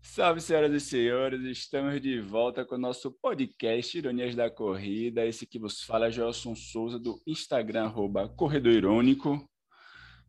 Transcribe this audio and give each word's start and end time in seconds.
Salve, 0.00 0.40
senhoras 0.40 0.72
e 0.72 0.80
senhores, 0.80 1.42
estamos 1.42 2.00
de 2.00 2.20
volta 2.20 2.64
com 2.64 2.76
o 2.76 2.78
nosso 2.78 3.10
podcast 3.10 3.96
Ironias 3.96 4.34
da 4.34 4.50
Corrida. 4.50 5.26
Esse 5.26 5.46
que 5.46 5.58
vos 5.58 5.82
fala 5.82 6.06
é 6.06 6.10
Joelson 6.10 6.54
Souza, 6.54 6.98
do 6.98 7.20
Instagram, 7.26 7.84
arroba 7.84 8.28
Corredor 8.28 8.72
Irônico. 8.72 9.48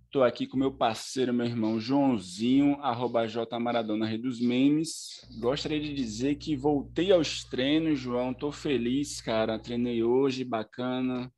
Estou 0.06 0.24
aqui 0.24 0.48
com 0.48 0.58
meu 0.58 0.72
parceiro, 0.72 1.34
meu 1.34 1.46
irmão 1.46 1.80
Joãozinho, 1.80 2.76
arroba 2.82 3.28
J 3.28 3.60
Maradona, 3.60 4.06
Rei 4.06 4.18
dos 4.18 4.42
Memes. 4.42 5.26
Gostaria 5.40 5.80
de 5.80 5.94
dizer 5.94 6.36
que 6.36 6.56
voltei 6.56 7.12
aos 7.12 7.44
treinos, 7.44 8.00
João. 8.00 8.32
Estou 8.32 8.52
feliz, 8.52 9.22
cara. 9.22 9.60
Treinei 9.60 10.04
hoje, 10.04 10.44
bacana, 10.44 11.32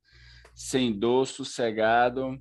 sem 0.54 0.92
dor, 0.92 1.26
sossegado. 1.26 2.38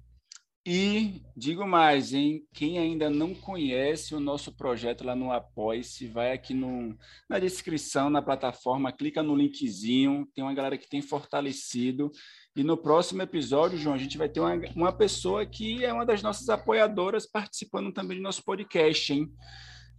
E 0.65 1.21
digo 1.35 1.67
mais, 1.67 2.13
hein? 2.13 2.47
Quem 2.53 2.79
ainda 2.79 3.09
não 3.09 3.35
conhece 3.35 4.15
o 4.15 4.19
nosso 4.19 4.49
projeto 4.55 5.03
lá 5.03 5.13
no 5.13 5.29
Apoia-se, 5.29 6.07
vai 6.07 6.31
aqui 6.31 6.53
no, 6.53 6.97
na 7.29 7.37
descrição, 7.37 8.09
na 8.09 8.21
plataforma, 8.21 8.93
clica 8.93 9.21
no 9.21 9.35
linkzinho. 9.35 10.25
Tem 10.33 10.41
uma 10.41 10.53
galera 10.53 10.77
que 10.77 10.87
tem 10.87 11.01
fortalecido. 11.01 12.09
E 12.55 12.63
no 12.63 12.77
próximo 12.77 13.21
episódio, 13.21 13.77
João, 13.77 13.93
a 13.93 13.97
gente 13.97 14.17
vai 14.17 14.29
ter 14.29 14.39
uma, 14.39 14.55
uma 14.73 14.93
pessoa 14.93 15.45
que 15.45 15.83
é 15.83 15.91
uma 15.91 16.05
das 16.05 16.23
nossas 16.23 16.47
apoiadoras 16.47 17.29
participando 17.29 17.91
também 17.91 18.17
do 18.17 18.23
nosso 18.23 18.41
podcast, 18.41 19.11
hein? 19.11 19.29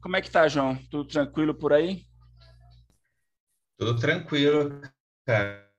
Como 0.01 0.17
é 0.17 0.23
que 0.23 0.31
tá, 0.31 0.49
João? 0.49 0.77
Tudo 0.91 1.07
tranquilo 1.07 1.55
por 1.55 1.75
aí? 1.75 2.07
Tudo 3.79 4.01
tranquilo, 4.01 4.81
cara. 5.27 5.71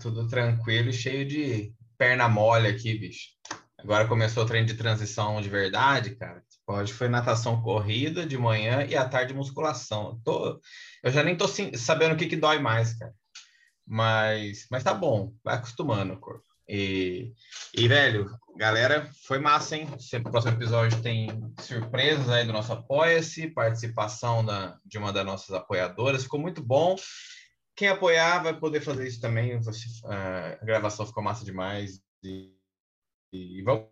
Tudo 0.00 0.26
tranquilo 0.26 0.88
e 0.88 0.92
cheio 0.94 1.26
de 1.26 1.74
perna 1.98 2.26
mole 2.26 2.68
aqui, 2.68 2.96
bicho. 2.96 3.36
Agora 3.78 4.08
começou 4.08 4.42
o 4.42 4.46
treino 4.46 4.66
de 4.66 4.74
transição 4.74 5.40
de 5.40 5.48
verdade, 5.48 6.16
cara. 6.16 6.42
Hoje 6.66 6.92
foi 6.92 7.08
natação 7.08 7.62
corrida 7.62 8.26
de 8.26 8.36
manhã 8.36 8.84
e 8.84 8.96
à 8.96 9.08
tarde 9.08 9.32
musculação. 9.32 10.08
Eu, 10.08 10.20
tô, 10.24 10.60
eu 11.04 11.12
já 11.12 11.22
nem 11.22 11.36
tô 11.36 11.46
sabendo 11.46 12.14
o 12.14 12.16
que, 12.16 12.26
que 12.26 12.36
dói 12.36 12.58
mais, 12.58 12.94
cara. 12.94 13.14
Mas, 13.86 14.66
mas 14.70 14.82
tá 14.82 14.92
bom, 14.92 15.32
vai 15.44 15.54
acostumando 15.54 16.12
o 16.14 16.20
corpo. 16.20 16.44
E, 16.68 17.32
e, 17.72 17.88
velho, 17.88 18.28
galera, 18.56 19.08
foi 19.26 19.38
massa, 19.38 19.76
hein? 19.76 19.88
No 20.12 20.30
próximo 20.30 20.54
episódio 20.54 21.00
tem 21.00 21.28
surpresas 21.60 22.28
aí 22.28 22.44
do 22.44 22.52
nosso 22.52 22.72
Apoia-se, 22.72 23.48
participação 23.48 24.44
da, 24.44 24.76
de 24.84 24.98
uma 24.98 25.12
das 25.12 25.24
nossas 25.24 25.54
apoiadoras. 25.54 26.24
Ficou 26.24 26.40
muito 26.40 26.62
bom. 26.62 26.96
Quem 27.74 27.88
apoiar 27.88 28.42
vai 28.42 28.58
poder 28.58 28.80
fazer 28.82 29.06
isso 29.06 29.20
também. 29.20 29.58
Você, 29.62 29.86
a 30.04 30.64
gravação 30.64 31.06
ficou 31.06 31.22
massa 31.22 31.44
demais. 31.44 32.02
E 32.22 32.57
e 33.32 33.62
vamos 33.62 33.88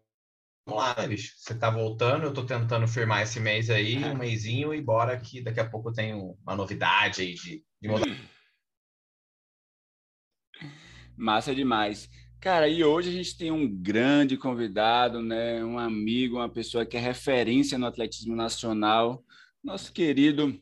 lá, 0.66 0.94
bicho? 1.06 1.34
Você 1.36 1.54
tá 1.54 1.70
voltando, 1.70 2.24
eu 2.24 2.32
tô 2.32 2.44
tentando 2.44 2.88
firmar 2.88 3.22
esse 3.22 3.38
mês 3.38 3.70
aí, 3.70 4.04
um 4.04 4.16
mêsinho, 4.18 4.74
e 4.74 4.80
bora 4.80 5.18
que 5.18 5.42
daqui 5.42 5.60
a 5.60 5.68
pouco 5.68 5.92
tem 5.92 6.14
uma 6.14 6.56
novidade 6.56 7.22
aí 7.22 7.34
de, 7.34 7.64
de 7.80 7.88
mudar. 7.88 8.06
Massa 11.16 11.54
demais. 11.54 12.08
Cara, 12.40 12.68
e 12.68 12.84
hoje 12.84 13.08
a 13.08 13.12
gente 13.12 13.36
tem 13.36 13.50
um 13.50 13.66
grande 13.66 14.36
convidado, 14.36 15.22
né? 15.22 15.64
Um 15.64 15.78
amigo, 15.78 16.36
uma 16.36 16.48
pessoa 16.48 16.86
que 16.86 16.96
é 16.96 17.00
referência 17.00 17.78
no 17.78 17.86
atletismo 17.86 18.36
nacional, 18.36 19.24
nosso 19.64 19.92
querido 19.92 20.56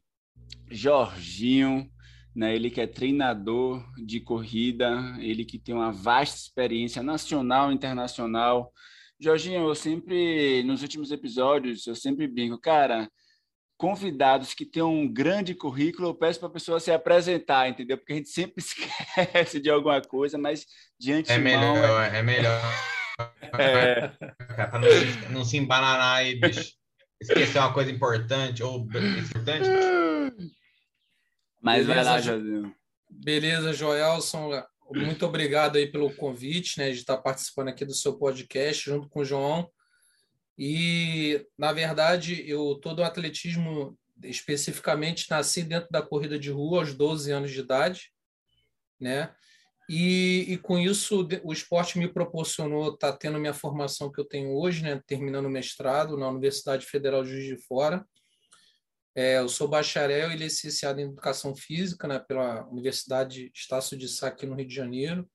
Jorginho, 0.70 1.90
né? 2.34 2.54
Ele 2.54 2.70
que 2.70 2.80
é 2.80 2.86
treinador 2.86 3.84
de 3.96 4.20
corrida, 4.20 5.16
ele 5.20 5.44
que 5.44 5.58
tem 5.58 5.74
uma 5.74 5.92
vasta 5.92 6.36
experiência 6.36 7.02
nacional 7.02 7.70
e 7.70 7.74
internacional. 7.74 8.72
Jorginho, 9.20 9.68
eu 9.68 9.74
sempre, 9.74 10.62
nos 10.64 10.82
últimos 10.82 11.10
episódios, 11.12 11.86
eu 11.86 11.94
sempre 11.94 12.26
brinco, 12.26 12.58
cara, 12.60 13.08
convidados 13.76 14.54
que 14.54 14.64
têm 14.64 14.82
um 14.82 15.10
grande 15.10 15.54
currículo, 15.54 16.08
eu 16.08 16.14
peço 16.14 16.40
para 16.40 16.48
a 16.48 16.52
pessoa 16.52 16.80
se 16.80 16.90
apresentar, 16.90 17.68
entendeu? 17.68 17.96
Porque 17.96 18.12
a 18.12 18.16
gente 18.16 18.28
sempre 18.28 18.54
esquece 18.62 19.60
de 19.60 19.70
alguma 19.70 20.00
coisa, 20.00 20.36
mas 20.36 20.66
diante 20.98 21.30
É 21.30 21.38
melhor, 21.38 22.02
é, 22.02 22.18
é 22.18 22.22
melhor. 22.22 22.60
é. 23.58 24.08
Para 24.56 24.78
não, 24.80 24.88
não 25.30 25.44
se 25.44 25.56
embananar 25.56 26.16
aí, 26.16 26.34
bicho. 26.34 26.72
Esquecer 27.20 27.58
uma 27.58 27.72
coisa 27.72 27.90
importante 27.90 28.62
ou 28.62 28.80
importante. 28.80 29.68
Mas 31.64 31.86
Beleza, 31.86 31.94
vai 31.94 32.04
lá, 32.04 32.20
Josinho. 32.20 32.76
Beleza, 33.08 33.72
Joelson. 33.72 34.62
Muito 34.90 35.24
obrigado 35.24 35.76
aí 35.76 35.90
pelo 35.90 36.14
convite, 36.14 36.78
né, 36.78 36.90
de 36.90 36.98
estar 36.98 37.16
participando 37.16 37.68
aqui 37.68 37.86
do 37.86 37.94
seu 37.94 38.18
podcast 38.18 38.84
junto 38.84 39.08
com 39.08 39.20
o 39.20 39.24
João. 39.24 39.70
E, 40.58 41.42
na 41.56 41.72
verdade, 41.72 42.44
eu 42.46 42.78
todo 42.82 42.98
o 42.98 43.02
atletismo, 43.02 43.98
especificamente, 44.22 45.30
nasci 45.30 45.62
dentro 45.62 45.88
da 45.90 46.02
corrida 46.02 46.38
de 46.38 46.50
rua 46.50 46.80
aos 46.80 46.92
12 46.92 47.32
anos 47.32 47.50
de 47.50 47.60
idade, 47.60 48.12
né? 49.00 49.34
E, 49.88 50.44
e 50.46 50.58
com 50.58 50.78
isso, 50.78 51.26
o 51.42 51.52
esporte 51.52 51.98
me 51.98 52.08
proporcionou 52.08 52.92
estar 52.92 53.12
tá 53.12 53.18
tendo 53.18 53.40
minha 53.40 53.54
formação 53.54 54.12
que 54.12 54.20
eu 54.20 54.24
tenho 54.26 54.54
hoje, 54.54 54.82
né? 54.82 55.00
Terminando 55.06 55.46
o 55.46 55.50
mestrado 55.50 56.18
na 56.18 56.28
Universidade 56.28 56.84
Federal 56.84 57.24
de 57.24 57.30
Juiz 57.30 57.46
de 57.46 57.56
Fora 57.56 58.06
é, 59.14 59.38
eu 59.38 59.48
sou 59.48 59.68
bacharel 59.68 60.32
e 60.32 60.36
licenciado 60.36 61.00
em 61.00 61.04
Educação 61.04 61.54
Física 61.54 62.08
né, 62.08 62.18
pela 62.18 62.66
Universidade 62.68 63.50
Estácio 63.54 63.96
de 63.96 64.08
Sá, 64.08 64.28
aqui 64.28 64.44
no 64.44 64.56
Rio 64.56 64.66
de 64.66 64.74
Janeiro, 64.74 65.28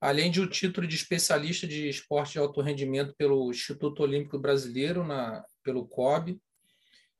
além 0.00 0.30
de 0.30 0.40
o 0.40 0.44
um 0.44 0.48
título 0.48 0.86
de 0.86 0.96
especialista 0.96 1.66
de 1.66 1.88
esporte 1.88 2.32
de 2.32 2.38
alto 2.40 2.60
rendimento 2.60 3.14
pelo 3.16 3.50
Instituto 3.50 4.02
Olímpico 4.02 4.38
Brasileiro, 4.38 5.04
na, 5.04 5.44
pelo 5.62 5.86
COB, 5.86 6.40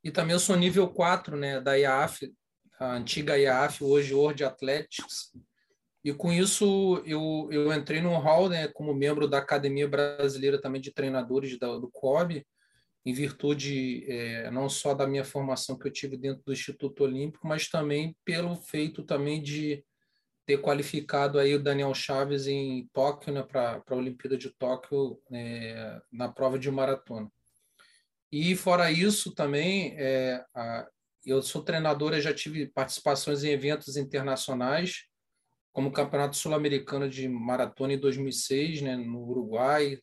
e 0.03 0.11
também 0.11 0.33
eu 0.35 0.41
sou 0.41 0.57
nível 0.57 0.89
4 0.89 1.37
né, 1.37 1.61
da 1.61 1.75
IAF, 1.75 2.33
a 2.79 2.95
antiga 2.97 3.39
IAF, 3.39 3.83
hoje 3.83 4.13
World 4.13 4.45
Athletics, 4.45 5.33
e 6.05 6.13
com 6.13 6.33
isso 6.33 7.03
eu, 7.05 7.49
eu 7.51 7.73
entrei 7.73 8.01
no 8.01 8.17
hall 8.19 8.49
né, 8.49 8.69
como 8.69 8.95
membro 8.95 9.27
da 9.27 9.39
Academia 9.39 9.89
Brasileira 9.89 10.61
também 10.61 10.81
de 10.81 10.93
Treinadores 10.93 11.59
da, 11.59 11.79
do 11.79 11.91
COB, 11.91 12.45
em 13.07 13.13
virtude 13.13 14.05
é, 14.11 14.51
não 14.51 14.69
só 14.69 14.93
da 14.93 15.07
minha 15.07 15.25
formação 15.25 15.79
que 15.79 15.87
eu 15.87 15.93
tive 15.93 16.17
dentro 16.17 16.43
do 16.45 16.53
Instituto 16.53 17.05
Olímpico, 17.05 17.47
mas 17.47 17.69
também 17.69 18.17
pelo 18.25 18.57
feito 18.57 19.05
também 19.05 19.41
de 19.41 19.85
ter 20.45 20.61
qualificado 20.61 21.39
aí 21.39 21.55
o 21.55 21.63
Daniel 21.63 21.95
Chaves 21.95 22.49
em 22.49 22.89
Tóquio, 22.93 23.33
né, 23.33 23.45
para 23.45 23.81
a 23.89 23.95
Olimpíada 23.95 24.37
de 24.37 24.51
Tóquio, 24.51 25.21
é, 25.33 26.01
na 26.11 26.29
prova 26.29 26.59
de 26.59 26.69
maratona. 26.69 27.31
E 28.31 28.57
fora 28.57 28.91
isso 28.91 29.33
também, 29.33 29.95
é, 29.97 30.45
a, 30.53 30.89
eu 31.25 31.41
sou 31.43 31.63
treinador, 31.63 32.13
eu 32.13 32.21
já 32.21 32.35
tive 32.35 32.67
participações 32.67 33.45
em 33.45 33.51
eventos 33.51 33.97
internacionais, 33.97 35.05
como 35.73 35.91
o 35.91 35.93
Campeonato 35.93 36.37
Sul-Americano 36.37 37.09
de 37.09 37.29
Maratona 37.29 37.93
em 37.93 38.01
2006, 38.01 38.83
né, 38.83 38.97
no 38.97 39.21
Uruguai, 39.29 40.01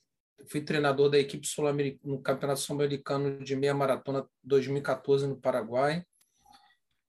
fui 0.48 0.62
treinador 0.62 1.10
da 1.10 1.20
equipe 1.20 1.48
sul-americana 1.48 2.00
no 2.04 2.22
Campeonato 2.22 2.60
Sul-Americano 2.60 3.44
de 3.44 3.56
Meia 3.56 3.74
Maratona 3.74 4.26
2014 4.44 5.28
no 5.28 5.36
Paraguai. 5.36 6.04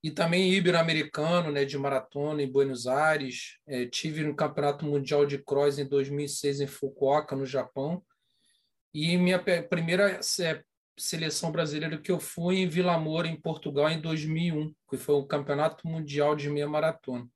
E 0.02 0.10
também 0.10 0.52
ibero-americano, 0.52 1.50
né, 1.50 1.64
de 1.64 1.78
maratona 1.78 2.42
em 2.42 2.50
Buenos 2.50 2.86
Aires. 2.86 3.58
É, 3.66 3.86
tive 3.86 4.22
no 4.22 4.36
Campeonato 4.36 4.84
Mundial 4.84 5.24
de 5.24 5.38
Cross 5.38 5.78
em 5.78 5.88
2006 5.88 6.60
em 6.60 6.66
Fukuoka, 6.66 7.34
no 7.34 7.46
Japão. 7.46 8.04
E 8.92 9.16
minha 9.16 9.42
primeira 9.68 10.20
seleção 10.96 11.50
brasileira 11.50 11.98
que 11.98 12.12
eu 12.12 12.20
fui 12.20 12.58
em 12.58 12.68
Vila 12.68 12.98
Moura, 12.98 13.26
em 13.26 13.40
Portugal, 13.40 13.90
em 13.90 14.00
2001, 14.00 14.74
que 14.90 14.96
foi 14.96 15.14
o 15.14 15.26
Campeonato 15.26 15.88
Mundial 15.88 16.36
de 16.36 16.50
Meia 16.50 16.68
Maratona. 16.68 17.26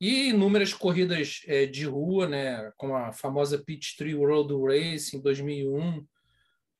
E 0.00 0.28
inúmeras 0.30 0.74
corridas 0.74 1.42
é, 1.46 1.66
de 1.66 1.84
rua, 1.86 2.28
né, 2.28 2.72
como 2.76 2.94
a 2.94 3.12
famosa 3.12 3.62
Peachtree 3.64 4.14
World 4.14 4.52
Race 4.66 5.16
em 5.16 5.20
2001, 5.20 6.06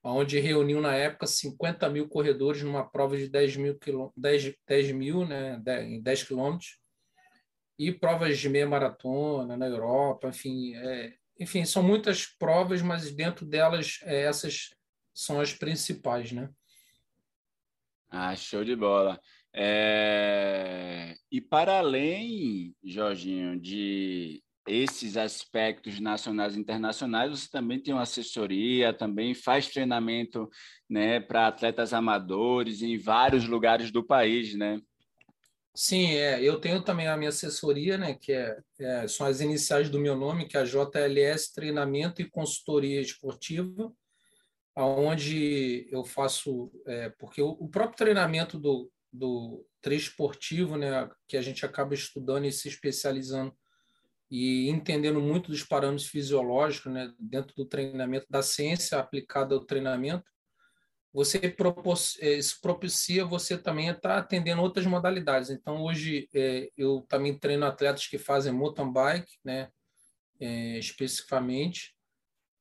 onde 0.03 0.39
reuniu 0.39 0.81
na 0.81 0.95
época 0.95 1.27
50 1.27 1.89
mil 1.89 2.09
corredores 2.09 2.63
numa 2.63 2.85
prova 2.85 3.17
de 3.17 3.29
10 3.29 3.57
mil, 3.57 3.79
10, 4.16 4.55
10 4.66 4.93
mil 4.93 5.27
né, 5.27 5.63
em 5.83 6.03
10 6.03 6.25
quilômetros, 6.25 6.78
e 7.78 7.91
provas 7.91 8.39
de 8.39 8.49
meia 8.49 8.66
maratona 8.66 9.57
na 9.57 9.67
Europa, 9.67 10.28
enfim, 10.28 10.75
é, 10.77 11.15
enfim, 11.39 11.65
são 11.65 11.83
muitas 11.83 12.27
provas, 12.27 12.83
mas 12.83 13.10
dentro 13.10 13.45
delas 13.45 13.99
é, 14.03 14.22
essas 14.22 14.71
são 15.13 15.41
as 15.41 15.53
principais, 15.53 16.31
né? 16.33 16.51
Ah, 18.09 18.37
show 18.37 18.65
de 18.65 18.77
bola. 18.77 19.21
É... 19.54 21.15
E 21.30 21.41
para 21.41 21.78
além, 21.78 22.74
Jorginho, 22.83 23.59
de 23.59 24.42
esses 24.66 25.16
aspectos 25.16 26.01
nacionais 26.01 26.56
e 26.56 26.60
internacionais, 26.60 27.30
você 27.30 27.51
também 27.51 27.80
tem 27.80 27.92
uma 27.92 28.03
assessoria, 28.03 28.95
também 28.95 29.34
faz 29.34 29.68
treinamento 29.68 30.48
né, 30.89 31.21
para 31.21 31.47
atletas 31.47 31.92
amadores 31.92 32.83
em 32.83 32.98
vários 32.98 33.47
lugares 33.47 33.91
do 33.91 34.03
país, 34.04 34.54
né? 34.54 34.80
Sim, 35.77 36.15
é, 36.15 36.41
eu 36.41 36.60
tenho 36.60 36.83
também 36.83 37.09
a 37.09 37.16
minha 37.16 37.30
assessoria, 37.30 37.98
né, 37.98 38.15
que 38.15 38.33
é, 38.33 38.57
é, 38.78 39.09
são 39.09 39.27
as 39.27 39.41
iniciais 39.41 39.91
do 39.91 39.98
meu 39.98 40.16
nome, 40.16 40.47
que 40.47 40.57
é 40.57 40.60
a 40.60 40.65
JLS 40.65 41.53
Treinamento 41.53 42.22
e 42.22 42.30
Consultoria 42.30 43.00
Esportiva. 43.00 43.92
onde 44.77 45.89
eu 45.91 46.04
faço, 46.04 46.71
é, 46.86 47.10
porque 47.18 47.42
o, 47.42 47.50
o, 47.60 47.68
próprio 47.68 47.97
treinamento 47.97 48.59
do, 48.59 48.91
do 49.15 49.65
esportivo, 49.87 50.77
né, 50.77 51.09
que 51.28 51.37
a 51.37 51.43
gente 51.43 51.65
acaba 51.65 51.95
estudando 51.95 52.47
e 52.47 52.53
se 52.53 52.69
especializando 52.69 53.55
e 54.31 54.69
entendendo 54.69 55.21
muito 55.21 55.51
dos 55.51 55.63
parâmetros 55.63 56.09
fisiológicos 56.09 56.93
né, 56.93 57.13
dentro 57.19 57.55
do 57.55 57.65
treinamento, 57.65 58.27
da 58.28 58.43
ciência 58.43 58.99
aplicada 58.99 59.55
ao 59.55 59.65
treinamento, 59.65 60.25
você 61.13 61.55
é, 62.21 62.33
isso 62.33 62.61
propicia 62.61 63.25
você 63.25 63.57
também 63.57 63.89
estar 63.89 64.19
atendendo 64.19 64.61
outras 64.61 64.84
modalidades. 64.84 65.49
Então, 65.51 65.81
hoje, 65.81 66.28
é, 66.34 66.69
eu 66.77 67.07
também 67.09 67.39
treino 67.39 67.65
atletas 67.65 68.09
que 68.09 68.19
fazem 68.19 68.53
mountain 68.53 68.93
bike, 68.93 69.39
né, 69.45 69.71
é, 70.41 70.78
especificamente, 70.78 71.95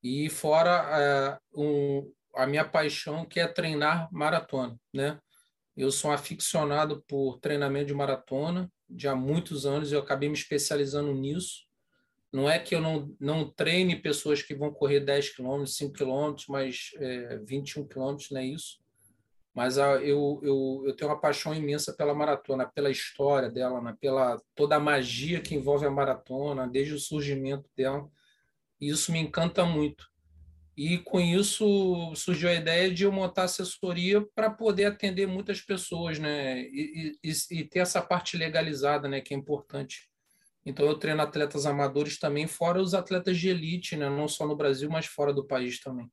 e 0.00 0.30
fora 0.30 0.86
é, 1.00 1.38
um, 1.52 2.12
a 2.36 2.46
minha 2.46 2.64
paixão, 2.64 3.24
que 3.24 3.40
é 3.40 3.48
treinar 3.48 4.08
maratona. 4.12 4.78
Né? 4.92 5.18
Eu 5.76 5.90
sou 5.90 6.10
um 6.10 6.14
aficionado 6.14 7.02
por 7.08 7.38
treinamento 7.38 7.86
de 7.86 7.94
maratona, 7.94 8.70
de 8.88 9.08
há 9.08 9.14
muitos 9.14 9.66
anos, 9.66 9.90
eu 9.90 9.98
acabei 9.98 10.28
me 10.28 10.34
especializando 10.34 11.12
nisso. 11.12 11.64
Não 12.32 12.48
é 12.50 12.58
que 12.58 12.74
eu 12.74 12.80
não, 12.80 13.14
não 13.18 13.48
treine 13.48 13.96
pessoas 13.96 14.42
que 14.42 14.54
vão 14.54 14.72
correr 14.72 15.00
10 15.00 15.36
quilômetros, 15.36 15.76
5 15.76 15.92
quilômetros, 15.92 16.46
mas 16.48 16.90
é, 16.96 17.38
21 17.38 17.86
quilômetros, 17.86 18.30
não 18.30 18.40
é 18.40 18.46
isso. 18.46 18.78
Mas 19.54 19.78
a, 19.78 20.02
eu, 20.02 20.40
eu, 20.42 20.82
eu 20.84 20.96
tenho 20.96 21.10
uma 21.10 21.20
paixão 21.20 21.54
imensa 21.54 21.92
pela 21.92 22.12
maratona, 22.12 22.66
pela 22.66 22.90
história 22.90 23.48
dela, 23.48 23.80
né? 23.80 23.96
pela 24.00 24.40
toda 24.54 24.74
a 24.74 24.80
magia 24.80 25.40
que 25.40 25.54
envolve 25.54 25.86
a 25.86 25.90
maratona, 25.90 26.66
desde 26.66 26.94
o 26.94 26.98
surgimento 26.98 27.70
dela. 27.76 28.08
E 28.80 28.90
isso 28.90 29.12
me 29.12 29.20
encanta 29.20 29.64
muito. 29.64 30.10
E 30.76 30.98
com 30.98 31.20
isso 31.20 32.12
surgiu 32.16 32.48
a 32.48 32.54
ideia 32.54 32.92
de 32.92 33.04
eu 33.04 33.12
montar 33.12 33.44
assessoria 33.44 34.20
para 34.34 34.50
poder 34.50 34.86
atender 34.86 35.26
muitas 35.26 35.60
pessoas, 35.60 36.18
né? 36.18 36.62
E, 36.62 37.16
e, 37.22 37.32
e, 37.50 37.64
ter 37.64 37.78
essa 37.78 38.02
parte 38.02 38.36
legalizada, 38.36 39.08
né? 39.08 39.20
Que 39.20 39.34
é 39.34 39.36
importante. 39.36 40.08
Então 40.66 40.84
eu 40.86 40.98
treino 40.98 41.22
atletas 41.22 41.64
amadores 41.64 42.18
também, 42.18 42.46
fora 42.46 42.80
os 42.80 42.94
atletas 42.94 43.38
de 43.38 43.48
elite, 43.48 43.96
né? 43.96 44.08
Não 44.08 44.26
só 44.26 44.46
no 44.46 44.56
Brasil, 44.56 44.90
mas 44.90 45.06
fora 45.06 45.32
do 45.32 45.46
país 45.46 45.80
também. 45.80 46.10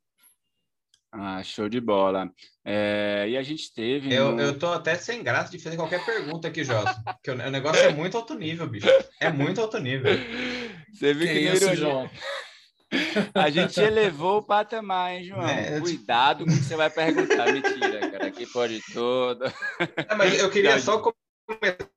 Ah, 1.11 1.43
show 1.43 1.67
de 1.67 1.81
bola. 1.81 2.31
É, 2.63 3.25
e 3.29 3.37
a 3.37 3.43
gente 3.43 3.73
teve. 3.73 4.13
Eu, 4.13 4.31
no... 4.31 4.41
eu 4.41 4.57
tô 4.57 4.67
até 4.67 4.95
sem 4.95 5.21
graça 5.23 5.51
de 5.51 5.59
fazer 5.59 5.75
qualquer 5.75 6.05
pergunta 6.05 6.47
aqui, 6.47 6.63
Jota. 6.63 6.95
porque 7.03 7.31
o 7.31 7.35
negócio 7.35 7.83
é 7.83 7.93
muito 7.93 8.15
alto 8.15 8.33
nível, 8.35 8.67
bicho. 8.67 8.87
É 9.19 9.29
muito 9.29 9.59
alto 9.59 9.77
nível. 9.79 10.11
Você 10.93 11.13
viu 11.13 11.27
que, 11.27 11.33
que 11.33 11.39
isso, 11.49 11.75
João? 11.75 12.09
A 13.33 13.49
gente 13.49 13.79
elevou 13.79 14.39
o 14.39 14.43
patamar, 14.43 15.13
hein, 15.13 15.23
João? 15.23 15.47
É, 15.47 15.79
Cuidado 15.79 16.45
com 16.45 16.51
o 16.51 16.53
que 16.53 16.63
você 16.63 16.75
vai 16.75 16.89
perguntar. 16.89 17.51
Mentira, 17.51 18.11
cara. 18.11 18.27
Aqui 18.27 18.45
pode 18.45 18.81
tudo. 18.91 19.45
É, 19.95 20.15
mas 20.15 20.39
eu 20.39 20.49
queria 20.49 20.79
só 20.79 20.99
começar, 20.99 21.87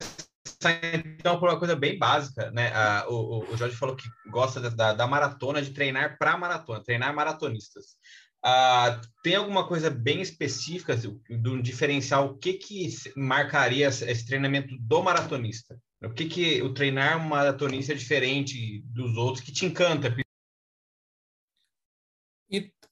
então, 0.95 1.39
por 1.39 1.49
uma 1.49 1.59
coisa 1.59 1.75
bem 1.75 1.99
básica, 1.99 2.51
né? 2.53 2.73
Ah, 2.75 3.07
o, 3.09 3.45
o, 3.53 3.57
Jorge 3.57 3.77
falou 3.77 3.97
que 3.97 4.09
gosta 4.31 4.61
da, 4.71 4.93
da 4.93 5.07
maratona, 5.07 5.61
de 5.61 5.73
treinar 5.73 6.17
para 6.19 6.37
maratona, 6.37 6.83
treinar 6.83 7.15
maratonistas. 7.15 7.97
Ah, 8.43 9.01
tem 9.23 9.37
alguma 9.37 9.67
coisa 9.67 9.91
bem 9.91 10.21
específica 10.21 10.97
do 10.97 11.63
diferencial? 11.63 12.27
O 12.27 12.39
que, 12.39 12.55
que 12.55 12.89
marcaria 13.17 13.89
esse 13.89 14.27
treinamento 14.27 14.77
do 14.79 15.03
maratonista? 15.03 15.79
O 16.03 16.11
que, 16.11 16.27
que 16.27 16.63
o 16.63 16.73
treinar 16.75 17.17
um 17.19 17.29
maratonista 17.29 17.93
é 17.93 17.97
diferente 17.97 18.83
dos 18.87 19.17
outros 19.17 19.43
que 19.43 19.51
te 19.51 19.65
encanta, 19.65 20.15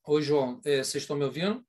ô, 0.07 0.21
João, 0.21 0.61
é, 0.65 0.83
vocês 0.83 1.03
estão 1.03 1.17
me 1.17 1.25
ouvindo? 1.25 1.65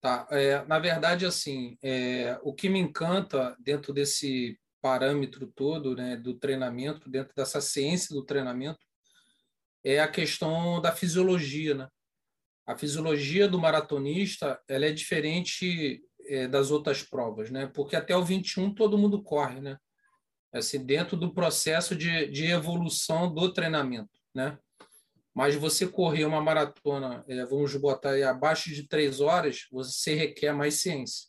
Tá. 0.00 0.28
É, 0.30 0.64
na 0.66 0.78
verdade, 0.78 1.26
assim, 1.26 1.76
é, 1.82 2.38
o 2.42 2.54
que 2.54 2.68
me 2.68 2.78
encanta 2.78 3.56
dentro 3.58 3.92
desse 3.92 4.58
parâmetro 4.80 5.46
todo, 5.48 5.96
né, 5.96 6.16
do 6.16 6.34
treinamento, 6.34 7.10
dentro 7.10 7.34
dessa 7.34 7.60
ciência 7.60 8.14
do 8.14 8.24
treinamento, 8.24 8.78
é 9.84 10.00
a 10.00 10.08
questão 10.08 10.80
da 10.80 10.92
fisiologia, 10.92 11.74
né? 11.74 11.88
A 12.66 12.76
fisiologia 12.76 13.48
do 13.48 13.58
maratonista, 13.58 14.60
ela 14.68 14.86
é 14.86 14.92
diferente 14.92 16.02
é, 16.26 16.46
das 16.46 16.70
outras 16.70 17.02
provas, 17.02 17.50
né? 17.50 17.66
Porque 17.66 17.96
até 17.96 18.16
o 18.16 18.24
21 18.24 18.74
todo 18.74 18.98
mundo 18.98 19.22
corre, 19.22 19.60
né? 19.60 19.78
Assim, 20.52 20.84
dentro 20.84 21.16
do 21.16 21.32
processo 21.32 21.96
de, 21.96 22.26
de 22.28 22.46
evolução 22.46 23.32
do 23.32 23.52
treinamento, 23.52 24.20
né? 24.34 24.58
Mas 25.38 25.54
você 25.54 25.86
correr 25.86 26.24
uma 26.24 26.40
maratona, 26.40 27.24
é, 27.28 27.44
vamos 27.44 27.72
botar 27.76 28.10
aí, 28.10 28.24
abaixo 28.24 28.74
de 28.74 28.88
três 28.88 29.20
horas, 29.20 29.68
você 29.70 30.12
requer 30.12 30.52
mais 30.52 30.80
ciência. 30.80 31.28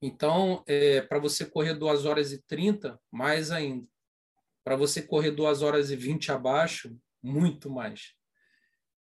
Então, 0.00 0.62
é, 0.68 1.00
para 1.00 1.18
você 1.18 1.44
correr 1.44 1.74
2 1.74 2.04
horas 2.04 2.30
e 2.30 2.40
30, 2.46 2.96
mais 3.10 3.50
ainda. 3.50 3.84
Para 4.62 4.76
você 4.76 5.02
correr 5.02 5.32
2 5.32 5.62
horas 5.62 5.90
e 5.90 5.96
20 5.96 6.30
abaixo, 6.30 6.96
muito 7.20 7.68
mais. 7.68 8.14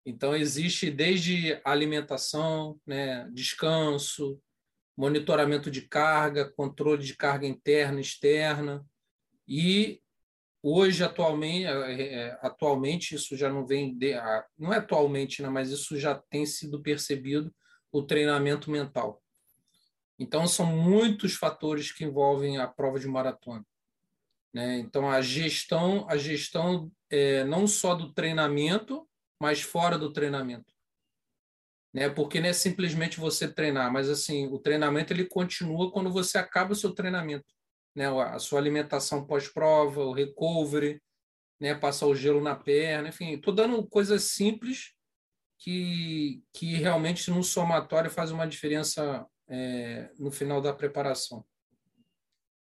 Então, 0.07 0.37
existe 0.37 0.93
desde 0.93 1.61
alimentação, 1.65 2.81
né, 2.87 3.29
descanso, 3.33 4.41
monitoramento 4.97 5.69
de 5.73 5.89
carga, 5.89 6.53
controle 6.53 7.03
de 7.03 7.17
carga 7.17 7.49
interna 7.49 7.99
e 7.99 8.03
externa, 8.03 8.87
e 9.49 10.01
Hoje, 10.67 11.05
atualmente, 11.05 11.67
é, 11.67 12.03
é, 12.03 12.39
atualmente 12.41 13.15
isso 13.15 13.37
já 13.37 13.51
não 13.51 13.67
vem 13.67 13.95
de, 13.95 14.15
não 14.59 14.73
é 14.73 14.79
atualmente, 14.79 15.43
né, 15.43 15.51
mas 15.51 15.69
isso 15.69 15.99
já 15.99 16.15
tem 16.15 16.47
sido 16.47 16.81
percebido 16.81 17.55
o 17.93 18.03
treinamento 18.03 18.71
mental. 18.71 19.23
Então 20.19 20.49
são 20.49 20.65
muitos 20.65 21.35
fatores 21.35 21.93
que 21.93 22.03
envolvem 22.03 22.57
a 22.57 22.67
prova 22.67 22.99
de 22.99 23.07
maratona. 23.07 23.63
Né? 24.55 24.79
Então 24.79 25.11
a 25.11 25.21
gestão, 25.21 26.09
a 26.09 26.17
gestão 26.17 26.91
é, 27.11 27.45
não 27.45 27.67
só 27.67 27.95
do 27.95 28.15
treinamento, 28.15 29.07
mas 29.39 29.61
fora 29.61 29.99
do 29.99 30.15
treinamento. 30.15 30.73
Né? 31.93 32.09
Porque 32.09 32.41
não 32.41 32.49
é 32.49 32.55
simplesmente 32.55 33.21
você 33.21 33.47
treinar, 33.53 33.93
mas 33.93 34.09
assim 34.09 34.47
o 34.47 34.59
treinamento 34.59 35.13
ele 35.13 35.27
continua 35.27 35.93
quando 35.93 36.11
você 36.11 36.39
acaba 36.39 36.73
o 36.73 36.77
seu 36.77 36.95
treinamento 36.95 37.55
né, 37.95 38.09
a 38.09 38.39
sua 38.39 38.59
alimentação 38.59 39.27
pós-prova, 39.27 40.05
o 40.05 40.13
recovery, 40.13 41.01
né, 41.61 41.75
passar 41.75 42.07
o 42.07 42.15
gelo 42.15 42.41
na 42.41 42.57
perna, 42.57 43.09
enfim, 43.09 43.35
estou 43.35 43.55
dando 43.55 43.87
coisas 43.87 44.25
simples 44.25 44.93
que, 45.59 46.43
que 46.53 46.75
realmente 46.75 47.31
no 47.31 47.43
somatório 47.43 48.11
faz 48.11 48.31
uma 48.31 48.47
diferença 48.47 49.27
é, 49.49 50.11
no 50.19 50.31
final 50.31 50.61
da 50.61 50.73
preparação. 50.73 51.45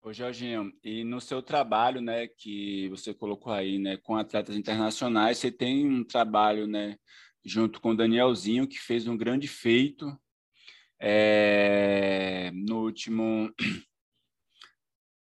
Ô 0.00 0.12
Jorginho, 0.12 0.73
e 0.83 1.02
no 1.02 1.21
seu 1.21 1.43
trabalho, 1.43 2.00
né, 2.00 2.28
que 2.28 2.88
você 2.88 3.12
colocou 3.12 3.52
aí, 3.52 3.78
né, 3.78 3.97
com 3.97 4.16
atletas 4.16 4.57
internacionais, 4.57 5.38
você 5.38 5.50
tem 5.50 5.87
um 5.87 6.04
trabalho, 6.04 6.66
né, 6.66 6.97
junto 7.45 7.81
com 7.81 7.90
o 7.90 7.97
Danielzinho, 7.97 8.69
que 8.69 8.78
fez 8.78 9.09
um 9.09 9.16
grande 9.16 9.49
feito 9.49 10.16
é, 11.00 12.50
no 12.54 12.85
último 12.85 13.52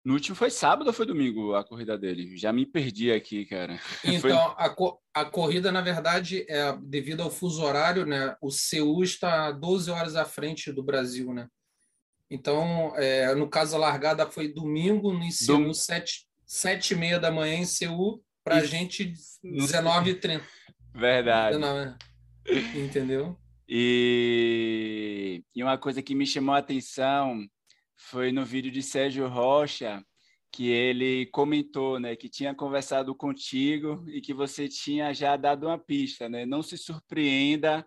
no 0.07 0.13
último 0.13 0.37
foi 0.37 0.49
sábado 0.49 0.87
ou 0.87 0.93
foi 0.93 1.05
domingo 1.05 1.53
a 1.53 1.65
corrida 1.65 1.97
dele? 1.97 2.37
Já 2.37 2.53
me 2.53 2.65
perdi 2.65 3.11
aqui, 3.11 3.45
cara. 3.45 3.77
Então, 4.05 4.21
foi... 4.21 4.31
a, 4.31 4.69
co 4.69 5.01
a 5.13 5.25
corrida, 5.25 5.69
na 5.69 5.81
verdade, 5.81 6.45
é 6.47 6.73
devido 6.81 7.21
ao 7.21 7.29
fuso 7.29 7.61
horário, 7.61 8.05
né? 8.05 8.33
O 8.41 8.49
Seul 8.49 9.03
está 9.03 9.51
12 9.51 9.91
horas 9.91 10.15
à 10.15 10.23
frente 10.23 10.71
do 10.71 10.81
Brasil, 10.81 11.33
né? 11.33 11.49
Então, 12.31 12.93
é, 12.95 13.35
no 13.35 13.49
caso, 13.49 13.75
a 13.75 13.79
largada 13.79 14.25
foi 14.25 14.47
domingo, 14.47 15.11
no 15.11 15.29
Seul, 15.29 15.65
Dom... 15.65 15.73
7, 15.73 16.25
7 16.45 16.93
e 16.93 16.95
meia 16.95 17.19
da 17.19 17.29
manhã 17.29 17.55
em 17.55 17.65
Seul, 17.65 18.23
para 18.45 18.55
a 18.55 18.63
gente 18.63 19.13
19h30. 19.43 20.41
Verdade. 20.95 21.57
19, 21.57 21.95
entendeu? 22.75 23.37
E... 23.67 25.43
e 25.53 25.61
uma 25.61 25.77
coisa 25.77 26.01
que 26.01 26.15
me 26.15 26.25
chamou 26.25 26.55
a 26.55 26.59
atenção 26.59 27.45
foi 28.09 28.31
no 28.31 28.45
vídeo 28.45 28.71
de 28.71 28.81
Sérgio 28.81 29.27
Rocha 29.27 30.01
que 30.49 30.69
ele 30.69 31.25
comentou, 31.25 31.99
né, 31.99 32.15
que 32.15 32.29
tinha 32.29 32.55
conversado 32.55 33.13
contigo 33.13 34.05
e 34.07 34.21
que 34.21 34.33
você 34.33 34.69
tinha 34.69 35.13
já 35.13 35.35
dado 35.35 35.67
uma 35.67 35.77
pista, 35.77 36.29
né? 36.29 36.45
Não 36.45 36.63
se 36.63 36.77
surpreenda 36.77 37.85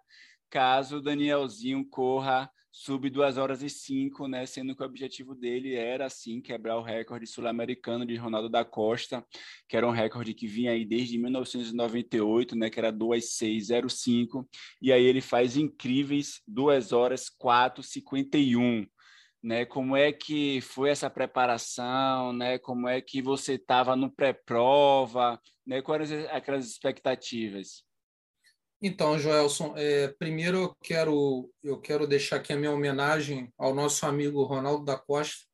caso 0.50 1.00
Danielzinho 1.00 1.86
corra 1.88 2.50
sub 2.70 3.08
2 3.08 3.38
horas 3.38 3.62
e 3.62 3.70
5, 3.70 4.28
né, 4.28 4.44
sendo 4.44 4.76
que 4.76 4.82
o 4.82 4.86
objetivo 4.86 5.34
dele 5.34 5.74
era 5.74 6.04
assim 6.06 6.40
quebrar 6.40 6.76
o 6.76 6.82
recorde 6.82 7.26
sul-americano 7.26 8.04
de 8.04 8.14
Ronaldo 8.14 8.48
da 8.48 8.64
Costa, 8.64 9.26
que 9.68 9.76
era 9.76 9.88
um 9.88 9.90
recorde 9.90 10.34
que 10.34 10.46
vinha 10.46 10.72
aí 10.72 10.84
desde 10.84 11.18
1998, 11.18 12.54
né, 12.54 12.68
que 12.68 12.78
era 12.78 12.92
2:6:05, 12.92 14.46
e 14.82 14.92
aí 14.92 15.02
ele 15.02 15.20
faz 15.20 15.56
incríveis 15.56 16.42
2 16.46 16.92
horas 16.92 17.28
4:51 17.30 18.86
né? 19.42 19.64
Como 19.64 19.97
é 19.97 20.12
que 20.12 20.61
foi 20.61 20.90
essa 20.90 21.09
preparação, 21.09 22.32
né? 22.32 22.59
Como 22.59 22.88
é 22.88 23.00
que 23.00 23.23
você 23.23 23.54
estava 23.54 23.97
no 23.97 24.11
pré-prova, 24.11 25.40
né? 25.66 25.80
Quais 25.82 26.11
eram 26.11 26.35
aquelas 26.35 26.66
expectativas? 26.66 27.85
Então, 28.82 29.18
Joelson, 29.18 29.75
é, 29.76 30.09
primeiro 30.09 30.59
eu 30.59 30.76
quero, 30.82 31.52
eu 31.62 31.78
quero 31.78 32.06
deixar 32.06 32.37
aqui 32.37 32.52
a 32.52 32.56
minha 32.56 32.73
homenagem 32.73 33.52
ao 33.59 33.75
nosso 33.75 34.06
amigo 34.06 34.42
Ronaldo 34.42 34.85
da 34.85 34.97
Costa, 34.97 35.44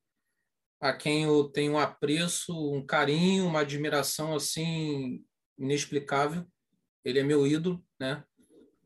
a 0.81 0.93
quem 0.93 1.25
eu 1.25 1.45
tenho 1.49 1.73
um 1.73 1.79
apreço, 1.79 2.53
um 2.73 2.85
carinho, 2.85 3.47
uma 3.47 3.61
admiração 3.61 4.35
assim 4.35 5.25
inexplicável. 5.59 6.47
Ele 7.05 7.19
é 7.19 7.25
meu 7.25 7.47
ídolo, 7.47 7.85
né? 7.99 8.23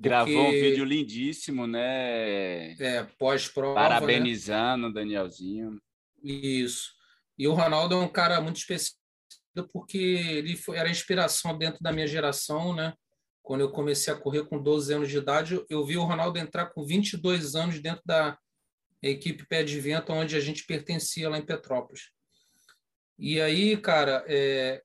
Gravou 0.01 0.49
um 0.49 0.51
vídeo 0.51 0.83
lindíssimo, 0.83 1.67
né? 1.67 2.73
É, 2.73 3.05
pós-prova. 3.19 3.75
Né? 3.79 3.89
Parabenizando 3.89 4.87
o 4.87 4.93
Danielzinho. 4.93 5.79
Isso. 6.23 6.93
E 7.39 7.47
o 7.47 7.53
Ronaldo 7.53 7.95
é 7.95 7.99
um 7.99 8.09
cara 8.09 8.41
muito 8.41 8.57
especial 8.57 8.99
porque 9.73 9.99
ele 9.99 10.57
foi, 10.57 10.79
era 10.79 10.89
inspiração 10.89 11.59
dentro 11.59 11.83
da 11.83 11.93
minha 11.93 12.07
geração, 12.07 12.75
né? 12.75 12.95
Quando 13.43 13.63
eu 13.63 13.71
comecei 13.71 14.13
a 14.13 14.17
correr 14.17 14.47
com 14.47 14.63
12 14.63 14.95
anos 14.95 15.09
de 15.11 15.19
idade, 15.19 15.63
eu 15.69 15.85
vi 15.85 15.97
o 15.97 16.05
Ronaldo 16.05 16.39
entrar 16.39 16.67
com 16.67 16.85
22 16.85 17.55
anos 17.55 17.81
dentro 17.81 18.03
da 18.07 18.39
equipe 19.03 19.47
Pé 19.47 19.63
de 19.63 19.79
Vento, 19.81 20.13
onde 20.13 20.37
a 20.37 20.41
gente 20.41 20.65
pertencia 20.65 21.29
lá 21.29 21.37
em 21.37 21.45
Petrópolis. 21.45 22.11
E 23.19 23.41
aí, 23.41 23.77
cara, 23.77 24.25
é, 24.29 24.83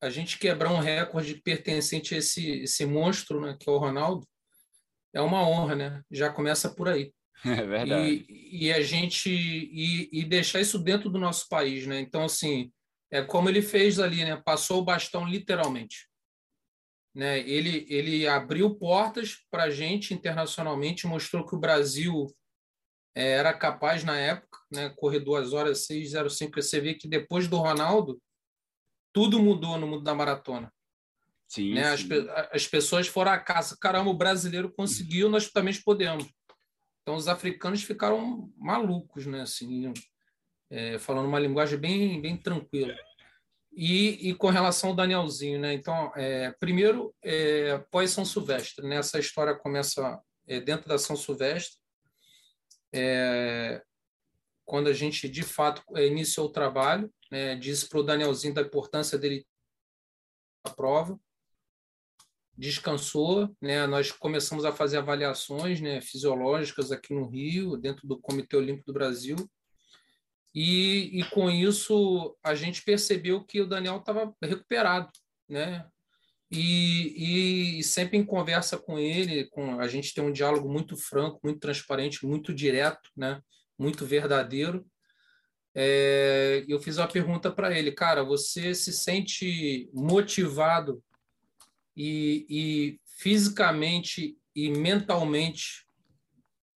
a 0.00 0.10
gente 0.10 0.38
quebrar 0.38 0.72
um 0.72 0.80
recorde 0.80 1.40
pertencente 1.42 2.14
a 2.14 2.18
esse, 2.18 2.62
esse 2.62 2.86
monstro, 2.86 3.40
né, 3.40 3.56
que 3.60 3.68
é 3.68 3.72
o 3.72 3.78
Ronaldo, 3.78 4.26
é 5.14 5.20
uma 5.20 5.46
honra, 5.46 5.74
né? 5.74 6.02
Já 6.10 6.30
começa 6.30 6.70
por 6.70 6.88
aí. 6.88 7.12
É 7.44 7.64
verdade. 7.64 8.26
E, 8.28 8.66
e 8.66 8.72
a 8.72 8.82
gente 8.82 9.30
e, 9.30 10.08
e, 10.12 10.24
deixar 10.24 10.60
isso 10.60 10.76
dentro 10.76 11.08
do 11.08 11.20
nosso 11.20 11.48
país, 11.48 11.86
né? 11.86 12.00
Então, 12.00 12.24
assim, 12.24 12.72
é 13.12 13.22
como 13.22 13.48
ele 13.48 13.62
fez 13.62 14.00
ali, 14.00 14.24
né? 14.24 14.36
Passou 14.44 14.80
o 14.80 14.84
bastão 14.84 15.24
literalmente. 15.24 16.08
Né? 17.14 17.38
Ele, 17.48 17.86
ele 17.88 18.26
abriu 18.26 18.74
portas 18.74 19.38
para 19.50 19.64
a 19.64 19.70
gente 19.70 20.12
internacionalmente, 20.12 21.06
mostrou 21.06 21.46
que 21.46 21.54
o 21.54 21.60
Brasil 21.60 22.26
é, 23.14 23.32
era 23.32 23.54
capaz 23.54 24.04
na 24.04 24.16
época, 24.16 24.58
né? 24.70 24.90
correr 24.90 25.20
duas 25.20 25.52
horas 25.52 25.86
6,05. 25.86 26.56
Você 26.56 26.80
vê 26.80 26.94
que 26.94 27.08
depois 27.08 27.48
do 27.48 27.56
Ronaldo, 27.56 28.20
tudo 29.12 29.40
mudou 29.40 29.78
no 29.78 29.86
mundo 29.86 30.02
da 30.02 30.14
maratona. 30.14 30.72
Sim, 31.48 31.74
né? 31.74 31.96
sim. 31.96 32.28
As, 32.30 32.48
as 32.52 32.66
pessoas 32.66 33.08
foram 33.08 33.32
à 33.32 33.38
caça. 33.38 33.76
Caramba, 33.80 34.10
o 34.10 34.16
brasileiro 34.16 34.70
conseguiu, 34.70 35.30
nós 35.30 35.50
também 35.50 35.74
podemos. 35.82 36.26
Então, 37.02 37.16
os 37.16 37.26
africanos 37.26 37.82
ficaram 37.82 38.52
malucos, 38.58 39.24
né? 39.24 39.40
Assim, 39.40 39.92
é, 40.70 40.98
falando 40.98 41.26
uma 41.26 41.38
linguagem 41.38 41.78
bem, 41.78 42.20
bem 42.20 42.36
tranquila. 42.36 42.94
E, 43.72 44.28
e 44.28 44.34
com 44.34 44.48
relação 44.48 44.90
ao 44.90 44.96
Danielzinho, 44.96 45.58
né? 45.58 45.72
Então, 45.72 46.12
é, 46.14 46.52
primeiro, 46.60 47.14
é, 47.22 47.78
pós 47.90 48.10
São 48.10 48.26
Silvestre, 48.26 48.86
né? 48.86 48.96
Essa 48.96 49.18
história 49.18 49.54
começa 49.54 50.20
é, 50.46 50.60
dentro 50.60 50.86
da 50.86 50.98
São 50.98 51.16
Silvestre, 51.16 51.78
é, 52.92 53.82
quando 54.66 54.88
a 54.88 54.92
gente 54.92 55.28
de 55.30 55.42
fato 55.42 55.82
é, 55.96 56.06
iniciou 56.06 56.48
o 56.48 56.52
trabalho, 56.52 57.10
né? 57.30 57.56
Disse 57.56 57.88
para 57.88 58.00
o 58.00 58.02
Danielzinho 58.02 58.52
da 58.52 58.60
importância 58.60 59.16
dele 59.16 59.46
a 60.64 60.70
prova, 60.70 61.18
descansou, 62.58 63.54
né? 63.62 63.86
Nós 63.86 64.10
começamos 64.10 64.64
a 64.64 64.72
fazer 64.72 64.98
avaliações, 64.98 65.80
né, 65.80 66.00
fisiológicas 66.00 66.90
aqui 66.90 67.14
no 67.14 67.28
Rio, 67.28 67.76
dentro 67.76 68.06
do 68.06 68.18
Comitê 68.18 68.56
Olímpico 68.56 68.88
do 68.88 68.92
Brasil, 68.92 69.36
e, 70.52 71.20
e 71.20 71.24
com 71.30 71.48
isso 71.48 72.36
a 72.42 72.56
gente 72.56 72.82
percebeu 72.82 73.44
que 73.44 73.60
o 73.60 73.66
Daniel 73.66 73.98
estava 73.98 74.34
recuperado, 74.42 75.08
né? 75.48 75.86
E, 76.50 77.78
e, 77.78 77.84
sempre 77.84 78.16
em 78.16 78.24
conversa 78.24 78.78
com 78.78 78.98
ele, 78.98 79.44
com 79.50 79.78
a 79.78 79.86
gente 79.86 80.14
tem 80.14 80.24
um 80.24 80.32
diálogo 80.32 80.68
muito 80.68 80.96
franco, 80.96 81.38
muito 81.44 81.60
transparente, 81.60 82.26
muito 82.26 82.54
direto, 82.54 83.10
né? 83.16 83.40
Muito 83.78 84.04
verdadeiro. 84.04 84.84
É, 85.74 86.64
eu 86.66 86.80
fiz 86.80 86.96
uma 86.96 87.06
pergunta 87.06 87.52
para 87.52 87.78
ele, 87.78 87.92
cara, 87.92 88.24
você 88.24 88.74
se 88.74 88.92
sente 88.92 89.90
motivado 89.92 91.04
e, 91.98 92.46
e 92.48 93.00
fisicamente 93.18 94.38
e 94.54 94.70
mentalmente 94.70 95.84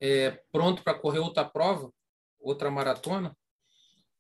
é, 0.01 0.43
pronto 0.51 0.83
para 0.83 0.99
correr 0.99 1.21
outra 1.21 1.45
prova, 1.45 1.93
outra 2.41 2.69
maratona? 2.73 3.37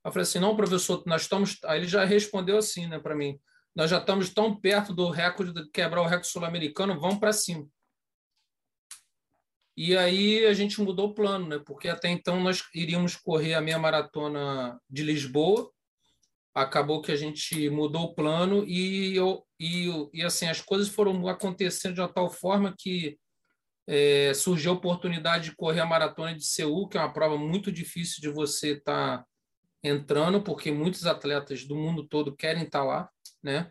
Eu 0.04 0.12
falei 0.12 0.23
assim, 0.23 0.38
não, 0.38 0.56
professor, 0.56 1.02
nós 1.04 1.23
estamos. 1.23 1.59
Aí 1.64 1.80
ele 1.80 1.88
já 1.88 2.04
respondeu 2.04 2.56
assim, 2.56 2.87
né, 2.87 3.00
para 3.00 3.16
mim. 3.16 3.38
Nós 3.75 3.90
já 3.90 3.99
estamos 3.99 4.30
tão 4.30 4.54
perto 4.54 4.94
do 4.94 5.11
recorde 5.11 5.52
de 5.52 5.68
quebrar 5.71 6.02
o 6.02 6.06
recorde 6.06 6.28
sul-americano, 6.28 7.00
vamos 7.00 7.18
para 7.18 7.32
cima. 7.32 7.66
E 9.76 9.97
aí 9.97 10.44
a 10.44 10.52
gente 10.52 10.80
mudou 10.80 11.09
o 11.09 11.14
plano, 11.14 11.49
né? 11.49 11.59
Porque 11.64 11.88
até 11.88 12.09
então 12.11 12.40
nós 12.40 12.62
iríamos 12.75 13.16
correr 13.16 13.54
a 13.54 13.61
meia 13.61 13.78
maratona 13.78 14.78
de 14.88 15.02
Lisboa. 15.02 15.72
Acabou 16.54 17.00
que 17.00 17.12
a 17.12 17.16
gente 17.16 17.71
mudou 17.71 18.04
o 18.04 18.14
plano 18.14 18.64
e 18.66 19.16
e, 19.59 19.88
e 20.12 20.23
assim 20.23 20.47
as 20.47 20.61
coisas 20.61 20.88
foram 20.88 21.28
acontecendo 21.28 21.94
de 21.94 22.00
uma 22.00 22.12
tal 22.12 22.28
forma 22.28 22.75
que 22.76 23.16
é, 23.87 24.32
surgiu 24.35 24.73
a 24.73 24.75
oportunidade 24.75 25.50
de 25.50 25.56
correr 25.56 25.80
a 25.80 25.87
maratona 25.87 26.35
de 26.35 26.44
Seul, 26.44 26.88
que 26.88 26.97
é 26.97 27.00
uma 27.00 27.12
prova 27.12 27.37
muito 27.37 27.71
difícil 27.71 28.21
de 28.21 28.28
você 28.28 28.73
estar 28.73 29.18
tá 29.18 29.26
entrando, 29.82 30.42
porque 30.42 30.71
muitos 30.71 31.06
atletas 31.06 31.64
do 31.64 31.75
mundo 31.76 32.06
todo 32.06 32.37
querem 32.37 32.64
estar 32.64 32.85
lá, 32.85 33.09
né? 33.42 33.71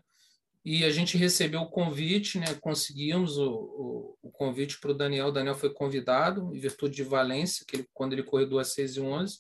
E 0.64 0.86
a 0.86 0.92
gente 0.92 1.18
recebeu 1.18 1.62
o 1.62 1.70
convite, 1.70 2.38
né? 2.38 2.54
Conseguimos 2.62 3.38
o, 3.38 3.52
o, 3.52 4.18
o 4.22 4.32
convite 4.32 4.80
para 4.80 4.92
o 4.92 4.94
Daniel. 4.94 5.28
O 5.28 5.32
Daniel 5.32 5.56
foi 5.56 5.74
convidado, 5.74 6.56
em 6.56 6.60
virtude 6.60 6.96
de 6.96 7.04
Valência, 7.04 7.66
que 7.68 7.78
ele, 7.78 7.88
quando 7.94 8.14
ele 8.14 8.24
correu 8.24 8.48
duas 8.48 8.74
6 8.74 8.98
e 8.98 9.02
11, 9.02 9.40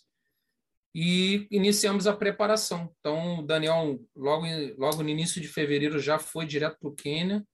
e 0.93 1.47
iniciamos 1.49 2.05
a 2.05 2.15
preparação. 2.15 2.93
Então, 2.99 3.39
o 3.39 3.41
Daniel, 3.41 3.99
logo, 4.15 4.45
logo 4.77 5.01
no 5.03 5.09
início 5.09 5.41
de 5.41 5.47
fevereiro, 5.47 5.99
já 5.99 6.19
foi 6.19 6.45
direto 6.45 6.77
para 6.79 6.89
o 6.89 6.95
Quênia, 6.95 7.45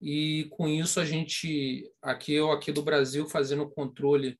e 0.00 0.46
com 0.50 0.68
isso 0.68 1.00
a 1.00 1.04
gente, 1.04 1.90
aqui 2.02 2.34
eu 2.34 2.50
aqui 2.50 2.72
do 2.72 2.82
Brasil, 2.82 3.26
fazendo 3.26 3.70
controle 3.70 4.38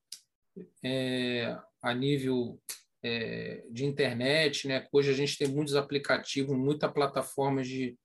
é, 0.82 1.56
a 1.82 1.94
nível 1.94 2.60
é, 3.02 3.64
de 3.70 3.84
internet, 3.84 4.68
né? 4.68 4.86
Hoje 4.92 5.10
a 5.10 5.14
gente 5.14 5.38
tem 5.38 5.48
muitos 5.48 5.74
aplicativos, 5.74 6.56
muitas 6.56 6.92
plataformas 6.92 7.68
de 7.68 7.96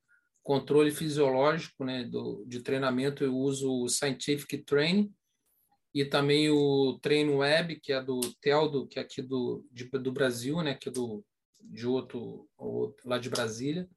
controle 0.43 0.91
fisiológico, 0.91 1.83
né? 1.83 2.03
Do, 2.03 2.43
de 2.45 2.61
treinamento. 2.61 3.23
Eu 3.23 3.35
uso 3.35 3.83
o 3.83 3.89
Scientific 3.89 4.63
Training 4.63 5.11
e 5.93 6.05
também 6.05 6.49
o 6.49 6.99
Treino 7.01 7.37
Web, 7.37 7.79
que 7.79 7.91
é 7.91 8.01
do 8.01 8.19
Teldo, 8.41 8.87
que 8.87 8.99
é 8.99 9.01
aqui 9.01 9.21
do, 9.21 9.65
de, 9.71 9.85
do 9.85 10.11
Brasil, 10.11 10.61
né? 10.61 10.75
Que 10.75 10.89
é 10.89 10.91
do, 10.91 11.25
de 11.61 11.87
outro, 11.87 12.47
outro, 12.57 13.09
lá 13.09 13.17
de 13.17 13.29
Brasília. 13.29 13.87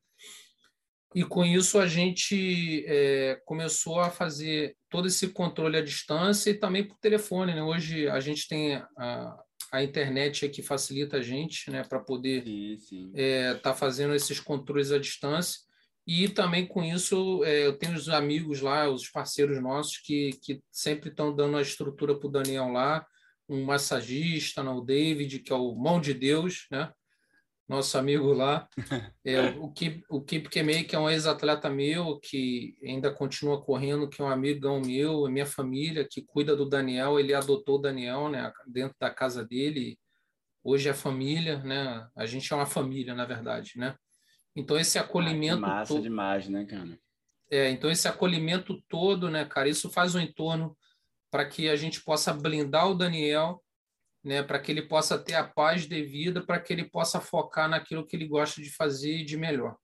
E 1.14 1.24
com 1.24 1.44
isso 1.44 1.78
a 1.78 1.86
gente 1.86 2.84
é, 2.86 3.40
começou 3.44 4.00
a 4.00 4.10
fazer 4.10 4.76
todo 4.88 5.08
esse 5.08 5.28
controle 5.28 5.76
à 5.76 5.82
distância 5.82 6.50
e 6.50 6.54
também 6.54 6.86
por 6.86 6.96
telefone. 6.98 7.54
Né? 7.54 7.62
Hoje 7.62 8.08
a 8.08 8.18
gente 8.18 8.48
tem 8.48 8.76
a, 8.96 9.38
a 9.70 9.82
internet 9.82 10.48
que 10.48 10.62
facilita 10.62 11.18
a 11.18 11.22
gente, 11.22 11.70
né, 11.70 11.82
para 11.84 12.00
poder 12.00 12.46
estar 12.46 12.96
é, 13.14 13.54
tá 13.54 13.74
fazendo 13.74 14.14
esses 14.14 14.40
controles 14.40 14.90
à 14.90 14.98
distância. 14.98 15.60
E 16.06 16.28
também 16.28 16.66
com 16.66 16.82
isso, 16.82 17.44
é, 17.44 17.66
eu 17.66 17.78
tenho 17.78 17.94
os 17.94 18.08
amigos 18.08 18.60
lá, 18.60 18.88
os 18.88 19.08
parceiros 19.08 19.62
nossos, 19.62 19.98
que, 19.98 20.32
que 20.42 20.62
sempre 20.70 21.10
estão 21.10 21.34
dando 21.34 21.56
a 21.56 21.62
estrutura 21.62 22.18
para 22.18 22.26
o 22.26 22.30
Daniel 22.30 22.68
lá, 22.68 23.06
um 23.48 23.64
massagista, 23.64 24.62
né, 24.62 24.70
o 24.70 24.80
David, 24.80 25.40
que 25.40 25.52
é 25.52 25.56
o 25.56 25.74
mão 25.74 26.00
de 26.00 26.14
Deus, 26.14 26.66
né? 26.70 26.92
nosso 27.68 27.96
amigo 27.96 28.32
lá, 28.32 28.68
é, 29.24 29.50
o 29.58 29.72
Kip, 29.72 30.04
o 30.10 30.20
Kip 30.20 30.48
Kemei, 30.50 30.84
que 30.84 30.94
é 30.94 30.98
um 30.98 31.08
ex-atleta 31.08 31.70
meu, 31.70 32.18
que 32.20 32.76
ainda 32.82 33.10
continua 33.10 33.62
correndo, 33.62 34.08
que 34.08 34.20
é 34.20 34.24
um 34.24 34.28
amigão 34.28 34.80
meu, 34.80 35.26
minha 35.30 35.46
família, 35.46 36.06
que 36.08 36.22
cuida 36.22 36.54
do 36.54 36.68
Daniel, 36.68 37.18
ele 37.18 37.32
adotou 37.32 37.76
o 37.78 37.80
Daniel 37.80 38.28
né, 38.28 38.52
dentro 38.66 38.94
da 39.00 39.10
casa 39.10 39.44
dele, 39.44 39.98
hoje 40.62 40.88
é 40.88 40.92
família, 40.92 41.58
né? 41.62 42.06
A 42.14 42.26
gente 42.26 42.52
é 42.52 42.56
uma 42.56 42.66
família, 42.66 43.14
na 43.14 43.24
verdade, 43.24 43.72
né? 43.76 43.96
Então 44.54 44.78
esse 44.78 44.98
acolhimento... 44.98 45.64
Ah, 45.64 45.68
massa 45.68 45.94
to... 45.94 46.00
demais, 46.00 46.48
né, 46.48 46.64
cara? 46.64 46.98
É, 47.50 47.70
então 47.70 47.90
esse 47.90 48.08
acolhimento 48.08 48.82
todo, 48.88 49.30
né, 49.30 49.44
cara, 49.44 49.68
isso 49.68 49.90
faz 49.90 50.14
um 50.14 50.20
entorno 50.20 50.76
para 51.30 51.46
que 51.46 51.68
a 51.68 51.76
gente 51.76 52.02
possa 52.02 52.32
blindar 52.32 52.90
o 52.90 52.94
Daniel 52.94 53.62
né, 54.24 54.42
para 54.42 54.60
que 54.60 54.70
ele 54.70 54.82
possa 54.82 55.18
ter 55.18 55.34
a 55.34 55.46
paz 55.46 55.86
devida, 55.86 56.44
para 56.44 56.60
que 56.60 56.72
ele 56.72 56.84
possa 56.84 57.20
focar 57.20 57.68
naquilo 57.68 58.06
que 58.06 58.14
ele 58.14 58.26
gosta 58.26 58.62
de 58.62 58.70
fazer 58.70 59.24
de 59.24 59.36
melhor. 59.36 59.76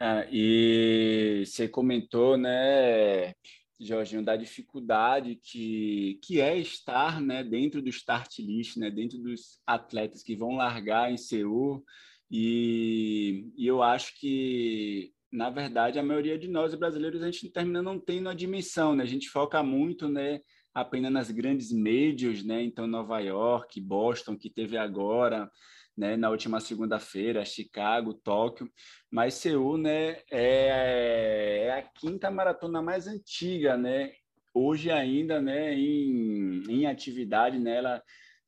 Ah, 0.00 0.26
e 0.30 1.44
você 1.46 1.68
comentou, 1.68 2.36
né, 2.36 3.34
Jorginho, 3.78 4.24
da 4.24 4.34
dificuldade 4.34 5.36
que, 5.36 6.18
que 6.22 6.40
é 6.40 6.56
estar 6.56 7.20
né, 7.20 7.44
dentro 7.44 7.82
do 7.82 7.88
start 7.88 8.38
list, 8.38 8.76
né, 8.78 8.90
dentro 8.90 9.18
dos 9.18 9.60
atletas 9.66 10.22
que 10.22 10.34
vão 10.34 10.56
largar 10.56 11.12
em 11.12 11.16
Seul. 11.16 11.84
E, 12.32 13.52
e 13.56 13.66
eu 13.66 13.82
acho 13.82 14.18
que 14.18 15.12
na 15.32 15.48
verdade, 15.48 15.98
a 15.98 16.02
maioria 16.02 16.38
de 16.38 16.46
nós 16.46 16.74
brasileiros, 16.74 17.22
a 17.22 17.30
gente 17.30 17.48
termina 17.48 17.82
não 17.82 17.98
tendo 17.98 18.28
a 18.28 18.34
dimensão, 18.34 18.94
né? 18.94 19.02
A 19.02 19.06
gente 19.06 19.30
foca 19.30 19.62
muito, 19.62 20.06
né, 20.06 20.40
apenas 20.74 21.10
nas 21.10 21.30
grandes 21.30 21.72
médias, 21.72 22.44
né? 22.44 22.62
Então, 22.62 22.86
Nova 22.86 23.18
York, 23.18 23.80
Boston, 23.80 24.36
que 24.36 24.50
teve 24.50 24.76
agora, 24.76 25.50
né, 25.96 26.16
na 26.16 26.28
última 26.28 26.60
segunda-feira, 26.60 27.44
Chicago, 27.46 28.12
Tóquio, 28.12 28.70
mas 29.10 29.34
Seul, 29.34 29.78
né, 29.78 30.18
é, 30.30 31.64
é, 31.66 31.72
a 31.78 31.82
quinta 31.82 32.30
maratona 32.30 32.82
mais 32.82 33.06
antiga, 33.06 33.76
né? 33.76 34.12
Hoje 34.54 34.90
ainda, 34.90 35.40
né, 35.40 35.74
em, 35.74 36.62
em 36.68 36.86
atividade, 36.86 37.58
né, 37.58 37.76
ela 37.76 38.02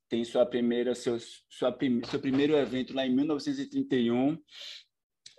tem 0.09 0.23
sua 0.23 0.45
primeira, 0.45 0.93
seu, 0.95 1.19
sua, 1.49 1.75
seu 2.09 2.19
primeiro 2.19 2.55
evento 2.55 2.93
lá 2.93 3.05
em 3.05 3.13
1931, 3.13 4.37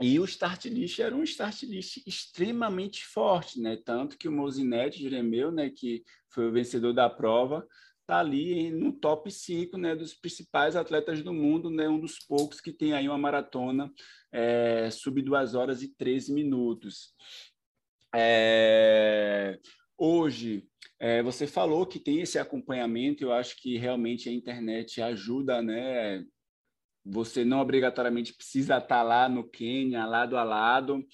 e 0.01 0.21
o 0.21 0.25
start 0.25 0.67
list 0.67 0.99
era 0.99 1.15
um 1.15 1.23
start 1.23 1.63
list 1.63 2.07
extremamente 2.07 3.05
forte, 3.07 3.61
né? 3.61 3.79
Tanto 3.83 4.19
que 4.19 4.29
o 4.29 4.33
Mozinete 4.33 5.01
Jeremeu, 5.01 5.51
né, 5.51 5.71
que 5.71 6.05
foi 6.29 6.49
o 6.49 6.53
vencedor 6.53 6.93
da 6.93 7.09
prova, 7.09 7.67
tá 8.07 8.19
ali 8.19 8.71
no 8.71 8.93
top 8.93 9.31
5, 9.31 9.77
né, 9.79 9.97
dos 9.97 10.15
principais 10.15 10.77
atletas 10.77 11.23
do 11.23 11.33
mundo, 11.33 11.71
né? 11.71 11.89
Um 11.89 11.99
dos 11.99 12.19
poucos 12.19 12.61
que 12.61 12.73
tem 12.73 12.93
aí 12.93 13.09
uma 13.09 13.17
maratona 13.17 13.91
é, 14.31 14.91
sub 14.91 15.21
2 15.23 15.55
horas 15.55 15.83
e 15.83 15.89
13 15.97 16.33
minutos. 16.35 17.15
É, 18.15 19.59
hoje, 19.97 20.69
é, 20.99 21.23
você 21.23 21.47
falou 21.47 21.87
que 21.87 21.99
tem 21.99 22.21
esse 22.21 22.39
acompanhamento, 22.39 23.25
eu 23.25 23.33
acho 23.33 23.57
que 23.61 23.77
realmente 23.77 24.29
a 24.29 24.33
internet 24.33 25.01
ajuda, 25.03 25.63
né? 25.63 26.25
Você 27.05 27.45
não 27.45 27.61
obrigatoriamente 27.61 28.35
precisa 28.35 28.79
estar 28.79 29.03
lá 29.03 29.29
no 29.29 29.49
Quênia, 29.49 30.05
lado 30.07 30.37
a 30.37 30.43
lado, 30.43 31.07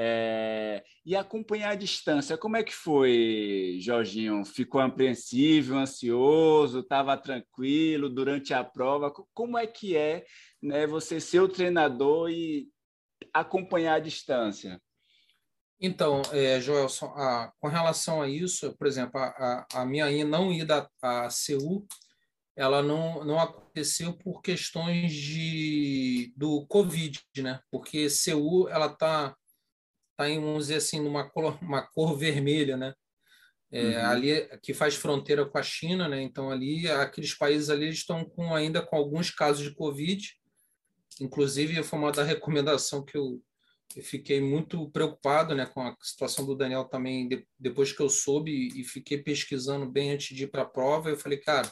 é, 0.00 0.84
e 1.04 1.16
acompanhar 1.16 1.70
a 1.70 1.74
distância. 1.74 2.38
Como 2.38 2.56
é 2.56 2.62
que 2.62 2.74
foi, 2.74 3.78
Jorginho? 3.80 4.44
Ficou 4.44 4.80
apreensivo, 4.80 5.74
ansioso, 5.74 6.80
estava 6.80 7.16
tranquilo 7.16 8.08
durante 8.08 8.54
a 8.54 8.62
prova? 8.62 9.10
Como 9.34 9.58
é 9.58 9.66
que 9.66 9.96
é 9.96 10.24
né, 10.62 10.86
você 10.86 11.20
ser 11.20 11.40
o 11.40 11.48
treinador 11.48 12.30
e 12.30 12.68
acompanhar 13.32 13.94
a 13.94 14.00
distância? 14.00 14.80
Então, 15.80 16.22
é, 16.32 16.60
Joelson, 16.60 17.06
a, 17.06 17.52
com 17.60 17.68
relação 17.68 18.20
a 18.20 18.28
isso, 18.28 18.76
por 18.76 18.86
exemplo, 18.86 19.20
a, 19.20 19.26
a, 19.72 19.82
a 19.82 19.84
minha 19.86 20.24
não 20.24 20.52
ida 20.52 20.90
a 21.00 21.30
Seul, 21.30 21.86
ela 22.56 22.82
não, 22.82 23.24
não 23.24 23.38
aconteceu 23.38 24.12
por 24.12 24.42
questões 24.42 25.12
de, 25.12 26.32
do 26.36 26.66
Covid, 26.66 27.22
né? 27.36 27.60
Porque 27.70 28.10
Seul, 28.10 28.68
ela 28.68 28.86
está, 28.86 29.36
tá 30.16 30.28
em, 30.28 30.40
vamos 30.40 30.64
dizer 30.64 30.76
assim, 30.76 31.00
numa 31.00 31.30
cor, 31.30 31.56
uma 31.62 31.82
cor 31.82 32.18
vermelha, 32.18 32.76
né? 32.76 32.92
É, 33.70 33.98
uhum. 33.98 34.06
ali 34.06 34.58
que 34.62 34.72
faz 34.72 34.96
fronteira 34.96 35.44
com 35.44 35.58
a 35.58 35.62
China, 35.62 36.08
né? 36.08 36.20
Então 36.20 36.50
ali 36.50 36.90
aqueles 36.90 37.34
países 37.34 37.70
ali 37.70 37.90
estão 37.90 38.24
com 38.24 38.52
ainda 38.52 38.82
com 38.82 38.96
alguns 38.96 39.30
casos 39.30 39.62
de 39.62 39.74
Covid. 39.74 40.26
Inclusive 41.20 41.82
foi 41.84 41.98
uma 41.98 42.10
da 42.10 42.24
recomendação 42.24 43.04
que 43.04 43.16
eu 43.16 43.40
eu 43.96 44.02
fiquei 44.02 44.40
muito 44.40 44.90
preocupado 44.90 45.54
né, 45.54 45.66
com 45.66 45.80
a 45.80 45.96
situação 46.02 46.44
do 46.44 46.54
Daniel 46.54 46.84
também, 46.84 47.26
de, 47.28 47.46
depois 47.58 47.92
que 47.92 48.00
eu 48.00 48.10
soube 48.10 48.68
e 48.78 48.84
fiquei 48.84 49.18
pesquisando 49.18 49.90
bem 49.90 50.10
antes 50.10 50.36
de 50.36 50.44
ir 50.44 50.48
para 50.48 50.62
a 50.62 50.68
prova. 50.68 51.10
Eu 51.10 51.16
falei, 51.16 51.38
cara, 51.38 51.70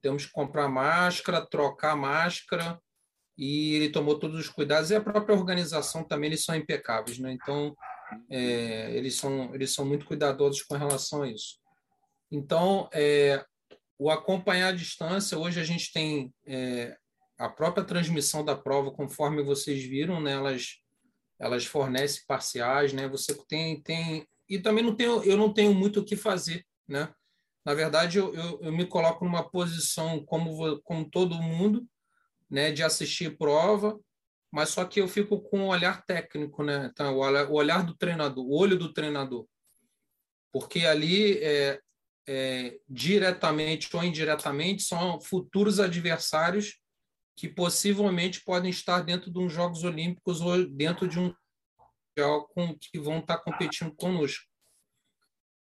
temos 0.00 0.26
que 0.26 0.32
comprar 0.32 0.68
máscara, 0.68 1.44
trocar 1.44 1.96
máscara, 1.96 2.80
e 3.36 3.74
ele 3.74 3.90
tomou 3.90 4.18
todos 4.18 4.38
os 4.38 4.48
cuidados. 4.48 4.90
E 4.90 4.94
a 4.94 5.00
própria 5.00 5.36
organização 5.36 6.04
também, 6.04 6.28
eles 6.30 6.44
são 6.44 6.54
impecáveis. 6.54 7.18
Né? 7.18 7.32
Então, 7.32 7.74
é, 8.30 8.94
eles, 8.96 9.16
são, 9.16 9.54
eles 9.54 9.72
são 9.72 9.84
muito 9.84 10.06
cuidadosos 10.06 10.62
com 10.62 10.76
relação 10.76 11.22
a 11.22 11.28
isso. 11.28 11.58
Então, 12.30 12.88
é, 12.92 13.44
o 13.98 14.10
acompanhar 14.10 14.68
a 14.68 14.76
distância, 14.76 15.38
hoje 15.38 15.60
a 15.60 15.64
gente 15.64 15.92
tem 15.92 16.32
é, 16.46 16.96
a 17.38 17.48
própria 17.48 17.84
transmissão 17.84 18.44
da 18.44 18.54
prova, 18.56 18.90
conforme 18.90 19.42
vocês 19.42 19.82
viram, 19.82 20.20
né, 20.20 20.32
elas 20.32 20.80
elas 21.40 21.64
fornecem 21.64 22.22
parciais, 22.26 22.92
né? 22.92 23.08
Você 23.08 23.34
tem 23.48 23.80
tem 23.80 24.28
e 24.48 24.58
também 24.58 24.84
não 24.84 24.94
tenho 24.94 25.22
eu 25.24 25.36
não 25.36 25.52
tenho 25.52 25.74
muito 25.74 26.00
o 26.00 26.04
que 26.04 26.16
fazer, 26.16 26.66
né? 26.86 27.12
Na 27.64 27.74
verdade, 27.74 28.18
eu, 28.18 28.34
eu, 28.34 28.60
eu 28.62 28.72
me 28.72 28.86
coloco 28.86 29.24
numa 29.24 29.48
posição 29.48 30.24
como 30.24 30.80
como 30.82 31.10
todo 31.10 31.42
mundo, 31.42 31.86
né, 32.48 32.72
de 32.72 32.82
assistir 32.82 33.36
prova, 33.36 33.98
mas 34.50 34.70
só 34.70 34.84
que 34.84 35.00
eu 35.00 35.08
fico 35.08 35.40
com 35.40 35.60
um 35.60 35.68
olhar 35.68 36.04
técnico, 36.04 36.62
né? 36.62 36.90
Então, 36.92 37.16
o 37.16 37.18
olhar, 37.18 37.48
o 37.48 37.54
olhar 37.54 37.84
do 37.84 37.94
treinador, 37.94 38.44
o 38.44 38.56
olho 38.58 38.78
do 38.78 38.92
treinador, 38.92 39.46
porque 40.52 40.80
ali 40.80 41.38
é, 41.38 41.80
é, 42.26 42.78
diretamente 42.88 43.94
ou 43.94 44.02
indiretamente 44.02 44.82
são 44.82 45.20
futuros 45.20 45.78
adversários 45.78 46.79
que 47.40 47.48
possivelmente 47.48 48.44
podem 48.44 48.70
estar 48.70 49.00
dentro 49.00 49.30
de 49.30 49.38
uns 49.38 49.50
Jogos 49.50 49.82
Olímpicos 49.82 50.42
ou 50.42 50.68
dentro 50.68 51.08
de 51.08 51.18
um 51.18 51.34
com 52.52 52.76
que 52.78 53.00
vão 53.00 53.20
estar 53.20 53.38
competindo 53.38 53.94
conosco. 53.96 54.44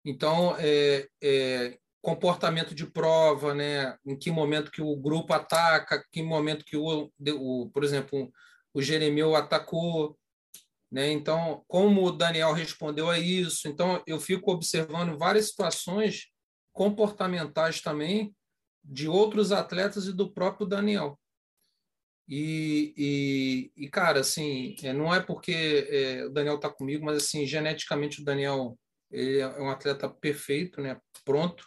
Então, 0.02 0.56
é, 0.58 1.06
é, 1.22 1.78
comportamento 2.00 2.74
de 2.74 2.86
prova, 2.86 3.52
né? 3.52 3.94
Em 4.06 4.18
que 4.18 4.30
momento 4.30 4.70
que 4.70 4.80
o 4.80 4.96
grupo 4.96 5.34
ataca, 5.34 6.02
que 6.10 6.22
momento 6.22 6.64
que 6.64 6.78
o, 6.78 7.12
o 7.20 7.70
por 7.74 7.84
exemplo, 7.84 8.32
o 8.72 8.80
Jeremeu 8.80 9.34
atacou, 9.36 10.18
né? 10.90 11.10
Então, 11.10 11.62
como 11.68 12.06
o 12.06 12.12
Daniel 12.12 12.54
respondeu 12.54 13.10
a 13.10 13.18
isso? 13.18 13.68
Então, 13.68 14.02
eu 14.06 14.18
fico 14.18 14.50
observando 14.50 15.18
várias 15.18 15.48
situações 15.48 16.28
comportamentais 16.72 17.82
também 17.82 18.34
de 18.82 19.06
outros 19.08 19.52
atletas 19.52 20.06
e 20.06 20.12
do 20.14 20.32
próprio 20.32 20.66
Daniel. 20.66 21.20
E, 22.28 22.92
e, 22.96 23.84
e, 23.84 23.88
cara, 23.88 24.20
assim, 24.20 24.74
é, 24.82 24.92
não 24.92 25.14
é 25.14 25.20
porque 25.20 25.86
é, 25.88 26.24
o 26.24 26.30
Daniel 26.30 26.56
está 26.56 26.68
comigo, 26.68 27.04
mas 27.04 27.18
assim, 27.18 27.46
geneticamente 27.46 28.20
o 28.20 28.24
Daniel 28.24 28.76
ele 29.10 29.38
é 29.38 29.60
um 29.60 29.70
atleta 29.70 30.08
perfeito, 30.08 30.80
né? 30.80 31.00
Pronto. 31.24 31.64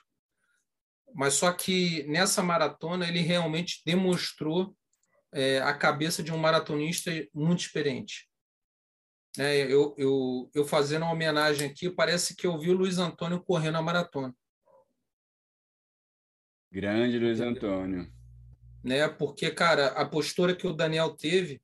Mas 1.14 1.36
só 1.36 1.52
que 1.54 2.04
nessa 2.04 2.44
maratona 2.44 3.08
ele 3.08 3.22
realmente 3.22 3.82
demonstrou 3.86 4.76
é, 5.32 5.60
a 5.62 5.74
cabeça 5.74 6.22
de 6.22 6.34
um 6.34 6.38
maratonista 6.38 7.10
muito 7.34 7.62
experiente. 7.62 8.28
É, 9.38 9.62
eu, 9.72 9.96
eu, 9.98 10.52
eu 10.54 10.66
fazendo 10.66 11.04
uma 11.04 11.14
homenagem 11.14 11.70
aqui, 11.70 11.90
parece 11.90 12.36
que 12.36 12.46
eu 12.46 12.60
vi 12.60 12.70
o 12.70 12.78
Luiz 12.78 12.98
Antônio 12.98 13.42
correndo 13.42 13.78
a 13.78 13.82
maratona. 13.82 14.36
Grande 16.70 17.18
Luiz 17.18 17.40
Antônio 17.40 18.19
né? 18.84 19.08
Porque, 19.08 19.50
cara, 19.52 19.88
a 19.88 20.06
postura 20.06 20.56
que 20.56 20.68
o 20.68 20.74
Daniel 20.74 21.12
teve, 21.16 21.62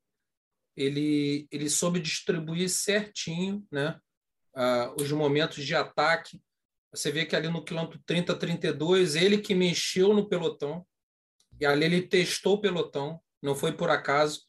ele, 0.76 1.48
ele 1.52 1.70
soube 1.70 2.00
distribuir 2.00 2.70
certinho, 2.70 3.66
né? 3.72 4.00
Uh, 4.56 5.02
os 5.02 5.12
momentos 5.12 5.66
de 5.66 5.76
ataque. 5.76 6.42
Você 6.94 7.12
vê 7.12 7.26
que 7.26 7.36
ali 7.36 7.50
no 7.50 7.64
quilômetro 7.64 8.00
30, 8.06 8.36
32, 8.36 9.16
ele 9.16 9.38
que 9.38 9.54
mexeu 9.54 10.14
no 10.14 10.28
pelotão, 10.28 10.86
e 11.60 11.66
ali 11.66 11.86
ele 11.86 12.02
testou 12.02 12.56
o 12.56 12.62
pelotão, 12.62 13.20
não 13.42 13.56
foi 13.56 13.74
por 13.74 13.90
acaso, 13.90 14.44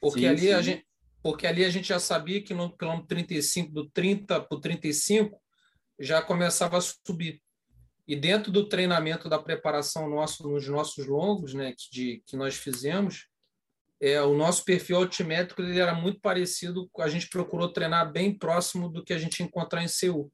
porque, 0.00 0.20
sim, 0.20 0.26
ali, 0.26 0.40
sim. 0.40 0.52
A 0.52 0.62
gente, 0.62 0.86
porque 1.22 1.46
ali 1.46 1.64
a 1.64 1.70
gente 1.70 1.88
já 1.88 1.98
sabia 1.98 2.42
que 2.42 2.52
no 2.52 2.76
quilômetro 2.76 3.06
35, 3.08 3.72
do 3.72 3.88
30 3.90 4.40
para 4.40 4.56
o 4.56 4.60
35, 4.60 5.40
já 5.98 6.20
começava 6.20 6.76
a 6.76 6.80
subir. 6.80 7.42
E 8.06 8.14
dentro 8.14 8.52
do 8.52 8.68
treinamento 8.68 9.28
da 9.28 9.38
preparação 9.38 10.08
nosso 10.08 10.46
nos 10.48 10.68
nossos 10.68 11.06
longos, 11.06 11.54
né, 11.54 11.72
que, 11.72 11.90
de, 11.90 12.22
que 12.26 12.36
nós 12.36 12.54
fizemos, 12.54 13.28
é, 14.00 14.20
o 14.20 14.34
nosso 14.34 14.64
perfil 14.64 14.98
altimétrico 14.98 15.62
ele 15.62 15.78
era 15.78 15.94
muito 15.94 16.20
parecido, 16.20 16.90
a 16.98 17.08
gente 17.08 17.28
procurou 17.28 17.72
treinar 17.72 18.12
bem 18.12 18.36
próximo 18.36 18.88
do 18.88 19.02
que 19.02 19.12
a 19.12 19.18
gente 19.18 19.42
encontrar 19.42 19.82
em 19.82 19.88
Seul. 19.88 20.30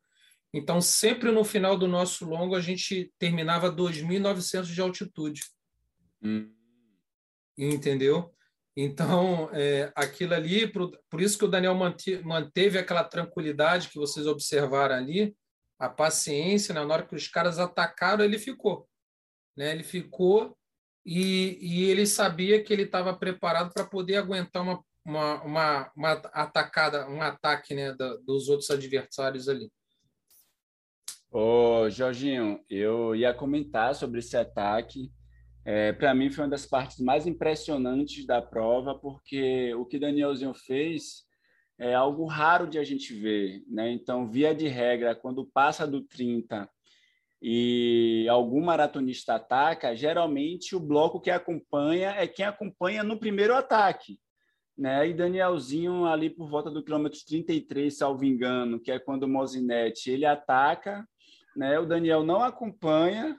Então, 0.52 0.80
sempre 0.80 1.30
no 1.30 1.44
final 1.44 1.78
do 1.78 1.86
nosso 1.86 2.24
longo, 2.24 2.56
a 2.56 2.60
gente 2.60 3.12
terminava 3.18 3.70
2.900 3.70 4.64
de 4.64 4.80
altitude. 4.80 5.42
Hum. 6.20 6.52
Entendeu? 7.56 8.34
Então, 8.76 9.50
é, 9.52 9.92
aquilo 9.94 10.34
ali, 10.34 10.66
por, 10.66 10.90
por 11.08 11.20
isso 11.20 11.38
que 11.38 11.44
o 11.44 11.48
Daniel 11.48 11.76
manteve 12.24 12.78
aquela 12.78 13.04
tranquilidade 13.04 13.88
que 13.88 13.98
vocês 13.98 14.26
observaram 14.26 14.96
ali, 14.96 15.36
a 15.80 15.88
paciência, 15.88 16.74
né? 16.74 16.84
na 16.84 16.92
hora 16.92 17.06
que 17.06 17.16
os 17.16 17.26
caras 17.26 17.58
atacaram, 17.58 18.22
ele 18.22 18.38
ficou. 18.38 18.86
Né? 19.56 19.72
Ele 19.72 19.82
ficou 19.82 20.54
e, 21.04 21.58
e 21.58 21.84
ele 21.90 22.06
sabia 22.06 22.62
que 22.62 22.70
ele 22.70 22.82
estava 22.82 23.16
preparado 23.16 23.72
para 23.72 23.86
poder 23.86 24.16
aguentar 24.16 24.62
uma, 24.62 24.84
uma, 25.02 25.42
uma, 25.42 25.92
uma, 25.96 26.12
atacada, 26.34 27.08
um 27.08 27.22
ataque 27.22 27.74
né? 27.74 27.94
Da, 27.94 28.14
dos 28.18 28.50
outros 28.50 28.70
adversários 28.70 29.48
ali. 29.48 29.72
Ô, 31.30 31.88
Jorginho, 31.88 32.62
eu 32.68 33.14
ia 33.16 33.32
comentar 33.32 33.94
sobre 33.94 34.18
esse 34.18 34.36
ataque. 34.36 35.10
É, 35.64 35.92
para 35.92 36.14
mim 36.14 36.28
foi 36.28 36.44
uma 36.44 36.50
das 36.50 36.66
partes 36.66 36.98
mais 36.98 37.26
impressionantes 37.26 38.26
da 38.26 38.42
prova, 38.42 38.98
porque 38.98 39.72
o 39.74 39.86
que 39.86 39.98
Danielzinho 39.98 40.52
fez 40.52 41.24
é 41.80 41.94
algo 41.94 42.26
raro 42.26 42.66
de 42.66 42.78
a 42.78 42.84
gente 42.84 43.14
ver, 43.14 43.64
né? 43.66 43.90
Então, 43.90 44.28
via 44.28 44.54
de 44.54 44.68
regra, 44.68 45.14
quando 45.14 45.46
passa 45.46 45.86
do 45.86 46.02
30 46.02 46.68
e 47.42 48.26
algum 48.28 48.62
maratonista 48.62 49.36
ataca, 49.36 49.96
geralmente 49.96 50.76
o 50.76 50.80
bloco 50.80 51.18
que 51.18 51.30
acompanha 51.30 52.10
é 52.10 52.26
quem 52.26 52.44
acompanha 52.44 53.02
no 53.02 53.18
primeiro 53.18 53.54
ataque. 53.54 54.20
Né? 54.76 55.08
E 55.08 55.14
Danielzinho 55.14 56.04
ali 56.04 56.28
por 56.28 56.50
volta 56.50 56.70
do 56.70 56.82
quilômetro 56.84 57.18
33, 57.26 57.96
salvo 57.96 58.26
engano, 58.26 58.78
que 58.78 58.92
é 58.92 58.98
quando 58.98 59.22
o 59.22 59.28
Mozinete 59.28 60.10
ele 60.10 60.26
ataca, 60.26 61.06
né? 61.56 61.78
O 61.78 61.86
Daniel 61.86 62.22
não 62.22 62.42
acompanha 62.42 63.38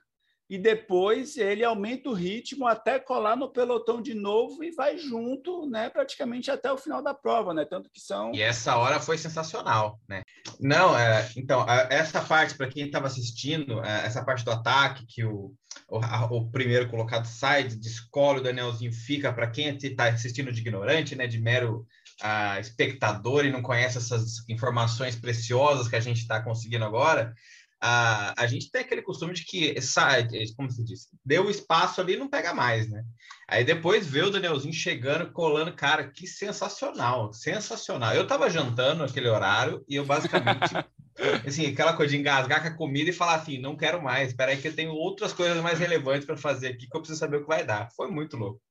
e 0.51 0.57
depois 0.57 1.37
ele 1.37 1.63
aumenta 1.63 2.09
o 2.09 2.13
ritmo 2.13 2.67
até 2.67 2.99
colar 2.99 3.37
no 3.37 3.47
pelotão 3.47 4.01
de 4.01 4.13
novo 4.13 4.61
e 4.65 4.71
vai 4.71 4.97
junto, 4.97 5.65
né, 5.65 5.89
praticamente 5.89 6.51
até 6.51 6.69
o 6.69 6.77
final 6.77 7.01
da 7.01 7.13
prova, 7.13 7.53
né? 7.53 7.63
Tanto 7.63 7.89
que 7.89 8.01
são 8.01 8.33
E 8.33 8.41
essa 8.41 8.75
hora 8.75 8.99
foi 8.99 9.17
sensacional, 9.17 9.97
né? 10.09 10.23
Não, 10.59 10.97
é, 10.97 11.31
então, 11.37 11.65
essa 11.89 12.19
parte 12.19 12.53
para 12.55 12.67
quem 12.67 12.85
estava 12.85 13.07
assistindo, 13.07 13.81
é, 13.81 14.05
essa 14.05 14.25
parte 14.25 14.43
do 14.43 14.51
ataque 14.51 15.05
que 15.07 15.23
o, 15.23 15.53
o, 15.87 15.99
o 16.35 16.51
primeiro 16.51 16.89
colocado 16.89 17.27
sai, 17.27 17.63
descola 17.63 18.39
o 18.39 18.43
Danielzinho 18.43 18.91
fica 18.91 19.31
para 19.31 19.49
quem 19.49 19.73
está 19.77 20.09
assistindo 20.09 20.51
de 20.51 20.59
ignorante, 20.59 21.15
né, 21.15 21.27
de 21.27 21.39
mero 21.39 21.87
uh, 22.21 22.59
espectador 22.59 23.45
e 23.45 23.51
não 23.51 23.61
conhece 23.61 23.97
essas 23.97 24.47
informações 24.49 25.15
preciosas 25.15 25.87
que 25.87 25.95
a 25.95 26.01
gente 26.01 26.17
está 26.17 26.41
conseguindo 26.41 26.83
agora, 26.83 27.33
a, 27.81 28.33
a 28.37 28.45
gente 28.45 28.69
tem 28.69 28.81
aquele 28.81 29.01
costume 29.01 29.33
de 29.33 29.43
que 29.43 29.81
sai, 29.81 30.27
como 30.55 30.69
se 30.69 30.83
diz, 30.83 31.07
deu 31.25 31.49
espaço 31.49 31.99
ali 31.99 32.15
não 32.15 32.29
pega 32.29 32.53
mais, 32.53 32.87
né? 32.87 33.03
Aí 33.47 33.63
depois 33.63 34.05
vê 34.05 34.21
o 34.21 34.29
Danielzinho 34.29 34.73
chegando, 34.73 35.31
colando, 35.31 35.73
cara, 35.73 36.07
que 36.07 36.27
sensacional, 36.27 37.33
sensacional. 37.33 38.13
Eu 38.13 38.27
tava 38.27 38.49
jantando 38.49 39.03
aquele 39.03 39.27
horário 39.27 39.83
e 39.89 39.95
eu 39.95 40.05
basicamente, 40.05 40.71
assim, 41.45 41.65
aquela 41.65 41.93
coisa 41.93 42.11
de 42.11 42.19
engasgar 42.19 42.61
com 42.61 42.67
a 42.67 42.77
comida 42.77 43.09
e 43.09 43.13
falar 43.13 43.35
assim, 43.35 43.57
não 43.57 43.75
quero 43.75 44.01
mais, 44.01 44.29
espera 44.29 44.51
aí 44.51 44.61
que 44.61 44.67
eu 44.67 44.75
tenho 44.75 44.91
outras 44.91 45.33
coisas 45.33 45.57
mais 45.63 45.79
relevantes 45.79 46.25
para 46.25 46.37
fazer 46.37 46.67
aqui 46.67 46.87
que 46.87 46.95
eu 46.95 47.01
preciso 47.01 47.19
saber 47.19 47.37
o 47.37 47.41
que 47.41 47.47
vai 47.47 47.65
dar. 47.65 47.89
Foi 47.95 48.09
muito 48.11 48.37
louco. 48.37 48.61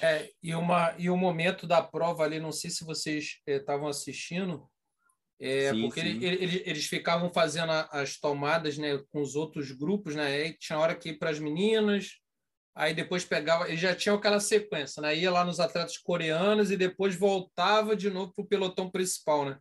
É, 0.00 0.28
e, 0.42 0.54
uma, 0.54 0.94
e 0.98 1.10
o 1.10 1.16
momento 1.16 1.66
da 1.66 1.82
prova 1.82 2.24
ali, 2.24 2.40
não 2.40 2.52
sei 2.52 2.70
se 2.70 2.84
vocês 2.84 3.38
estavam 3.46 3.86
eh, 3.86 3.90
assistindo, 3.90 4.68
é, 5.44 5.72
sim, 5.72 5.82
porque 5.82 6.00
sim. 6.00 6.06
Ele, 6.22 6.44
ele, 6.44 6.62
eles 6.64 6.86
ficavam 6.86 7.28
fazendo 7.32 7.72
as 7.90 8.16
tomadas 8.16 8.78
né, 8.78 8.96
com 9.10 9.20
os 9.20 9.34
outros 9.34 9.72
grupos, 9.72 10.14
né? 10.14 10.24
Aí 10.24 10.56
tinha 10.56 10.78
hora 10.78 10.94
que 10.94 11.08
ir 11.08 11.18
para 11.18 11.30
as 11.30 11.40
meninas, 11.40 12.20
aí 12.76 12.94
depois 12.94 13.24
pegava, 13.24 13.66
ele 13.66 13.76
já 13.76 13.92
tinha 13.92 14.14
aquela 14.14 14.38
sequência, 14.38 15.02
né? 15.02 15.16
Ia 15.16 15.32
lá 15.32 15.44
nos 15.44 15.58
atletas 15.58 15.98
coreanos 15.98 16.70
e 16.70 16.76
depois 16.76 17.16
voltava 17.16 17.96
de 17.96 18.08
novo 18.08 18.32
para 18.32 18.44
o 18.44 18.46
pelotão 18.46 18.88
principal, 18.88 19.44
né? 19.44 19.58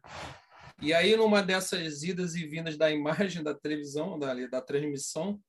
E 0.80 0.94
aí, 0.94 1.16
numa 1.16 1.42
dessas 1.42 2.04
idas 2.04 2.36
e 2.36 2.46
vindas 2.46 2.78
da 2.78 2.90
imagem 2.94 3.42
da 3.42 3.56
televisão, 3.56 4.20
da, 4.20 4.36
da 4.48 4.62
transmissão, 4.62 5.42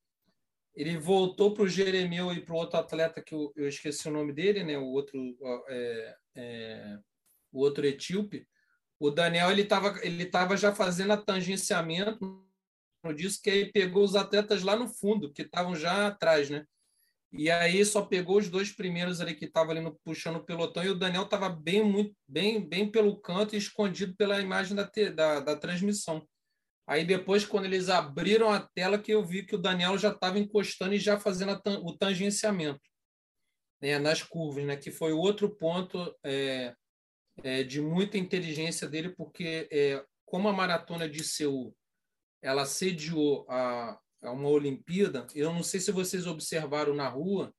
ele 0.75 0.97
voltou 0.97 1.53
para 1.53 1.65
o 1.65 1.69
Jeremeu 1.69 2.33
e 2.33 2.41
para 2.41 2.55
o 2.55 2.57
outro 2.57 2.79
atleta 2.79 3.23
que 3.23 3.35
eu, 3.35 3.53
eu, 3.55 3.69
esqueci 3.69 4.09
o 4.09 4.13
nome 4.13 4.33
dele, 4.33 4.65
né? 4.65 4.79
O 4.79 4.87
outro, 4.87 5.19
é, 5.69 6.17
é, 6.37 6.99
o 7.53 7.61
outro 7.61 7.87
etíope 7.87 8.47
o 9.03 9.11
Daniel 9.11 9.51
ele 9.51 9.63
estava 9.63 9.99
ele 10.05 10.25
tava 10.27 10.57
já 10.57 10.73
fazendo 10.73 11.13
a 11.13 11.17
tangenciamento 11.17 12.47
disso, 13.17 13.41
que 13.43 13.51
aí 13.51 13.73
pegou 13.73 14.05
os 14.05 14.15
atletas 14.15 14.63
lá 14.63 14.77
no 14.77 14.89
fundo, 14.89 15.33
que 15.33 15.43
estavam 15.43 15.75
já 15.75 16.07
atrás, 16.07 16.49
né? 16.49 16.65
E 17.33 17.51
aí 17.51 17.85
só 17.85 18.03
pegou 18.03 18.39
os 18.39 18.49
dois 18.49 18.71
primeiros 18.71 19.21
ali 19.21 19.35
que 19.35 19.47
estavam 19.47 19.73
ali 19.73 19.81
no, 19.81 19.99
puxando 20.05 20.37
o 20.37 20.45
pelotão, 20.45 20.85
e 20.85 20.91
o 20.91 20.95
Daniel 20.95 21.25
estava 21.25 21.49
bem, 21.49 21.83
muito, 21.83 22.15
bem, 22.29 22.65
bem 22.65 22.89
pelo 22.89 23.17
canto 23.21 23.57
e 23.57 23.59
escondido 23.59 24.15
pela 24.15 24.41
imagem 24.41 24.77
da, 24.77 24.89
da, 25.13 25.41
da 25.41 25.57
transmissão. 25.57 26.25
Aí 26.87 27.05
depois, 27.05 27.45
quando 27.45 27.65
eles 27.65 27.89
abriram 27.89 28.53
a 28.53 28.61
tela, 28.61 28.99
que 28.99 29.13
eu 29.13 29.25
vi 29.25 29.45
que 29.45 29.57
o 29.57 29.59
Daniel 29.59 29.99
já 29.99 30.11
estava 30.11 30.39
encostando 30.39 30.95
e 30.95 30.99
já 31.01 31.19
fazendo 31.19 31.61
o 31.83 31.97
tangenciamento 31.97 32.81
né, 33.81 33.99
nas 33.99 34.23
curvas, 34.23 34.65
né? 34.65 34.77
Que 34.77 34.93
foi 34.93 35.13
outro 35.13 35.51
ponto 35.51 36.15
é, 36.23 36.73
é, 37.43 37.63
de 37.63 37.81
muita 37.81 38.19
inteligência 38.19 38.89
dele, 38.89 39.11
porque 39.11 39.69
é, 39.71 40.05
como 40.25 40.49
a 40.49 40.53
maratona 40.53 41.09
de 41.09 41.23
Seul 41.25 41.75
ela 42.43 42.67
sediou 42.67 43.47
a, 43.49 43.99
a, 44.23 44.33
uma 44.33 44.49
Olimpíada, 44.49 45.27
eu 45.35 45.53
não 45.53 45.63
sei 45.63 45.81
se 45.81 45.93
vocês 45.93 46.27
observaram 46.27 46.95
na 46.95 47.09
rua, 47.09 47.55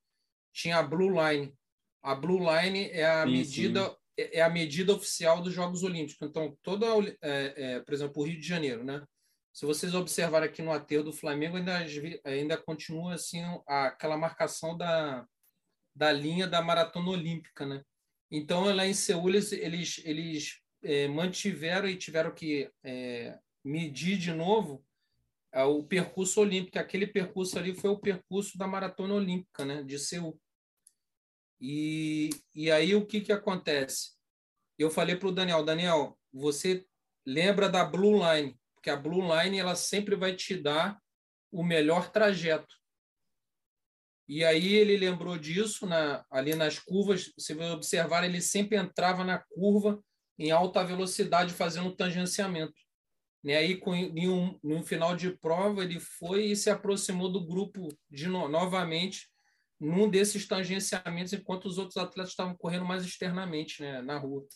tinha 0.52 0.78
a 0.78 0.84
Blue 0.84 1.10
Line. 1.10 1.54
A 2.02 2.14
Blue 2.14 2.40
Line 2.40 2.90
é 2.92 3.06
a 3.06 3.24
sim, 3.24 3.32
medida 3.32 3.90
sim. 3.90 3.96
É, 4.18 4.40
é 4.40 4.42
a 4.42 4.50
medida 4.50 4.94
oficial 4.94 5.42
dos 5.42 5.54
Jogos 5.54 5.84
Olímpicos. 5.84 6.28
Então, 6.28 6.58
toda, 6.62 6.86
é, 7.22 7.54
é, 7.56 7.80
por 7.80 7.94
exemplo, 7.94 8.22
o 8.22 8.26
Rio 8.26 8.40
de 8.40 8.48
Janeiro, 8.48 8.84
né? 8.84 9.04
Se 9.54 9.66
vocês 9.66 9.94
observarem 9.94 10.50
aqui 10.50 10.62
no 10.62 10.72
aterro 10.72 11.04
do 11.04 11.14
Flamengo, 11.14 11.58
ainda, 11.58 11.80
ainda 12.26 12.58
continua 12.58 13.14
assim 13.14 13.42
aquela 13.68 14.18
marcação 14.18 14.76
da, 14.76 15.28
da 15.96 16.12
linha 16.12 16.48
da 16.48 16.62
maratona 16.62 17.12
olímpica, 17.12 17.66
né? 17.66 17.84
Então, 18.32 18.64
lá 18.74 18.88
em 18.88 18.94
Seul, 18.94 19.30
eles, 19.30 19.98
eles, 19.98 20.62
é, 20.82 21.08
mantiveram 21.08 21.88
e 21.88 21.96
tiveram 21.96 22.34
que 22.34 22.70
é, 22.84 23.38
medir 23.64 24.18
de 24.18 24.34
novo 24.34 24.84
é, 25.52 25.64
o 25.64 25.84
percurso 25.84 26.42
olímpico. 26.42 26.80
Aquele 26.80 27.08
percurso 27.08 27.58
ali 27.58 27.74
foi 27.74 27.90
o 27.90 28.00
percurso 28.00 28.58
da 28.58 28.68
maratona 28.68 29.14
olímpica, 29.14 29.64
né, 29.64 29.84
de 29.84 29.98
Seul. 30.00 30.40
E, 31.62 32.30
e 32.54 32.70
aí, 32.70 32.94
o 32.94 33.06
que, 33.06 33.22
que 33.22 33.32
acontece? 33.32 34.12
Eu 34.78 34.90
falei 34.90 35.16
para 35.16 35.30
o 35.30 35.32
Daniel, 35.32 35.64
Daniel, 35.64 36.20
você 36.34 36.86
lembra 37.26 37.70
da 37.70 37.86
Blue 37.86 38.20
Line, 38.20 38.60
porque 38.74 38.90
a 38.90 38.98
Blue 38.98 39.22
Line 39.22 39.60
ela 39.60 39.76
sempre 39.76 40.16
vai 40.16 40.36
te 40.36 40.58
dar 40.58 41.00
o 41.52 41.64
melhor 41.64 42.12
trajeto. 42.12 42.83
E 44.28 44.44
aí 44.44 44.76
ele 44.76 44.98
lembrou 44.98 45.38
disso 45.38 45.86
na, 45.86 46.26
ali 46.32 46.56
nas 46.56 46.80
curvas. 46.80 47.32
Se 47.38 47.54
você 47.54 47.72
observar, 47.72 48.24
ele 48.24 48.42
sempre 48.42 48.78
entrava 48.78 49.24
na 49.24 49.38
curva 49.38 50.02
em 50.38 50.52
alta 50.52 50.84
velocidade 50.84 51.54
fazendo 51.54 51.96
tangenciamento. 51.96 52.74
E 53.44 53.52
aí, 53.52 53.76
com, 53.78 53.94
em 53.94 54.30
um, 54.30 54.58
no 54.64 54.82
final 54.84 55.16
de 55.16 55.32
prova, 55.32 55.84
ele 55.84 56.00
foi 56.00 56.46
e 56.46 56.56
se 56.56 56.70
aproximou 56.70 57.30
do 57.30 57.46
grupo 57.46 57.90
de 58.10 58.28
no, 58.28 58.48
novamente 58.48 59.28
num 59.80 60.10
desses 60.10 60.48
tangenciamentos, 60.48 61.34
enquanto 61.34 61.66
os 61.66 61.78
outros 61.78 61.98
atletas 61.98 62.32
estavam 62.32 62.56
correndo 62.56 62.86
mais 62.86 63.04
externamente 63.04 63.82
né, 63.82 64.02
na 64.02 64.18
rua. 64.18 64.48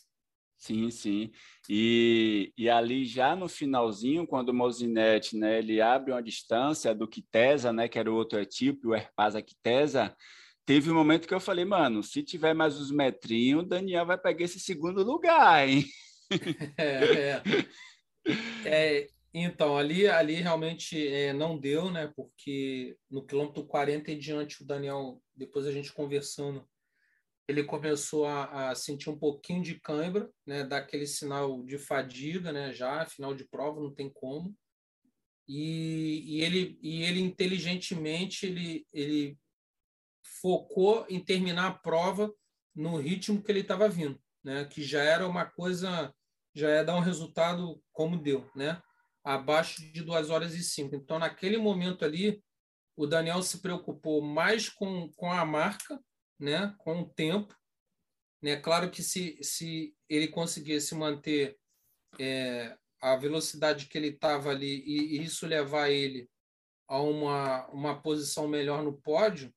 Sim, 0.58 0.90
sim. 0.90 1.30
E, 1.68 2.52
e 2.58 2.68
ali 2.68 3.04
já 3.04 3.36
no 3.36 3.48
finalzinho, 3.48 4.26
quando 4.26 4.48
o 4.48 4.54
Mozinete, 4.54 5.36
né, 5.36 5.58
ele 5.58 5.80
abre 5.80 6.10
uma 6.12 6.22
distância 6.22 6.92
do 6.92 7.06
Kitesa, 7.06 7.72
né, 7.72 7.88
que 7.88 7.98
era 7.98 8.10
o 8.10 8.14
outro 8.16 8.40
etíope, 8.40 8.88
o 8.88 8.94
Herpasa 8.94 9.40
Kitesa, 9.40 10.14
teve 10.66 10.90
um 10.90 10.94
momento 10.94 11.28
que 11.28 11.34
eu 11.34 11.40
falei, 11.40 11.64
mano, 11.64 12.02
se 12.02 12.24
tiver 12.24 12.54
mais 12.54 12.78
uns 12.78 12.90
metrinhos, 12.90 13.62
o 13.62 13.66
Daniel 13.66 14.04
vai 14.04 14.18
pegar 14.18 14.44
esse 14.44 14.58
segundo 14.58 15.02
lugar, 15.02 15.66
hein? 15.68 15.84
É, 16.76 16.84
é. 17.14 17.42
é 18.66 19.08
então, 19.32 19.78
ali, 19.78 20.06
ali 20.06 20.34
realmente 20.34 21.06
é, 21.08 21.32
não 21.32 21.58
deu, 21.58 21.90
né? 21.90 22.12
Porque 22.14 22.96
no 23.10 23.24
quilômetro 23.24 23.64
40 23.64 24.10
em 24.10 24.18
diante, 24.18 24.62
o 24.62 24.66
Daniel, 24.66 25.22
depois 25.34 25.66
a 25.66 25.72
gente 25.72 25.92
conversando, 25.92 26.66
ele 27.48 27.64
começou 27.64 28.26
a, 28.26 28.70
a, 28.70 28.74
sentir 28.74 29.08
um 29.08 29.18
pouquinho 29.18 29.62
de 29.62 29.80
cãibra, 29.80 30.30
né, 30.46 30.64
daquele 30.64 31.06
sinal 31.06 31.64
de 31.64 31.78
fadiga, 31.78 32.52
né, 32.52 32.74
já 32.74 33.06
final 33.06 33.34
de 33.34 33.48
prova 33.48 33.80
não 33.80 33.92
tem 33.92 34.10
como. 34.10 34.54
E, 35.48 36.24
e 36.26 36.44
ele 36.44 36.78
e 36.82 37.02
ele 37.02 37.20
inteligentemente 37.20 38.44
ele 38.44 38.86
ele 38.92 39.38
focou 40.42 41.06
em 41.08 41.24
terminar 41.24 41.68
a 41.68 41.74
prova 41.74 42.30
no 42.74 42.98
ritmo 42.98 43.42
que 43.42 43.50
ele 43.50 43.60
estava 43.60 43.88
vindo, 43.88 44.20
né, 44.44 44.66
que 44.66 44.82
já 44.82 45.02
era 45.02 45.26
uma 45.26 45.46
coisa 45.46 46.14
já 46.54 46.68
ia 46.68 46.84
dar 46.84 46.96
um 46.96 47.00
resultado 47.00 47.82
como 47.92 48.20
deu, 48.20 48.46
né, 48.54 48.82
abaixo 49.24 49.80
de 49.90 50.02
2 50.02 50.28
horas 50.28 50.54
e 50.54 50.62
5. 50.62 50.94
Então 50.94 51.18
naquele 51.18 51.56
momento 51.56 52.04
ali 52.04 52.42
o 52.94 53.06
Daniel 53.06 53.42
se 53.42 53.62
preocupou 53.62 54.20
mais 54.20 54.68
com, 54.68 55.10
com 55.12 55.32
a 55.32 55.46
marca 55.46 55.98
né, 56.38 56.74
com 56.78 57.00
o 57.00 57.08
tempo. 57.08 57.54
Né? 58.42 58.56
Claro 58.56 58.90
que 58.90 59.02
se, 59.02 59.38
se 59.42 59.94
ele 60.08 60.28
conseguisse 60.28 60.94
manter 60.94 61.58
é, 62.18 62.76
a 63.00 63.16
velocidade 63.16 63.86
que 63.86 63.98
ele 63.98 64.08
estava 64.08 64.50
ali 64.50 64.82
e, 64.84 65.16
e, 65.16 65.22
isso 65.22 65.46
levar 65.46 65.90
ele 65.90 66.28
a 66.86 67.00
uma, 67.00 67.66
uma 67.68 68.00
posição 68.00 68.48
melhor 68.48 68.82
no 68.82 68.96
pódio, 69.00 69.52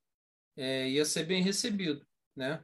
é, 0.56 0.88
ia 0.88 1.04
ser 1.04 1.24
bem 1.24 1.42
recebido, 1.42 2.06
né? 2.36 2.62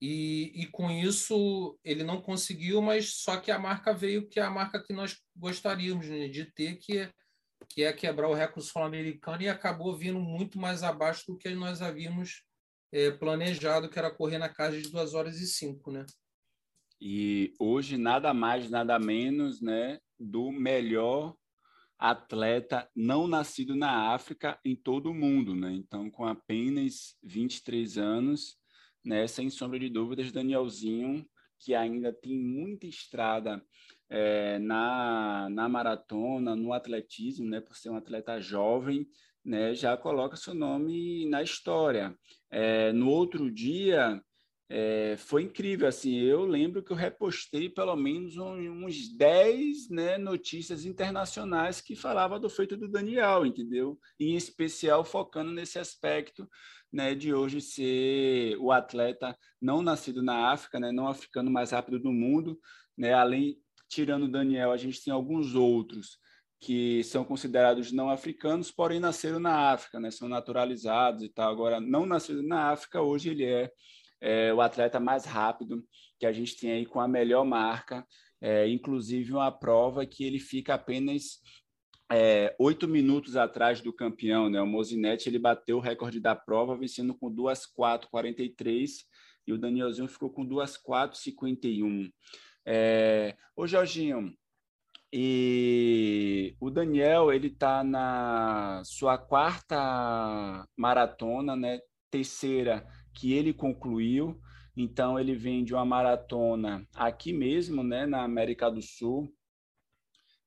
E, 0.00 0.52
e 0.54 0.66
com 0.66 0.90
isso 0.90 1.78
ele 1.82 2.04
não 2.04 2.20
conseguiu, 2.20 2.82
mas 2.82 3.14
só 3.14 3.38
que 3.38 3.50
a 3.50 3.58
marca 3.58 3.94
veio 3.94 4.28
que 4.28 4.38
é 4.38 4.42
a 4.42 4.50
marca 4.50 4.82
que 4.82 4.92
nós 4.92 5.18
gostaríamos 5.34 6.06
né, 6.06 6.28
de 6.28 6.44
ter, 6.52 6.76
que 6.76 6.98
é, 6.98 7.12
que 7.68 7.82
é 7.82 7.92
quebrar 7.92 8.28
o 8.28 8.34
recorde 8.34 8.68
sul-americano 8.68 9.42
e 9.42 9.48
acabou 9.48 9.96
vindo 9.96 10.20
muito 10.20 10.58
mais 10.58 10.82
abaixo 10.82 11.24
do 11.26 11.38
que 11.38 11.48
nós 11.54 11.80
havíamos 11.80 12.42
é, 12.92 13.10
planejado, 13.10 13.88
que 13.88 13.98
era 13.98 14.10
correr 14.10 14.38
na 14.38 14.48
casa 14.48 14.80
de 14.80 14.90
2 14.90 15.14
horas 15.14 15.40
e 15.40 15.46
5, 15.46 15.90
né? 15.90 16.06
E 17.00 17.54
hoje 17.58 17.96
nada 17.96 18.32
mais, 18.32 18.70
nada 18.70 18.98
menos, 18.98 19.60
né, 19.60 19.98
do 20.18 20.50
melhor 20.50 21.36
atleta 21.98 22.88
não 22.94 23.26
nascido 23.26 23.74
na 23.74 24.12
África 24.14 24.58
em 24.64 24.74
todo 24.74 25.10
o 25.10 25.14
mundo, 25.14 25.54
né? 25.54 25.72
Então, 25.72 26.10
com 26.10 26.26
apenas 26.26 27.16
23 27.22 27.98
anos, 27.98 28.56
né, 29.04 29.26
sem 29.26 29.48
sombra 29.50 29.78
de 29.78 29.88
dúvidas, 29.88 30.32
Danielzinho, 30.32 31.26
que 31.58 31.74
ainda 31.74 32.12
tem 32.12 32.38
muita 32.38 32.86
estrada 32.86 33.64
é, 34.10 34.58
na, 34.58 35.48
na 35.50 35.68
maratona, 35.68 36.54
no 36.54 36.72
atletismo, 36.72 37.48
né, 37.48 37.60
por 37.60 37.76
ser 37.76 37.90
um 37.90 37.96
atleta 37.96 38.40
jovem, 38.40 39.06
né, 39.46 39.74
já 39.74 39.96
coloca 39.96 40.36
seu 40.36 40.52
nome 40.52 41.24
na 41.30 41.40
história. 41.40 42.14
É, 42.50 42.92
no 42.92 43.08
outro 43.08 43.48
dia, 43.48 44.20
é, 44.68 45.16
foi 45.16 45.44
incrível, 45.44 45.86
assim, 45.86 46.16
eu 46.16 46.44
lembro 46.44 46.82
que 46.82 46.90
eu 46.90 46.96
repostei 46.96 47.68
pelo 47.68 47.94
menos 47.94 48.36
um, 48.36 48.84
uns 48.84 49.16
10 49.16 49.88
né, 49.90 50.18
notícias 50.18 50.84
internacionais 50.84 51.80
que 51.80 51.94
falavam 51.94 52.40
do 52.40 52.50
feito 52.50 52.76
do 52.76 52.88
Daniel, 52.88 53.46
entendeu? 53.46 53.96
Em 54.18 54.34
especial 54.34 55.04
focando 55.04 55.52
nesse 55.52 55.78
aspecto 55.78 56.48
né, 56.92 57.14
de 57.14 57.32
hoje 57.32 57.60
ser 57.60 58.56
o 58.58 58.72
atleta 58.72 59.38
não 59.62 59.80
nascido 59.80 60.22
na 60.22 60.50
África, 60.50 60.80
né, 60.80 60.90
não 60.90 61.06
africano 61.06 61.50
mais 61.50 61.70
rápido 61.70 62.00
do 62.00 62.12
mundo, 62.12 62.58
né, 62.98 63.12
além, 63.12 63.56
tirando 63.88 64.24
o 64.24 64.30
Daniel, 64.30 64.72
a 64.72 64.76
gente 64.76 65.04
tem 65.04 65.12
alguns 65.12 65.54
outros 65.54 66.18
que 66.60 67.04
são 67.04 67.24
considerados 67.24 67.92
não 67.92 68.08
africanos, 68.08 68.70
porém 68.70 68.98
nasceram 68.98 69.38
na 69.38 69.72
África, 69.72 70.00
né, 70.00 70.10
são 70.10 70.28
naturalizados 70.28 71.22
e 71.22 71.28
tal. 71.28 71.50
Agora, 71.50 71.80
não 71.80 72.06
nascido 72.06 72.42
na 72.42 72.70
África, 72.70 73.02
hoje 73.02 73.30
ele 73.30 73.44
é 73.44 73.70
é, 74.20 74.52
o 74.52 74.60
atleta 74.60 74.98
mais 74.98 75.24
rápido 75.24 75.84
que 76.18 76.26
a 76.26 76.32
gente 76.32 76.56
tem 76.56 76.72
aí 76.72 76.86
com 76.86 77.00
a 77.00 77.08
melhor 77.08 77.44
marca, 77.44 78.06
é, 78.40 78.68
inclusive 78.68 79.32
uma 79.32 79.50
prova 79.50 80.06
que 80.06 80.24
ele 80.24 80.38
fica 80.38 80.74
apenas 80.74 81.40
é, 82.10 82.54
oito 82.58 82.86
minutos 82.86 83.36
atrás 83.36 83.80
do 83.80 83.92
campeão, 83.92 84.48
né? 84.48 84.60
O 84.60 84.66
Mozinetti 84.66 85.28
ele 85.28 85.38
bateu 85.38 85.78
o 85.78 85.80
recorde 85.80 86.20
da 86.20 86.34
prova, 86.36 86.76
vencendo 86.76 87.14
com 87.14 87.30
2:4:43 87.30 89.04
e 89.46 89.52
o 89.52 89.58
Danielzinho 89.58 90.08
ficou 90.08 90.30
com 90.30 90.46
2:4:51. 90.46 92.10
É, 92.64 93.36
ô 93.56 93.66
Jorginho, 93.66 94.32
e 95.12 96.56
o 96.60 96.70
Daniel 96.70 97.32
ele 97.32 97.48
está 97.48 97.84
na 97.84 98.82
sua 98.84 99.16
quarta 99.16 100.66
maratona, 100.76 101.54
né? 101.54 101.80
Terceira 102.10 102.86
que 103.14 103.32
ele 103.32 103.52
concluiu. 103.52 104.40
Então, 104.76 105.18
ele 105.18 105.34
vem 105.34 105.64
de 105.64 105.72
uma 105.72 105.86
maratona 105.86 106.86
aqui 106.94 107.32
mesmo, 107.32 107.82
né, 107.82 108.04
na 108.04 108.22
América 108.22 108.70
do 108.70 108.82
Sul, 108.82 109.32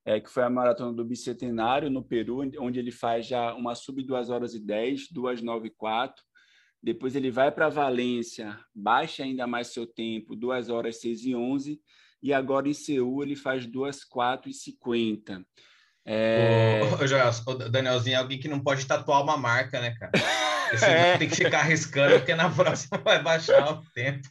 é, 0.06 0.20
que 0.20 0.30
foi 0.30 0.44
a 0.44 0.50
maratona 0.50 0.94
do 0.94 1.04
Bicentenário, 1.04 1.90
no 1.90 2.04
Peru, 2.04 2.42
onde 2.60 2.80
ele 2.80 2.92
faz 2.92 3.26
já 3.26 3.56
uma 3.56 3.74
sub 3.74 4.04
2 4.04 4.30
horas 4.30 4.54
e 4.54 4.60
10, 4.60 5.10
2 5.12 5.42
9 5.42 5.68
e 5.68 5.72
4. 5.72 6.24
Depois 6.82 7.16
ele 7.16 7.32
vai 7.32 7.52
para 7.52 7.70
Valência, 7.70 8.58
baixa 8.74 9.24
ainda 9.24 9.48
mais 9.48 9.68
seu 9.68 9.88
tempo, 9.88 10.36
2 10.36 10.70
horas 10.70 11.02
6 11.02 11.26
e 11.26 11.36
11. 11.36 11.82
E 12.22 12.34
agora 12.34 12.68
em 12.68 12.74
Seul 12.74 13.24
ele 13.24 13.36
faz 13.36 13.66
2 13.66 14.04
4 14.04 14.50
e 14.50 14.54
50. 14.54 15.44
É... 16.06 16.82
Ô, 16.84 17.52
ô, 17.52 17.54
o 17.54 17.70
Danielzinho 17.70 18.16
é 18.16 18.18
alguém 18.18 18.40
que 18.40 18.48
não 18.48 18.60
pode 18.60 18.86
tatuar 18.86 19.22
uma 19.22 19.38
marca, 19.38 19.80
né, 19.80 19.96
cara? 19.96 20.12
É. 20.84 21.18
tem 21.18 21.28
que 21.28 21.36
ficar 21.36 21.62
arriscando, 21.62 22.20
porque 22.20 22.36
na 22.36 22.48
próxima 22.54 23.00
vai 23.00 23.24
baixar 23.24 23.74
o 23.74 23.84
tempo. 23.92 24.28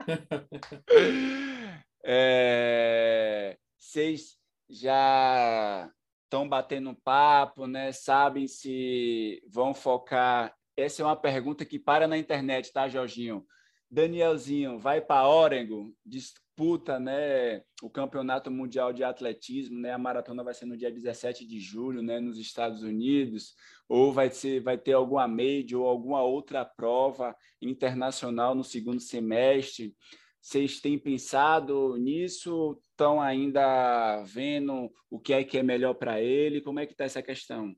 É... 2.06 3.56
Vocês 3.78 4.36
já 4.68 5.90
estão 6.24 6.46
batendo 6.46 6.94
papo, 7.02 7.66
né? 7.66 7.92
Sabem 7.92 8.46
se 8.46 9.42
vão 9.50 9.72
focar. 9.72 10.54
Essa 10.76 11.00
é 11.00 11.04
uma 11.06 11.16
pergunta 11.16 11.64
que 11.64 11.78
para 11.78 12.06
na 12.06 12.18
internet, 12.18 12.70
tá, 12.74 12.90
Jorginho? 12.90 13.46
Danielzinho 13.90 14.78
vai 14.78 15.00
para 15.00 15.28
Oregon, 15.28 15.92
disputa 16.04 16.98
né, 16.98 17.62
o 17.82 17.90
Campeonato 17.90 18.50
Mundial 18.50 18.92
de 18.92 19.04
Atletismo, 19.04 19.78
né? 19.78 19.92
A 19.92 19.98
maratona 19.98 20.42
vai 20.42 20.54
ser 20.54 20.66
no 20.66 20.76
dia 20.76 20.90
17 20.90 21.46
de 21.46 21.60
julho, 21.60 22.02
né, 22.02 22.20
nos 22.20 22.38
Estados 22.38 22.82
Unidos, 22.82 23.54
ou 23.88 24.12
vai 24.12 24.30
ser 24.30 24.60
vai 24.60 24.78
ter 24.78 24.92
alguma 24.92 25.26
major 25.28 25.82
ou 25.82 25.88
alguma 25.88 26.22
outra 26.22 26.64
prova 26.64 27.34
internacional 27.60 28.54
no 28.54 28.64
segundo 28.64 29.00
semestre. 29.00 29.94
Vocês 30.40 30.80
têm 30.80 30.98
pensado 30.98 31.96
nisso? 31.96 32.78
Estão 32.90 33.20
ainda 33.20 34.22
vendo 34.24 34.92
o 35.08 35.18
que 35.18 35.32
é 35.32 35.42
que 35.42 35.56
é 35.56 35.62
melhor 35.62 35.94
para 35.94 36.20
ele? 36.20 36.60
Como 36.60 36.78
é 36.78 36.86
que 36.86 36.92
está 36.92 37.04
essa 37.04 37.22
questão? 37.22 37.74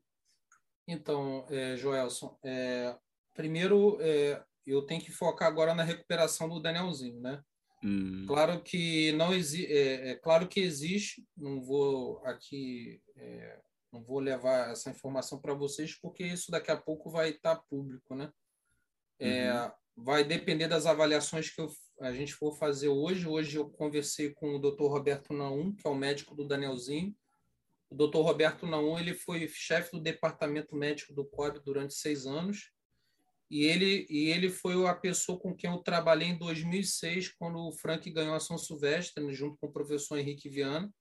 Então, 0.87 1.45
é, 1.49 1.75
Joelson, 1.77 2.37
é, 2.43 2.95
primeiro 3.33 3.97
é, 4.01 4.43
eu 4.67 4.81
tenho 4.81 5.01
que 5.01 5.11
focar 5.11 5.47
agora 5.47 5.73
na 5.73 5.83
recuperação 5.83 6.49
do 6.49 6.59
Danielzinho, 6.59 7.19
né? 7.21 7.41
Hum. 7.83 8.25
Claro 8.27 8.61
que 8.61 9.11
não 9.13 9.33
existe, 9.33 9.71
é, 9.71 10.09
é, 10.09 10.15
claro 10.15 10.47
que 10.47 10.59
existe. 10.59 11.25
Não 11.35 11.61
vou 11.61 12.21
aqui, 12.25 13.01
é, 13.15 13.59
não 13.91 14.03
vou 14.03 14.19
levar 14.19 14.71
essa 14.71 14.89
informação 14.89 15.39
para 15.39 15.53
vocês 15.53 15.95
porque 15.95 16.23
isso 16.23 16.51
daqui 16.51 16.69
a 16.69 16.77
pouco 16.77 17.09
vai 17.09 17.29
estar 17.29 17.55
tá 17.55 17.63
público, 17.69 18.13
né? 18.13 18.31
É, 19.19 19.51
uhum. 19.51 19.71
Vai 20.03 20.23
depender 20.23 20.67
das 20.67 20.85
avaliações 20.85 21.49
que 21.49 21.61
eu, 21.61 21.71
a 22.01 22.11
gente 22.11 22.33
for 22.33 22.55
fazer 22.57 22.89
hoje. 22.89 23.27
Hoje 23.27 23.57
eu 23.57 23.69
conversei 23.69 24.31
com 24.31 24.55
o 24.55 24.59
Dr. 24.59 24.83
Roberto 24.83 25.33
Naum, 25.33 25.73
que 25.73 25.87
é 25.87 25.89
o 25.89 25.95
médico 25.95 26.35
do 26.35 26.45
Danielzinho. 26.45 27.15
O 27.89 27.95
Dr. 27.95 28.17
Roberto 28.17 28.67
Naum 28.67 28.99
ele 28.99 29.13
foi 29.13 29.47
chefe 29.47 29.91
do 29.93 29.99
departamento 29.99 30.75
médico 30.75 31.13
do 31.13 31.25
COB 31.25 31.61
durante 31.63 31.93
seis 31.93 32.25
anos 32.25 32.71
e 33.49 33.63
ele, 33.63 34.05
e 34.09 34.29
ele 34.29 34.49
foi 34.49 34.85
a 34.85 34.93
pessoa 34.93 35.39
com 35.39 35.55
quem 35.55 35.69
eu 35.69 35.77
trabalhei 35.77 36.27
em 36.27 36.37
2006, 36.37 37.29
quando 37.29 37.59
o 37.59 37.71
Frank 37.71 38.09
ganhou 38.11 38.35
a 38.35 38.39
São 38.39 38.57
Silvestre, 38.57 39.23
né, 39.23 39.33
junto 39.33 39.57
com 39.57 39.67
o 39.67 39.71
professor 39.71 40.17
Henrique 40.17 40.49
Viana, 40.49 40.93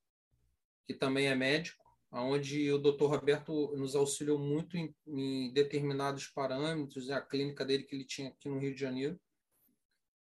que 0.86 0.94
também 0.94 1.26
é 1.26 1.34
médico, 1.34 1.84
onde 2.12 2.70
o 2.70 2.78
doutor 2.78 3.10
Roberto 3.10 3.76
nos 3.76 3.96
auxiliou 3.96 4.38
muito 4.38 4.76
em, 4.76 4.94
em 5.08 5.52
determinados 5.52 6.28
parâmetros, 6.28 7.10
a 7.10 7.20
clínica 7.20 7.64
dele 7.64 7.82
que 7.82 7.96
ele 7.96 8.04
tinha 8.04 8.28
aqui 8.28 8.48
no 8.48 8.58
Rio 8.58 8.72
de 8.72 8.80
Janeiro. 8.80 9.20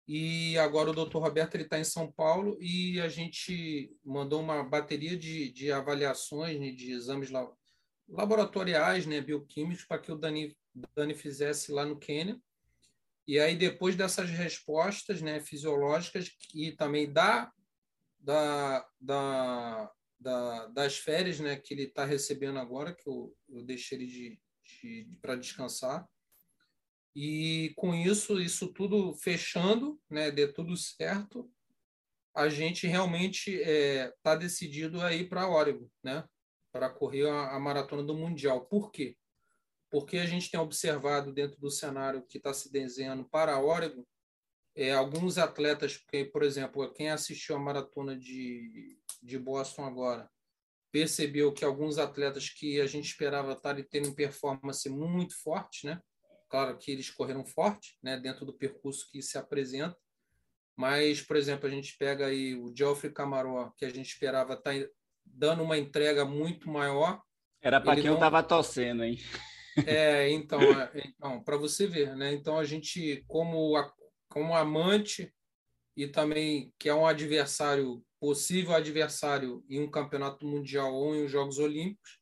E 0.06 0.58
agora 0.58 0.90
o 0.90 0.94
doutor 0.94 1.22
Roberto 1.22 1.56
está 1.56 1.78
em 1.78 1.84
São 1.84 2.10
Paulo 2.10 2.58
e 2.60 3.00
a 3.00 3.08
gente 3.08 3.96
mandou 4.04 4.40
uma 4.40 4.64
bateria 4.64 5.16
de, 5.16 5.52
de 5.52 5.70
avaliações, 5.70 6.58
né, 6.58 6.72
de 6.72 6.90
exames 6.90 7.30
laboratoriais, 8.08 9.06
né, 9.06 9.20
bioquímicos, 9.20 9.84
para 9.84 10.00
que 10.00 10.10
o 10.10 10.16
Dani 10.16 10.56
Dani 10.94 11.14
fizesse 11.14 11.72
lá 11.72 11.84
no 11.84 11.98
Quênia. 11.98 12.40
E 13.26 13.38
aí, 13.38 13.56
depois 13.56 13.94
dessas 13.94 14.28
respostas 14.30 15.22
né, 15.22 15.40
fisiológicas 15.40 16.30
e 16.54 16.72
também 16.72 17.12
da, 17.12 17.52
da, 18.18 18.86
da, 19.00 19.92
da 20.18 20.66
das 20.66 20.98
férias 20.98 21.38
né, 21.38 21.56
que 21.56 21.72
ele 21.72 21.84
está 21.84 22.04
recebendo 22.04 22.58
agora, 22.58 22.94
que 22.94 23.08
eu, 23.08 23.34
eu 23.48 23.62
deixei 23.62 23.98
ele 23.98 24.06
de, 24.06 24.40
de 24.64 25.08
para 25.22 25.36
descansar. 25.36 26.06
E 27.14 27.72
com 27.76 27.94
isso, 27.94 28.40
isso 28.40 28.72
tudo 28.72 29.14
fechando, 29.14 30.00
né, 30.08 30.30
de 30.30 30.46
tudo 30.48 30.76
certo, 30.76 31.50
a 32.34 32.48
gente 32.48 32.86
realmente 32.86 33.50
está 33.50 33.70
é, 33.70 34.14
tá 34.22 34.36
decidido 34.36 35.00
a 35.00 35.12
ir 35.12 35.28
para 35.28 35.48
Oregon, 35.48 35.88
né, 36.02 36.24
para 36.72 36.88
correr 36.88 37.28
a, 37.28 37.56
a 37.56 37.60
maratona 37.60 38.02
do 38.02 38.16
Mundial. 38.16 38.64
Por 38.66 38.90
quê? 38.90 39.16
Porque 39.90 40.18
a 40.18 40.26
gente 40.26 40.50
tem 40.50 40.60
observado 40.60 41.32
dentro 41.32 41.60
do 41.60 41.70
cenário 41.70 42.24
que 42.26 42.38
está 42.38 42.54
se 42.54 42.72
desenhando 42.72 43.24
para 43.24 43.52
a 43.52 43.62
Oregon, 43.62 44.04
é, 44.74 44.92
alguns 44.92 45.36
atletas, 45.36 45.96
porque, 45.96 46.24
por 46.24 46.42
exemplo, 46.42 46.92
quem 46.92 47.10
assistiu 47.10 47.56
a 47.56 47.58
maratona 47.58 48.16
de, 48.16 48.96
de 49.20 49.38
Boston 49.38 49.84
agora, 49.84 50.30
percebeu 50.92 51.52
que 51.52 51.64
alguns 51.64 51.98
atletas 51.98 52.48
que 52.48 52.80
a 52.80 52.86
gente 52.86 53.06
esperava 53.06 53.52
estarem 53.52 53.84
tendo 53.84 54.14
performance 54.14 54.88
muito 54.88 55.40
forte, 55.42 55.86
né? 55.86 56.00
Claro 56.48 56.76
que 56.78 56.90
eles 56.90 57.10
correram 57.10 57.44
forte, 57.44 57.98
né? 58.02 58.18
Dentro 58.18 58.44
do 58.44 58.56
percurso 58.56 59.08
que 59.10 59.22
se 59.22 59.38
apresenta, 59.38 59.96
mas, 60.76 61.20
por 61.20 61.36
exemplo, 61.36 61.66
a 61.66 61.70
gente 61.70 61.96
pega 61.98 62.26
aí 62.26 62.54
o 62.54 62.74
Geoffrey 62.74 63.12
Camaró, 63.12 63.70
que 63.76 63.84
a 63.84 63.90
gente 63.90 64.06
esperava 64.06 64.54
estar 64.54 64.74
dando 65.24 65.62
uma 65.62 65.76
entrega 65.76 66.24
muito 66.24 66.70
maior. 66.70 67.20
Era 67.60 67.80
para 67.80 67.96
quem 67.96 68.04
não... 68.04 68.12
eu 68.12 68.14
estava 68.14 68.42
torcendo, 68.42 69.04
hein? 69.04 69.18
É, 69.86 70.28
então, 70.30 70.60
é, 70.60 70.90
então 71.04 71.42
para 71.42 71.56
você 71.56 71.86
ver, 71.86 72.16
né? 72.16 72.32
Então 72.32 72.58
a 72.58 72.64
gente, 72.64 73.24
como, 73.26 73.76
a, 73.76 73.92
como 74.28 74.54
amante 74.54 75.32
e 75.96 76.06
também 76.06 76.72
que 76.78 76.88
é 76.88 76.94
um 76.94 77.06
adversário, 77.06 78.04
possível 78.18 78.74
adversário 78.74 79.64
em 79.68 79.80
um 79.80 79.90
campeonato 79.90 80.46
mundial 80.46 80.92
ou 80.92 81.14
em 81.14 81.28
Jogos 81.28 81.58
Olímpicos, 81.58 82.18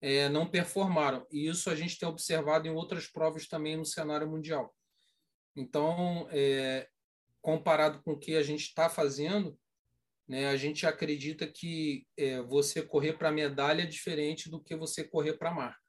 é, 0.00 0.28
não 0.28 0.48
performaram. 0.48 1.26
E 1.30 1.48
isso 1.48 1.70
a 1.70 1.74
gente 1.74 1.98
tem 1.98 2.08
observado 2.08 2.66
em 2.66 2.70
outras 2.70 3.06
provas 3.06 3.46
também 3.48 3.76
no 3.76 3.84
cenário 3.84 4.28
mundial. 4.28 4.74
Então, 5.56 6.28
é, 6.30 6.88
comparado 7.40 8.02
com 8.02 8.12
o 8.12 8.18
que 8.18 8.36
a 8.36 8.42
gente 8.42 8.62
está 8.62 8.88
fazendo, 8.88 9.58
né, 10.28 10.48
a 10.48 10.56
gente 10.56 10.86
acredita 10.86 11.46
que 11.46 12.06
é, 12.16 12.40
você 12.42 12.82
correr 12.82 13.14
para 13.14 13.32
medalha 13.32 13.82
é 13.82 13.86
diferente 13.86 14.50
do 14.50 14.62
que 14.62 14.76
você 14.76 15.02
correr 15.02 15.38
para 15.38 15.54
marca. 15.54 15.87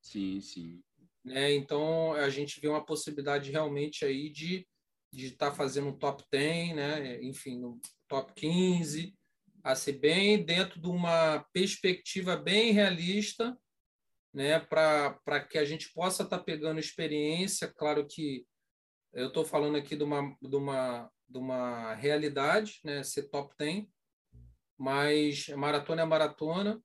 Sim, 0.00 0.40
sim. 0.40 0.82
Né? 1.24 1.52
Então, 1.54 2.12
a 2.14 2.30
gente 2.30 2.60
vê 2.60 2.68
uma 2.68 2.84
possibilidade 2.84 3.50
realmente 3.50 4.04
aí 4.04 4.30
de 4.30 4.66
estar 5.12 5.50
tá 5.50 5.56
fazendo 5.56 5.88
um 5.88 5.98
top 5.98 6.24
10, 6.30 6.74
né? 6.74 7.22
enfim, 7.22 7.58
no 7.58 7.80
top 8.06 8.32
15, 8.34 9.14
a 9.62 9.74
ser 9.74 9.92
bem 9.92 10.42
dentro 10.42 10.80
de 10.80 10.88
uma 10.88 11.44
perspectiva 11.52 12.36
bem 12.36 12.72
realista, 12.72 13.56
né? 14.32 14.58
para 14.60 15.44
que 15.48 15.58
a 15.58 15.64
gente 15.64 15.92
possa 15.92 16.22
estar 16.22 16.38
tá 16.38 16.44
pegando 16.44 16.80
experiência. 16.80 17.68
Claro 17.68 18.06
que 18.06 18.46
eu 19.12 19.28
estou 19.28 19.44
falando 19.44 19.76
aqui 19.76 19.96
de 19.96 20.04
uma, 20.04 20.36
de 20.40 20.56
uma, 20.56 21.10
de 21.28 21.38
uma 21.38 21.94
realidade, 21.94 22.80
né? 22.84 23.02
ser 23.02 23.28
top 23.28 23.54
10, 23.58 23.84
mas 24.78 25.48
maratona 25.48 26.02
é 26.02 26.04
maratona. 26.04 26.80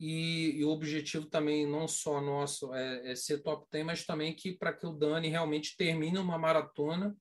E, 0.00 0.58
e, 0.58 0.64
o 0.64 0.70
objetivo 0.70 1.26
também, 1.26 1.66
não 1.66 1.86
só 1.86 2.22
nosso, 2.22 2.72
é, 2.72 3.12
é 3.12 3.14
ser 3.14 3.42
top 3.42 3.66
10, 3.70 3.84
mas 3.84 4.06
também 4.06 4.34
que 4.34 4.54
para 4.56 4.72
que 4.72 4.86
o 4.86 4.94
Dani 4.94 5.28
realmente 5.28 5.76
termine 5.76 6.16
uma 6.18 6.38
maratona 6.38 7.14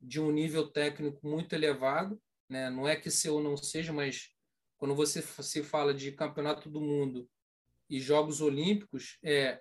de 0.00 0.20
um 0.20 0.32
nível 0.32 0.68
técnico 0.68 1.24
muito 1.24 1.54
elevado. 1.54 2.20
Né? 2.48 2.68
Não 2.68 2.88
é 2.88 2.96
que 2.96 3.12
seu 3.12 3.40
não 3.40 3.56
seja, 3.56 3.92
mas 3.92 4.34
quando 4.76 4.92
você 4.92 5.22
se 5.22 5.62
fala 5.62 5.94
de 5.94 6.10
campeonato 6.10 6.68
do 6.68 6.80
mundo 6.80 7.30
e 7.88 8.00
Jogos 8.00 8.40
Olímpicos, 8.40 9.16
é, 9.22 9.60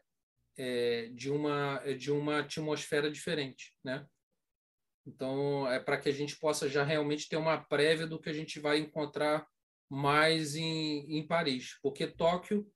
é 0.58 1.10
de, 1.14 1.30
uma, 1.30 1.80
é 1.86 1.94
de 1.94 2.12
uma 2.12 2.40
atmosfera 2.40 3.12
diferente. 3.12 3.76
Né? 3.84 4.04
Então, 5.06 5.72
é 5.72 5.80
para 5.80 6.00
que 6.00 6.10
a 6.10 6.14
gente 6.14 6.36
possa 6.40 6.68
já 6.68 6.84
realmente 6.84 7.30
ter 7.30 7.38
uma 7.38 7.58
prévia 7.58 8.08
do 8.08 8.20
que 8.20 8.30
a 8.30 8.34
gente 8.34 8.60
vai 8.60 8.80
encontrar 8.80 9.46
mais 9.90 10.56
em, 10.56 11.18
em 11.18 11.26
Paris, 11.26 11.80
porque 11.82 12.06
Tóquio, 12.06 12.68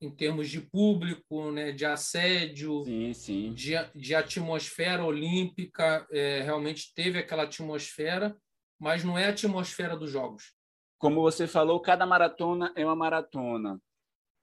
em 0.00 0.10
termos 0.10 0.48
de 0.48 0.60
público, 0.60 1.50
né, 1.50 1.72
de 1.72 1.84
assédio, 1.84 2.84
sim, 2.84 3.12
sim. 3.12 3.54
De, 3.54 3.74
de 3.94 4.14
atmosfera 4.14 5.04
olímpica, 5.04 6.06
é, 6.12 6.42
realmente 6.42 6.92
teve 6.94 7.18
aquela 7.18 7.44
atmosfera, 7.44 8.36
mas 8.78 9.02
não 9.02 9.18
é 9.18 9.26
a 9.26 9.30
atmosfera 9.30 9.96
dos 9.96 10.10
Jogos. 10.10 10.54
Como 10.98 11.20
você 11.20 11.46
falou, 11.46 11.80
cada 11.80 12.06
maratona 12.06 12.72
é 12.76 12.84
uma 12.84 12.94
maratona. 12.94 13.80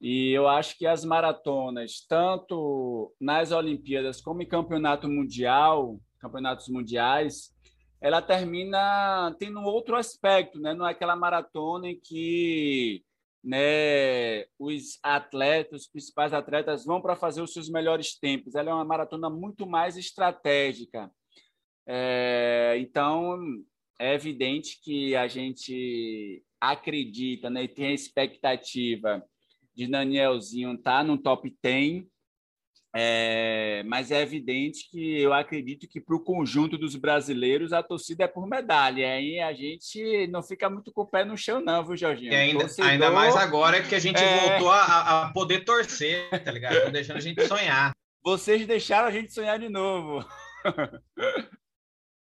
E 0.02 0.32
eu 0.32 0.48
acho 0.48 0.78
que 0.78 0.86
as 0.86 1.06
maratonas, 1.06 2.06
tanto 2.08 3.14
nas 3.20 3.52
Olimpíadas 3.52 4.20
como 4.20 4.42
em 4.42 4.48
campeonato 4.48 5.08
mundial, 5.08 6.00
campeonatos 6.20 6.68
mundiais, 6.68 7.55
ela 8.06 8.22
termina 8.22 9.36
tendo 9.40 9.60
um 9.60 9.64
outro 9.64 9.96
aspecto, 9.96 10.60
né? 10.60 10.76
Não 10.76 10.88
é 10.88 10.92
aquela 10.92 11.16
maratona 11.16 11.90
em 11.90 12.00
que 12.00 13.04
né, 13.44 14.46
os 14.60 15.00
atletas, 15.02 15.82
os 15.82 15.88
principais 15.88 16.32
atletas 16.32 16.86
vão 16.86 17.02
para 17.02 17.16
fazer 17.16 17.42
os 17.42 17.52
seus 17.52 17.68
melhores 17.68 18.16
tempos. 18.16 18.54
Ela 18.54 18.70
é 18.70 18.74
uma 18.76 18.86
maratona 18.86 19.28
muito 19.28 19.66
mais 19.66 19.98
estratégica. 19.98 21.10
É, 21.88 22.76
então, 22.78 23.40
é 24.00 24.14
evidente 24.14 24.80
que 24.84 25.16
a 25.16 25.28
gente 25.28 26.44
acredita 26.62 27.50
né, 27.50 27.64
e 27.64 27.68
tem 27.68 27.88
a 27.88 27.94
expectativa 27.94 29.26
de 29.74 29.88
Danielzinho 29.88 30.76
estar 30.76 31.00
tá 31.00 31.04
no 31.04 31.18
top 31.18 31.52
10 31.60 32.04
é, 32.98 33.84
mas 33.86 34.10
é 34.10 34.22
evidente 34.22 34.90
que 34.90 35.20
eu 35.22 35.34
acredito 35.34 35.86
que 35.86 36.00
para 36.00 36.16
o 36.16 36.24
conjunto 36.24 36.78
dos 36.78 36.96
brasileiros 36.96 37.74
a 37.74 37.84
torcida 37.84 38.24
é 38.24 38.28
por 38.28 38.48
medalha. 38.48 39.12
Aí 39.12 39.38
a 39.38 39.54
gente 39.54 40.28
não 40.28 40.42
fica 40.42 40.70
muito 40.70 40.94
com 40.94 41.02
o 41.02 41.06
pé 41.06 41.26
no 41.26 41.38
chão, 41.38 41.60
não, 41.60 41.86
viu, 41.86 41.98
Jorginho? 41.98 42.32
E 42.32 42.36
ainda, 42.36 42.62
Torcedor, 42.62 42.90
ainda 42.90 43.12
mais 43.12 43.36
agora 43.36 43.84
que 43.84 43.96
a 43.96 44.00
gente 44.00 44.24
é... 44.24 44.48
voltou 44.48 44.72
a, 44.72 45.26
a, 45.26 45.34
poder 45.34 45.66
torcer, 45.66 46.30
tá 46.42 46.50
ligado? 46.50 46.78
Estão 46.78 46.92
deixando 46.94 47.18
a 47.18 47.22
gente 47.22 47.46
sonhar. 47.46 47.92
Vocês 48.24 48.66
deixaram 48.66 49.10
a 49.10 49.12
gente 49.12 49.34
sonhar 49.34 49.60
de 49.60 49.68
novo. 49.68 50.26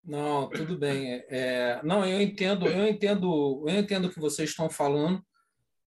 Não, 0.03 0.49
tudo 0.49 0.77
bem. 0.77 1.11
É, 1.13 1.25
é, 1.29 1.81
não, 1.83 2.05
eu 2.05 2.19
entendo, 2.21 2.65
eu 2.65 2.87
entendo, 2.87 3.65
eu 3.67 3.77
entendo 3.77 4.05
o 4.05 4.09
que 4.09 4.19
vocês 4.19 4.49
estão 4.49 4.69
falando, 4.69 5.23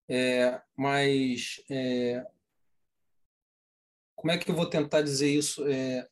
é, 0.09 0.59
mas 0.75 1.61
é, 1.69 2.25
como 4.19 4.33
é 4.33 4.37
que 4.37 4.51
eu 4.51 4.55
vou 4.55 4.69
tentar 4.69 5.01
dizer 5.01 5.29
isso? 5.33 5.65
É, 5.65 6.05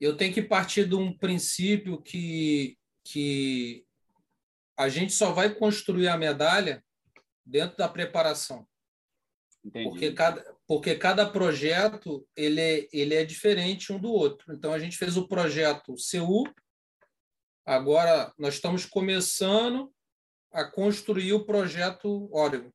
eu 0.00 0.16
tenho 0.16 0.32
que 0.32 0.40
partir 0.40 0.88
de 0.88 0.94
um 0.94 1.12
princípio 1.12 2.00
que, 2.00 2.78
que 3.04 3.84
a 4.78 4.88
gente 4.88 5.12
só 5.12 5.30
vai 5.30 5.54
construir 5.54 6.08
a 6.08 6.16
medalha 6.16 6.82
dentro 7.44 7.76
da 7.76 7.86
preparação. 7.86 8.66
Entendi. 9.62 9.90
Porque 9.90 10.12
cada, 10.12 10.56
porque 10.66 10.94
cada 10.94 11.28
projeto 11.28 12.26
ele 12.34 12.62
é, 12.62 12.88
ele 12.94 13.14
é 13.14 13.26
diferente 13.26 13.92
um 13.92 14.00
do 14.00 14.10
outro. 14.10 14.54
Então, 14.54 14.72
a 14.72 14.78
gente 14.78 14.96
fez 14.96 15.18
o 15.18 15.28
projeto 15.28 15.94
CU, 15.96 16.50
agora 17.66 18.32
nós 18.38 18.54
estamos 18.54 18.86
começando 18.86 19.92
a 20.50 20.64
construir 20.64 21.34
o 21.34 21.44
projeto 21.44 22.26
Oregon. 22.32 22.70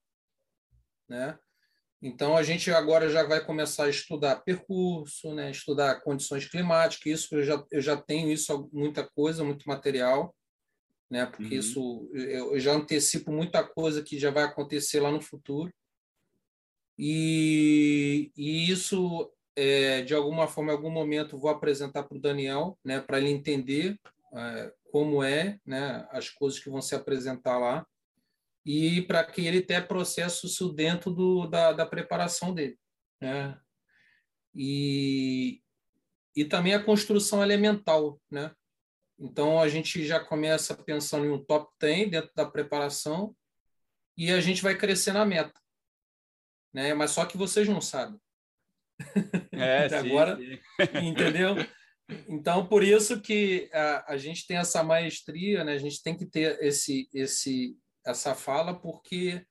Né? 1.10 1.40
Então, 2.06 2.38
a 2.38 2.44
gente 2.44 2.70
agora 2.70 3.10
já 3.10 3.24
vai 3.24 3.44
começar 3.44 3.86
a 3.86 3.90
estudar 3.90 4.36
percurso, 4.44 5.34
né? 5.34 5.50
estudar 5.50 6.02
condições 6.02 6.46
climáticas, 6.48 7.22
isso 7.22 7.36
eu 7.36 7.44
já, 7.44 7.66
eu 7.72 7.82
já 7.82 7.98
tenho 7.98 8.32
isso, 8.32 8.70
muita 8.72 9.04
coisa, 9.04 9.44
muito 9.44 9.68
material, 9.68 10.36
né? 11.10 11.26
porque 11.26 11.56
uhum. 11.56 11.60
isso 11.60 12.10
eu, 12.14 12.60
já 12.60 12.74
antecipo 12.74 13.32
muita 13.32 13.64
coisa 13.64 14.04
que 14.04 14.20
já 14.20 14.30
vai 14.30 14.44
acontecer 14.44 15.00
lá 15.00 15.10
no 15.10 15.20
futuro. 15.20 15.74
E, 16.96 18.32
e 18.38 18.70
isso, 18.70 19.28
é, 19.56 20.04
de 20.04 20.14
alguma 20.14 20.48
forma, 20.48 20.74
em 20.74 20.76
algum 20.76 20.92
momento, 20.92 21.40
vou 21.40 21.50
apresentar 21.50 22.04
para 22.04 22.18
o 22.18 22.22
Daniel, 22.22 22.78
né? 22.86 23.02
para 23.02 23.18
ele 23.18 23.32
entender 23.32 24.00
é, 24.32 24.72
como 24.92 25.24
é 25.24 25.60
né? 25.66 26.08
as 26.12 26.30
coisas 26.30 26.60
que 26.60 26.70
vão 26.70 26.84
se 26.84 26.94
apresentar 26.94 27.58
lá 27.58 27.84
e 28.66 29.04
para 29.04 29.24
que 29.24 29.46
ele 29.46 29.62
tenha 29.62 29.86
processo 29.86 30.48
isso 30.48 30.74
dentro 30.74 31.12
do, 31.12 31.46
da, 31.46 31.72
da 31.72 31.86
preparação 31.86 32.54
dele. 32.54 32.78
Né? 33.22 33.60
E, 34.56 35.62
e 36.36 36.44
também 36.46 36.74
a 36.74 36.84
construção 36.84 37.44
elemental. 37.44 38.20
Né? 38.30 38.52
Então, 39.20 39.62
a 39.62 39.70
gente 39.70 40.04
já 40.06 40.20
começa 40.20 40.76
pensando 40.76 41.26
em 41.26 41.30
um 41.30 41.44
top 41.44 41.72
10 41.80 42.10
dentro 42.10 42.32
da 42.36 42.46
preparação 42.46 43.36
e 44.18 44.32
a 44.32 44.42
gente 44.42 44.64
vai 44.64 44.76
crescer 44.76 45.14
na 45.14 45.26
meta. 45.26 45.62
Né? 46.74 46.94
Mas 46.96 47.12
só 47.12 47.26
que 47.26 47.38
vocês 47.38 47.68
não 47.68 47.80
sabem. 47.80 48.20
É, 49.52 49.88
sim, 49.90 49.96
agora, 49.96 50.38
sim. 50.38 50.60
entendeu? 51.08 51.56
Então, 52.28 52.66
por 52.68 52.84
isso 52.84 53.22
que 53.22 53.70
a, 53.72 54.14
a 54.14 54.18
gente 54.18 54.48
tem 54.48 54.58
essa 54.58 54.84
maestria, 54.84 55.64
né? 55.64 55.74
a 55.74 55.78
gente 55.78 56.02
tem 56.02 56.18
que 56.18 56.26
ter 56.26 56.62
esse, 56.64 57.10
esse, 57.14 57.78
essa 58.06 58.36
fala, 58.36 58.74
porque 58.74 59.46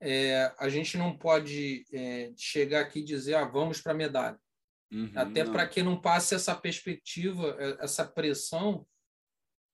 é, 0.00 0.52
a 0.58 0.68
gente 0.68 0.96
não 0.98 1.16
pode 1.16 1.84
é, 1.92 2.32
chegar 2.36 2.80
aqui 2.80 3.00
e 3.00 3.04
dizer, 3.04 3.34
ah, 3.34 3.44
vamos 3.44 3.80
para 3.80 3.92
a 3.92 3.96
medalha. 3.96 4.38
Uhum, 4.92 5.10
Até 5.14 5.44
para 5.44 5.66
que 5.66 5.82
não 5.82 6.00
passe 6.00 6.34
essa 6.34 6.54
perspectiva, 6.54 7.56
é, 7.58 7.84
essa 7.84 8.04
pressão 8.06 8.86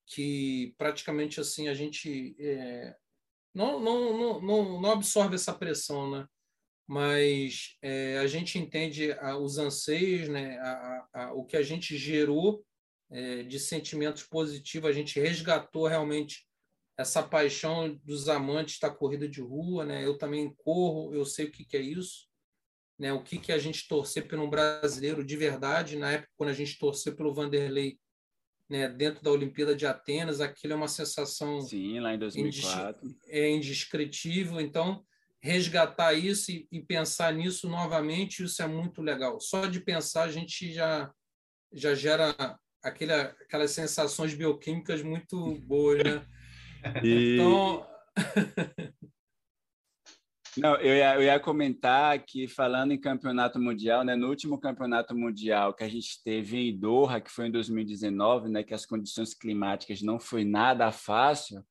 que 0.07 0.75
praticamente 0.79 1.41
assim 1.41 1.69
a 1.69 1.75
gente 1.75 2.37
é, 2.39 2.97
não, 3.55 3.81
não, 3.81 4.41
não, 4.41 4.81
não, 4.81 4.93
absorve 4.93 5.35
essa 5.35 5.53
pressão, 5.53 6.11
né? 6.11 6.27
mas 6.91 7.77
é, 7.81 8.19
a 8.19 8.27
gente 8.27 8.59
entende 8.59 9.13
a, 9.13 9.37
os 9.37 9.59
anseios, 9.59 10.29
né? 10.29 10.59
A, 10.59 11.09
a, 11.13 11.33
o 11.35 11.45
que 11.45 11.57
a 11.57 11.63
gente 11.63 11.97
gerou 11.97 12.65
é, 13.09 13.45
de 13.45 13.61
sentimentos 13.61 14.25
positivos, 14.25 14.91
a 14.91 14.93
gente 14.93 15.21
resgatou 15.21 15.87
realmente 15.87 16.50
essa 17.01 17.23
paixão 17.23 17.99
dos 18.05 18.29
amantes 18.29 18.79
da 18.79 18.91
corrida 18.91 19.29
de 19.29 19.41
rua, 19.41 19.85
né? 19.85 20.05
Eu 20.05 20.19
também 20.19 20.55
corro, 20.59 21.15
eu 21.15 21.25
sei 21.25 21.47
o 21.47 21.51
que, 21.51 21.65
que 21.65 21.77
é 21.77 21.81
isso, 21.81 22.29
né? 22.99 23.13
O 23.13 23.23
que 23.23 23.39
que 23.39 23.51
é 23.51 23.55
a 23.55 23.59
gente 23.59 23.89
torcer 23.89 24.29
por 24.29 24.39
um 24.39 24.51
brasileiro 24.51 25.25
de 25.25 25.37
verdade, 25.37 25.97
na 25.97 26.13
época 26.13 26.31
quando 26.37 26.51
a 26.51 26.55
gente 26.55 26.79
torceu 26.79 27.17
pelo 27.17 27.33
Vanderlei, 27.35 27.99
né, 28.69 28.89
dentro 28.89 29.25
da 29.25 29.33
Olimpíada 29.33 29.75
de 29.75 29.85
Atenas, 29.85 30.41
aquilo 30.41 30.75
é 30.75 30.77
uma 30.77 30.87
sensação 30.87 31.61
Sim, 31.61 31.99
lá 31.99 32.15
em 32.15 32.19
2004. 32.19 33.17
é 33.27 33.51
indescritível, 33.51 34.61
então 34.61 35.05
resgatar 35.41 36.13
isso 36.13 36.53
e, 36.53 36.69
e 36.71 36.81
pensar 36.81 37.33
nisso 37.35 37.69
novamente, 37.69 38.45
isso 38.45 38.63
é 38.63 38.69
muito 38.69 39.03
legal. 39.03 39.41
Só 39.41 39.67
de 39.67 39.81
pensar 39.81 40.25
a 40.25 40.31
gente 40.31 40.73
já 40.73 41.11
já 41.73 41.95
gera 41.95 42.35
aquele, 42.83 43.13
aquelas 43.13 43.71
sensações 43.71 44.35
bioquímicas 44.35 45.03
muito 45.03 45.55
boas, 45.61 46.03
né? 46.03 46.27
E... 47.03 47.39
Então... 47.41 47.87
Não, 50.57 50.75
eu 50.77 50.97
ia, 50.97 51.15
eu 51.15 51.23
ia 51.23 51.39
comentar 51.39 52.19
que, 52.25 52.49
falando 52.49 52.93
em 52.93 53.01
campeonato 53.01 53.61
mundial, 53.61 54.03
né, 54.03 54.17
no 54.17 54.29
último 54.29 54.59
campeonato 54.59 55.17
mundial 55.17 55.73
que 55.73 55.85
a 55.85 55.89
gente 55.89 56.21
teve 56.25 56.59
em 56.59 56.77
Doha, 56.77 57.21
que 57.21 57.31
foi 57.31 57.47
em 57.47 57.53
2019, 57.53 58.49
né, 58.49 58.65
que 58.65 58.75
as 58.75 58.85
condições 58.85 59.33
climáticas 59.33 60.03
não 60.03 60.19
foi 60.19 60.45
nada 60.45 60.91
fácil, 60.91 61.65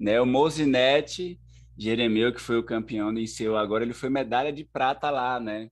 né, 0.00 0.18
o 0.18 0.24
Mozinete 0.24 1.38
Jeremeu, 1.78 2.32
que 2.32 2.40
foi 2.40 2.56
o 2.58 2.64
campeão 2.64 3.12
em 3.12 3.26
seu 3.26 3.56
agora, 3.56 3.84
ele 3.84 3.92
foi 3.92 4.08
medalha 4.08 4.52
de 4.52 4.64
prata 4.64 5.10
lá, 5.10 5.38
né? 5.38 5.68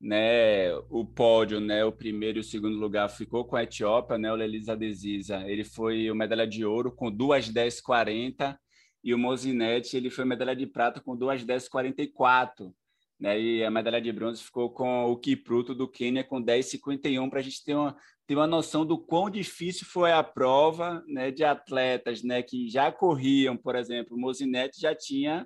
Né, 0.00 0.72
o 0.88 1.04
pódio, 1.04 1.60
né, 1.60 1.84
o 1.84 1.92
primeiro 1.92 2.38
e 2.38 2.40
o 2.40 2.44
segundo 2.44 2.76
lugar 2.78 3.08
ficou 3.10 3.44
com 3.44 3.56
a 3.56 3.62
Etiópia, 3.64 4.16
né, 4.16 4.32
o 4.32 4.36
Lelisa 4.36 4.76
Desisa, 4.76 5.44
ele 5.46 5.62
foi 5.64 6.10
o 6.10 6.14
medalha 6.14 6.46
de 6.46 6.64
ouro 6.64 6.90
com 6.94 7.10
2:10:40 7.10 8.58
e 9.04 9.12
o 9.14 9.18
Mozinete, 9.18 9.96
ele 9.96 10.08
foi 10.10 10.24
medalha 10.24 10.56
de 10.56 10.66
prata 10.66 11.00
com 11.00 11.14
2:10:44, 11.16 12.74
né, 13.18 13.38
e 13.38 13.62
a 13.62 13.70
medalha 13.70 14.00
de 14.00 14.10
bronze 14.12 14.42
ficou 14.42 14.70
com 14.72 15.04
o 15.10 15.16
Kipruto 15.18 15.74
do 15.74 15.86
Quênia 15.86 16.24
com 16.24 16.40
10:51 16.40 17.28
para 17.28 17.40
a 17.40 17.42
gente 17.42 17.62
ter 17.64 17.74
uma 17.74 17.94
ter 18.26 18.36
uma 18.36 18.46
noção 18.46 18.86
do 18.86 18.96
quão 18.96 19.28
difícil 19.28 19.84
foi 19.86 20.12
a 20.12 20.22
prova, 20.22 21.02
né, 21.08 21.32
de 21.32 21.42
atletas, 21.44 22.22
né, 22.22 22.40
que 22.42 22.68
já 22.68 22.92
corriam, 22.92 23.56
por 23.56 23.74
exemplo, 23.74 24.16
o 24.16 24.20
Mozinete 24.20 24.80
já 24.80 24.94
tinha 24.94 25.44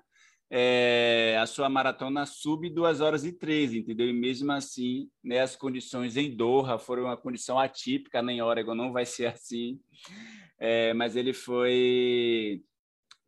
é, 0.50 1.36
a 1.40 1.46
sua 1.46 1.68
maratona 1.68 2.26
sub 2.26 2.68
2 2.68 3.00
horas 3.00 3.24
e 3.24 3.32
13, 3.32 3.78
entendeu? 3.78 4.08
E 4.08 4.12
mesmo 4.12 4.52
assim, 4.52 5.08
né, 5.22 5.40
as 5.40 5.56
condições 5.56 6.16
em 6.16 6.34
Doha 6.34 6.78
foram 6.78 7.04
uma 7.04 7.16
condição 7.16 7.58
atípica, 7.58 8.22
nem 8.22 8.38
né, 8.38 8.44
Oregon 8.44 8.74
não 8.74 8.92
vai 8.92 9.06
ser 9.06 9.26
assim, 9.32 9.80
é, 10.58 10.92
mas 10.94 11.16
ele 11.16 11.32
foi 11.32 12.62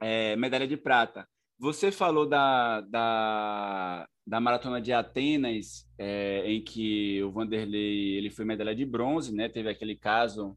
é, 0.00 0.36
medalha 0.36 0.66
de 0.66 0.76
prata. 0.76 1.26
Você 1.58 1.90
falou 1.90 2.28
da, 2.28 2.82
da, 2.82 4.06
da 4.26 4.40
maratona 4.40 4.80
de 4.80 4.92
Atenas, 4.92 5.88
é, 5.98 6.44
em 6.46 6.62
que 6.62 7.22
o 7.22 7.32
Vanderlei 7.32 8.16
ele 8.16 8.30
foi 8.30 8.44
medalha 8.44 8.74
de 8.74 8.84
bronze, 8.84 9.34
né? 9.34 9.48
Teve 9.48 9.70
aquele 9.70 9.96
caso 9.96 10.56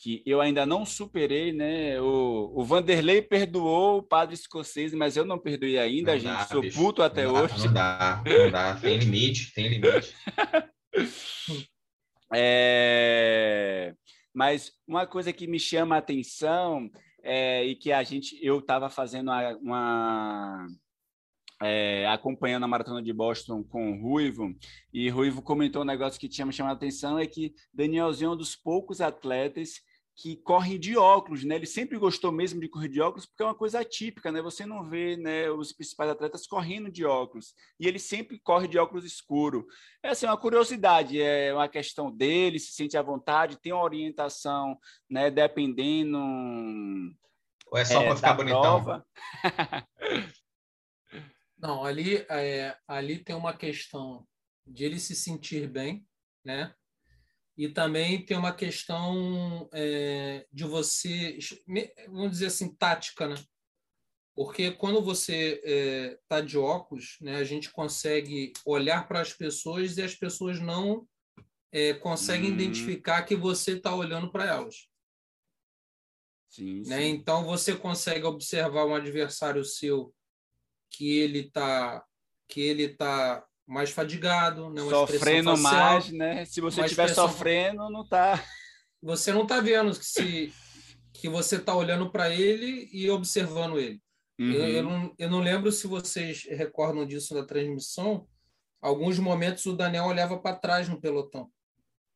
que 0.00 0.22
eu 0.24 0.40
ainda 0.40 0.64
não 0.64 0.86
superei, 0.86 1.52
né? 1.52 2.00
O, 2.00 2.54
o 2.56 2.64
Vanderlei 2.64 3.20
perdoou 3.20 3.98
o 3.98 4.02
padre 4.02 4.34
escocês, 4.34 4.94
mas 4.94 5.14
eu 5.14 5.26
não 5.26 5.38
perdoei 5.38 5.78
ainda, 5.78 6.12
não 6.12 6.18
gente. 6.18 6.38
Dá, 6.38 6.46
Sou 6.46 6.62
bicho. 6.62 6.78
puto 6.78 7.02
até 7.02 7.24
não 7.24 7.34
hoje. 7.34 7.68
Dá, 7.68 8.22
não 8.24 8.32
dá, 8.32 8.38
não 8.44 8.50
dá. 8.50 8.74
Tem 8.76 8.96
limite, 8.96 9.52
tem 9.52 9.68
limite. 9.68 10.16
é... 12.32 13.94
Mas 14.32 14.72
uma 14.88 15.06
coisa 15.06 15.34
que 15.34 15.46
me 15.46 15.60
chama 15.60 15.96
a 15.96 15.98
atenção 15.98 16.90
é, 17.22 17.62
e 17.66 17.74
que 17.74 17.92
a 17.92 18.02
gente, 18.02 18.38
eu 18.40 18.60
estava 18.60 18.88
fazendo 18.88 19.30
uma, 19.30 19.56
uma 19.58 20.66
é, 21.62 22.06
acompanhando 22.08 22.64
a 22.64 22.68
maratona 22.68 23.02
de 23.02 23.12
Boston 23.12 23.62
com 23.62 23.92
o 23.92 24.00
Ruivo, 24.00 24.54
e 24.94 25.10
Ruivo 25.10 25.42
comentou 25.42 25.82
um 25.82 25.84
negócio 25.86 26.18
que 26.18 26.28
tinha 26.28 26.46
me 26.46 26.54
chamado 26.54 26.72
a 26.72 26.76
atenção, 26.76 27.18
é 27.18 27.26
que 27.26 27.52
Danielzinho 27.74 28.30
é 28.30 28.32
um 28.32 28.36
dos 28.36 28.56
poucos 28.56 29.02
atletas 29.02 29.89
que 30.20 30.36
correm 30.36 30.78
de 30.78 30.98
óculos, 30.98 31.44
né? 31.44 31.54
Ele 31.54 31.64
sempre 31.64 31.96
gostou 31.96 32.30
mesmo 32.30 32.60
de 32.60 32.68
correr 32.68 32.88
de 32.88 33.00
óculos 33.00 33.24
porque 33.24 33.42
é 33.42 33.46
uma 33.46 33.54
coisa 33.54 33.80
atípica, 33.80 34.30
né? 34.30 34.42
Você 34.42 34.66
não 34.66 34.84
vê, 34.84 35.16
né, 35.16 35.50
os 35.50 35.72
principais 35.72 36.10
atletas 36.10 36.46
correndo 36.46 36.90
de 36.90 37.06
óculos 37.06 37.54
e 37.78 37.88
ele 37.88 37.98
sempre 37.98 38.38
corre 38.38 38.68
de 38.68 38.78
óculos 38.78 39.06
escuro. 39.06 39.66
Essa 40.02 40.26
é 40.26 40.28
uma 40.28 40.36
curiosidade, 40.36 41.20
é 41.20 41.54
uma 41.54 41.68
questão 41.68 42.14
dele, 42.14 42.58
se 42.58 42.72
sente 42.72 42.98
à 42.98 43.02
vontade, 43.02 43.58
tem 43.60 43.72
uma 43.72 43.82
orientação, 43.82 44.78
né? 45.08 45.30
Dependendo. 45.30 46.18
Ou 47.68 47.78
é 47.78 47.84
só 47.86 48.02
é, 48.02 48.06
para 48.06 48.16
ficar 48.16 48.34
bonitão? 48.34 49.02
não, 51.56 51.82
ali, 51.82 52.26
é, 52.28 52.76
ali 52.86 53.24
tem 53.24 53.34
uma 53.34 53.54
questão 53.54 54.26
de 54.66 54.84
ele 54.84 55.00
se 55.00 55.16
sentir 55.16 55.66
bem, 55.66 56.06
né? 56.44 56.74
E 57.56 57.68
também 57.68 58.24
tem 58.24 58.36
uma 58.36 58.54
questão 58.54 59.68
é, 59.72 60.46
de 60.52 60.64
você, 60.64 61.38
vamos 62.06 62.30
dizer 62.30 62.46
assim, 62.46 62.74
tática, 62.74 63.28
né? 63.28 63.34
Porque 64.34 64.70
quando 64.70 65.02
você 65.02 65.60
está 66.22 66.38
é, 66.38 66.42
de 66.42 66.56
óculos, 66.56 67.18
né, 67.20 67.36
a 67.36 67.44
gente 67.44 67.70
consegue 67.70 68.52
olhar 68.64 69.06
para 69.06 69.20
as 69.20 69.34
pessoas 69.34 69.98
e 69.98 70.02
as 70.02 70.14
pessoas 70.14 70.58
não 70.58 71.06
é, 71.70 71.92
conseguem 71.94 72.50
hum. 72.50 72.54
identificar 72.54 73.22
que 73.22 73.36
você 73.36 73.72
está 73.76 73.94
olhando 73.94 74.30
para 74.30 74.46
elas. 74.46 74.88
Sim, 76.48 76.82
né? 76.86 76.98
sim. 76.98 77.08
Então 77.08 77.44
você 77.44 77.76
consegue 77.76 78.24
observar 78.24 78.86
um 78.86 78.94
adversário 78.94 79.64
seu 79.64 80.14
que 80.90 81.18
ele 81.18 81.40
está 81.40 82.04
que 82.48 82.60
ele 82.60 82.88
tá 82.88 83.46
mais 83.70 83.90
fadigado, 83.90 84.68
né? 84.68 84.82
Uma 84.82 84.90
sofrendo 84.90 85.56
facial, 85.56 85.92
mais, 85.92 86.10
né? 86.10 86.44
Se 86.44 86.60
você 86.60 86.80
estiver 86.82 87.08
sofrendo, 87.08 87.88
não 87.88 88.04
tá. 88.04 88.44
Você 89.00 89.32
não 89.32 89.46
tá 89.46 89.60
vendo 89.60 89.96
que 89.96 90.04
se 90.04 90.52
que 91.12 91.28
você 91.28 91.58
tá 91.58 91.74
olhando 91.74 92.10
para 92.10 92.34
ele 92.34 92.88
e 92.92 93.08
observando 93.10 93.78
ele. 93.78 94.00
Uhum. 94.40 94.52
Eu, 94.52 94.68
eu, 94.68 94.82
não, 94.82 95.14
eu 95.18 95.30
não 95.30 95.40
lembro 95.40 95.70
se 95.70 95.86
vocês 95.86 96.44
recordam 96.48 97.06
disso 97.06 97.32
da 97.32 97.44
transmissão. 97.44 98.26
Alguns 98.82 99.18
momentos 99.18 99.64
o 99.66 99.76
Daniel 99.76 100.06
olhava 100.06 100.38
para 100.38 100.56
trás 100.56 100.88
no 100.88 101.00
pelotão, 101.00 101.48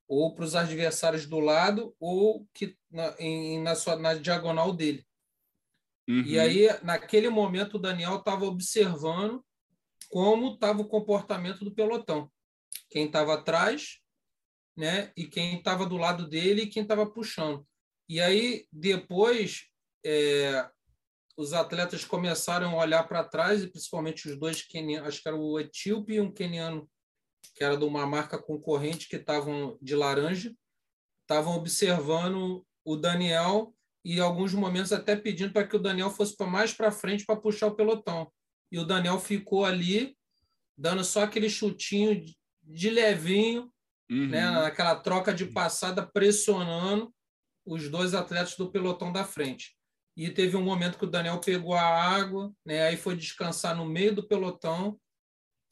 ou 0.08 0.34
para 0.34 0.44
os 0.44 0.56
adversários 0.56 1.26
do 1.26 1.38
lado, 1.38 1.94
ou 2.00 2.46
que 2.52 2.76
na, 2.90 3.14
em, 3.18 3.62
na 3.62 3.74
sua 3.74 3.96
na 3.96 4.14
diagonal 4.14 4.72
dele. 4.72 5.04
Uhum. 6.08 6.22
E 6.22 6.38
aí, 6.38 6.68
naquele 6.82 7.28
momento, 7.28 7.74
o 7.74 7.80
Daniel 7.80 8.16
estava 8.16 8.44
observando 8.44 9.44
como 10.14 10.54
estava 10.54 10.80
o 10.80 10.86
comportamento 10.86 11.64
do 11.64 11.74
pelotão. 11.74 12.30
Quem 12.88 13.06
estava 13.06 13.34
atrás, 13.34 13.98
né? 14.76 15.10
E 15.16 15.26
quem 15.26 15.58
estava 15.58 15.84
do 15.84 15.96
lado 15.96 16.28
dele 16.28 16.62
e 16.62 16.66
quem 16.68 16.84
estava 16.84 17.04
puxando. 17.04 17.66
E 18.08 18.20
aí, 18.20 18.64
depois, 18.70 19.64
é, 20.06 20.70
os 21.36 21.52
atletas 21.52 22.04
começaram 22.04 22.78
a 22.78 22.84
olhar 22.84 23.02
para 23.08 23.24
trás, 23.24 23.64
e 23.64 23.66
principalmente 23.66 24.28
os 24.28 24.38
dois 24.38 24.62
quenianos, 24.62 25.08
acho 25.08 25.20
que 25.20 25.26
era 25.26 25.36
o 25.36 25.58
etíope 25.58 26.12
e 26.12 26.20
um 26.20 26.30
queniano, 26.30 26.88
que 27.52 27.64
era 27.64 27.76
de 27.76 27.84
uma 27.84 28.06
marca 28.06 28.40
concorrente, 28.40 29.08
que 29.08 29.16
estavam 29.16 29.76
de 29.82 29.96
laranja, 29.96 30.54
estavam 31.22 31.56
observando 31.56 32.64
o 32.84 32.94
Daniel 32.94 33.74
e, 34.04 34.18
em 34.18 34.20
alguns 34.20 34.54
momentos, 34.54 34.92
até 34.92 35.16
pedindo 35.16 35.52
para 35.52 35.66
que 35.66 35.74
o 35.74 35.82
Daniel 35.82 36.08
fosse 36.08 36.36
mais 36.46 36.72
para 36.72 36.92
frente 36.92 37.26
para 37.26 37.34
puxar 37.34 37.66
o 37.66 37.74
pelotão 37.74 38.32
e 38.74 38.78
o 38.80 38.84
Daniel 38.84 39.20
ficou 39.20 39.64
ali 39.64 40.18
dando 40.76 41.04
só 41.04 41.22
aquele 41.22 41.48
chutinho 41.48 42.24
de 42.60 42.90
levinho, 42.90 43.72
uhum. 44.10 44.26
né, 44.26 44.50
naquela 44.50 44.96
troca 44.96 45.32
de 45.32 45.46
passada, 45.46 46.04
pressionando 46.04 47.14
os 47.64 47.88
dois 47.88 48.14
atletas 48.14 48.56
do 48.56 48.72
pelotão 48.72 49.12
da 49.12 49.22
frente. 49.22 49.76
E 50.16 50.28
teve 50.28 50.56
um 50.56 50.64
momento 50.64 50.98
que 50.98 51.04
o 51.04 51.10
Daniel 51.10 51.38
pegou 51.38 51.74
a 51.74 51.84
água, 51.84 52.52
né, 52.66 52.82
aí 52.82 52.96
foi 52.96 53.14
descansar 53.16 53.76
no 53.76 53.86
meio 53.86 54.12
do 54.12 54.26
pelotão, 54.26 54.98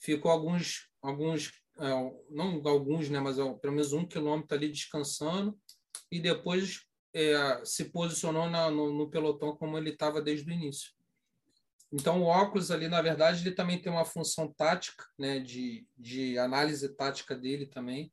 ficou 0.01 0.31
alguns, 0.31 0.89
alguns 1.03 1.53
é, 1.79 1.89
não 2.31 2.63
alguns, 2.69 3.11
né, 3.11 3.19
mas 3.19 3.35
pelo 3.61 3.75
menos 3.75 3.93
um 3.93 4.07
quilômetro 4.07 4.57
ali 4.57 4.71
descansando, 4.71 5.59
e 6.09 6.21
depois 6.21 6.83
é, 7.13 7.65
se 7.65 7.87
posicionou 7.87 8.49
na, 8.49 8.71
no, 8.71 8.93
no 8.97 9.11
pelotão 9.11 9.57
como 9.57 9.77
ele 9.77 9.91
estava 9.91 10.23
desde 10.23 10.49
o 10.49 10.55
início. 10.55 10.93
Então, 11.93 12.23
o 12.23 12.25
óculos 12.25 12.71
ali, 12.71 12.89
na 12.89 13.03
verdade, 13.03 13.43
ele 13.43 13.55
também 13.55 13.81
tem 13.81 13.93
uma 13.93 14.05
função 14.05 14.51
tática, 14.51 15.05
né, 15.19 15.39
de, 15.39 15.87
de 15.97 16.39
análise 16.39 16.89
tática 16.97 17.37
dele 17.37 17.67
também. 17.67 18.11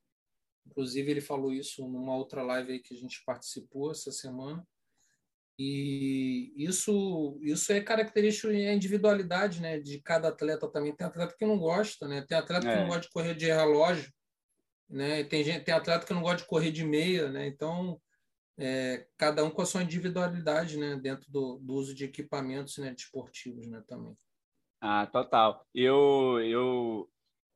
Inclusive, 0.68 1.10
ele 1.10 1.22
falou 1.22 1.54
isso 1.54 1.88
numa 1.88 2.16
outra 2.16 2.44
live 2.44 2.74
aí 2.74 2.80
que 2.80 2.94
a 2.94 2.98
gente 2.98 3.24
participou 3.26 3.92
essa 3.92 4.12
semana. 4.12 4.68
E 5.58 6.54
isso, 6.56 7.38
isso 7.42 7.72
é 7.74 7.82
característico 7.82 8.52
e 8.52 8.72
individualidade 8.72 9.62
né, 9.62 9.80
de 9.80 10.02
cada 10.02 10.30
atleta 10.30 10.70
também. 10.70 10.96
Tem 10.96 11.08
atleta 11.08 11.36
que 11.38 11.46
não 11.46 11.58
gosta, 11.58 12.08
né? 12.08 12.22
tem 12.22 12.38
atleta 12.38 12.68
é. 12.68 12.74
que 12.74 12.80
não 12.80 12.88
gosta 12.88 13.02
de 13.02 13.10
correr 13.10 13.36
de 13.36 13.46
relógio, 13.48 14.10
né? 14.90 15.24
tem, 15.26 15.44
gente, 15.44 15.66
tem 15.66 15.74
atleta 15.74 16.06
que 16.06 16.14
não 16.14 16.22
gosta 16.22 16.38
de 16.38 16.48
correr 16.48 16.72
de 16.72 16.86
meia. 16.86 17.30
Né? 17.30 17.48
Então, 17.48 18.00
é, 18.60 19.08
cada 19.18 19.44
um 19.44 19.50
com 19.50 19.62
a 19.62 19.66
sua 19.66 19.84
individualidade, 19.84 20.78
né, 20.78 20.96
dentro 20.96 21.32
do, 21.32 21.60
do 21.60 21.74
uso 21.74 21.96
de 21.96 22.06
equipamentos 22.06 22.78
né, 22.78 22.94
desportivos, 22.94 23.68
né, 23.68 23.82
também. 23.88 24.16
Ah, 24.82 25.08
total. 25.08 25.66
Eu, 25.74 26.40
eu 26.42 27.10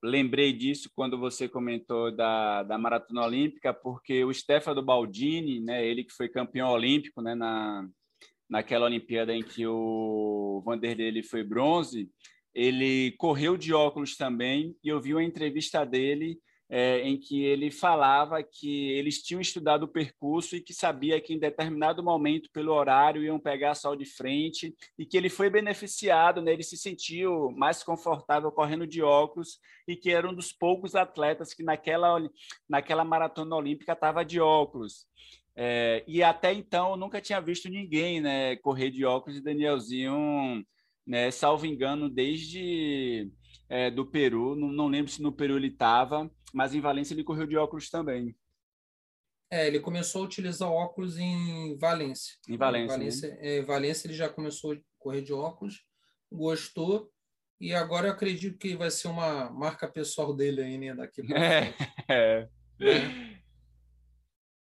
lembrei 0.04 0.52
disso 0.52 0.90
quando 0.96 1.18
você 1.18 1.48
comentou 1.48 2.14
da, 2.14 2.64
da 2.64 2.78
maratona 2.78 3.26
olímpica, 3.26 3.74
porque 3.74 4.24
o 4.24 4.34
Stefano 4.34 4.82
Baldini, 4.82 5.60
né, 5.62 5.86
ele 5.86 6.04
que 6.04 6.14
foi 6.14 6.28
campeão 6.28 6.70
olímpico, 6.70 7.22
né, 7.22 7.36
na, 7.36 7.88
naquela 8.50 8.86
Olimpíada 8.86 9.34
em 9.34 9.44
que 9.44 9.66
o 9.66 10.62
Vanderlei 10.66 11.24
foi 11.24 11.44
bronze, 11.44 12.10
ele 12.54 13.14
correu 13.18 13.58
de 13.58 13.74
óculos 13.74 14.16
também 14.16 14.76
e 14.84 14.90
eu 14.90 15.02
vi 15.02 15.14
uma 15.14 15.24
entrevista 15.24 15.86
dele 15.86 16.38
é, 16.76 17.02
em 17.08 17.20
que 17.20 17.46
ele 17.46 17.70
falava 17.70 18.42
que 18.42 18.90
eles 18.94 19.22
tinham 19.22 19.40
estudado 19.40 19.84
o 19.84 19.88
percurso 19.88 20.56
e 20.56 20.60
que 20.60 20.74
sabia 20.74 21.22
que 21.22 21.32
em 21.32 21.38
determinado 21.38 22.02
momento, 22.02 22.50
pelo 22.52 22.74
horário, 22.74 23.22
iam 23.22 23.40
pegar 23.40 23.76
sol 23.76 23.96
de 23.96 24.06
frente 24.06 24.76
e 24.98 25.06
que 25.06 25.16
ele 25.16 25.30
foi 25.30 25.52
beneficiado, 25.52 26.42
né? 26.42 26.52
ele 26.52 26.64
se 26.64 26.76
sentiu 26.76 27.52
mais 27.52 27.84
confortável 27.84 28.52
correndo 28.52 28.88
de 28.88 29.04
óculos 29.04 29.60
e 29.88 29.96
que 29.96 30.10
era 30.10 30.28
um 30.28 30.34
dos 30.34 30.52
poucos 30.52 30.96
atletas 30.96 31.54
que 31.54 31.62
naquela, 31.62 32.18
naquela 32.68 33.06
maratona 33.06 33.56
olímpica 33.56 33.94
estava 33.94 34.26
de 34.26 34.40
óculos. 34.40 35.06
É, 35.56 36.04
e 36.08 36.24
até 36.24 36.52
então 36.52 36.98
nunca 36.98 37.22
tinha 37.22 37.40
visto 37.40 37.70
ninguém 37.70 38.20
né, 38.20 38.56
correr 38.56 38.90
de 38.90 39.06
óculos 39.06 39.38
e 39.38 39.44
Danielzinho, 39.44 40.66
né, 41.06 41.30
salvo 41.30 41.68
engano, 41.68 42.10
desde 42.10 43.32
é, 43.70 43.90
do 43.90 44.06
Peru, 44.06 44.56
não, 44.56 44.68
não 44.70 44.88
lembro 44.88 45.12
se 45.12 45.22
no 45.22 45.32
Peru 45.32 45.58
ele 45.58 45.68
estava, 45.68 46.30
mas 46.54 46.74
em 46.74 46.82
Valência 46.82 47.14
ele 47.14 47.24
correu 47.24 47.48
de 47.48 47.58
óculos 47.58 47.90
também. 47.90 48.36
É, 49.52 49.68
ele 49.68 49.80
começou 49.80 50.24
a 50.24 50.26
utilizar 50.26 50.70
óculos 50.70 51.18
em 51.18 51.78
Valência. 51.78 52.36
Em 52.50 52.58
Valência. 52.58 52.84
Em 52.84 52.98
Valência, 52.98 53.30
né? 53.30 53.38
é, 53.42 53.62
Valência 53.62 54.08
ele 54.08 54.16
já 54.16 54.28
começou 54.28 54.74
a 54.74 54.78
correr 54.98 55.22
de 55.22 55.32
óculos, 55.32 55.86
gostou, 56.32 57.12
e 57.62 57.74
agora 57.74 58.08
eu 58.08 58.14
acredito 58.14 58.58
que 58.58 58.76
vai 58.76 58.90
ser 58.90 59.08
uma 59.08 59.50
marca 59.52 59.88
pessoal 59.88 60.36
dele 60.36 60.62
aí, 60.62 60.78
né, 60.78 60.96
daqui 60.96 61.24
para 61.24 61.40
é, 61.40 61.74
é. 62.10 62.50
é. 62.82 63.34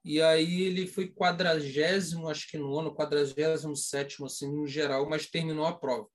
e 0.05 0.21
aí 0.21 0.61
ele 0.61 0.85
foi 0.85 1.07
quadragésimo, 1.07 2.29
acho 2.29 2.47
que 2.47 2.59
no 2.59 2.77
ano, 2.77 2.93
quadragésimo 2.93 3.75
sétimo, 3.75 4.27
assim, 4.27 4.47
no 4.47 4.67
geral, 4.67 5.09
mas 5.09 5.25
terminou 5.25 5.65
a 5.65 5.73
prova. 5.73 6.07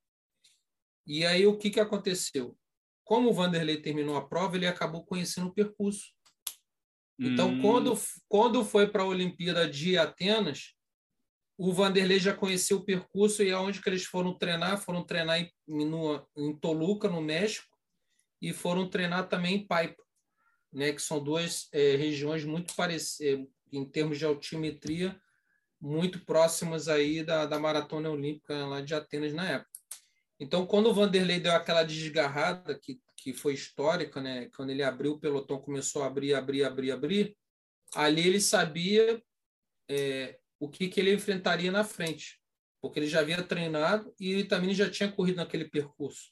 E 1.05 1.27
aí 1.27 1.45
o 1.45 1.59
que, 1.59 1.71
que 1.71 1.81
aconteceu? 1.81 2.57
Como 3.03 3.31
o 3.31 3.33
Vanderlei 3.33 3.83
terminou 3.83 4.17
a 4.17 4.25
prova, 4.25 4.57
ele 4.57 4.69
acabou 4.69 5.05
conhecendo 5.05 5.49
o 5.49 5.53
percurso. 5.53 6.13
Então, 7.19 7.49
hum. 7.49 7.61
quando, 7.61 8.01
quando 8.29 8.65
foi 8.65 8.87
para 8.87 9.03
a 9.03 9.07
Olimpíada 9.07 9.69
de 9.69 9.99
Atenas, 9.99 10.77
o 11.59 11.73
Vanderlei 11.73 12.21
já 12.21 12.33
conhecia 12.33 12.77
o 12.77 12.85
percurso 12.85 13.43
e 13.43 13.51
aonde 13.51 13.83
que 13.83 13.89
eles 13.89 14.05
foram 14.05 14.39
treinar? 14.39 14.81
Foram 14.81 15.05
treinar 15.05 15.41
em, 15.41 15.53
no, 15.67 16.25
em 16.37 16.57
Toluca, 16.57 17.09
no 17.09 17.21
México, 17.21 17.67
e 18.41 18.53
foram 18.53 18.89
treinar 18.89 19.29
também 19.29 19.57
em 19.57 19.67
Paipa, 19.67 20.01
né, 20.73 20.93
que 20.93 21.03
são 21.03 21.23
duas 21.23 21.69
é, 21.73 21.97
regiões 21.97 22.45
muito 22.45 22.73
parecidas, 22.77 23.49
em 23.73 23.85
termos 23.85 24.19
de 24.19 24.25
altimetria, 24.25 25.21
muito 25.81 26.25
próximas 26.25 26.89
aí 26.89 27.23
da, 27.25 27.47
da 27.47 27.59
maratona 27.59 28.11
olímpica 28.11 28.67
lá 28.67 28.81
de 28.81 28.95
Atenas 28.95 29.33
na 29.33 29.49
época. 29.49 29.71
Então, 30.39 30.67
quando 30.67 30.87
o 30.87 30.95
Vanderlei 30.95 31.39
deu 31.39 31.53
aquela 31.53 31.83
desgarrada, 31.83 32.79
que, 32.79 33.01
que 33.17 33.33
foi 33.33 33.55
histórica, 33.55 34.21
né? 34.21 34.49
quando 34.57 34.71
ele 34.71 34.83
abriu 34.83 35.13
o 35.13 35.21
pelotão, 35.21 35.61
começou 35.61 36.03
a 36.03 36.07
abrir, 36.07 36.35
abrir, 36.35 36.65
abrir, 36.65 36.91
abrir, 36.93 37.37
ali 37.95 38.27
ele 38.27 38.41
sabia 38.41 39.23
é, 39.89 40.39
o 40.59 40.69
que, 40.69 40.89
que 40.89 41.01
ele 41.01 41.13
enfrentaria 41.13 41.71
na 41.71 41.85
frente, 41.85 42.41
porque 42.81 42.99
ele 42.99 43.07
já 43.07 43.21
havia 43.21 43.43
treinado 43.43 44.15
e 44.19 44.33
ele 44.33 44.45
também 44.45 44.75
já 44.75 44.91
tinha 44.91 45.13
corrido 45.13 45.37
naquele 45.37 45.67
percurso. 45.67 46.31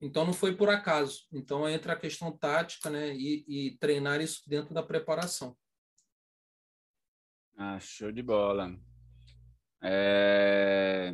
Então, 0.00 0.24
não 0.24 0.32
foi 0.32 0.54
por 0.54 0.70
acaso. 0.70 1.26
Então, 1.32 1.68
entra 1.68 1.92
a 1.92 1.98
questão 1.98 2.30
tática 2.36 2.88
né? 2.88 3.14
e, 3.14 3.44
e 3.46 3.78
treinar 3.78 4.20
isso 4.20 4.42
dentro 4.46 4.72
da 4.72 4.82
preparação. 4.82 5.56
Ah, 7.60 7.80
show 7.80 8.12
de 8.12 8.22
bola. 8.22 8.72
É... 9.82 11.12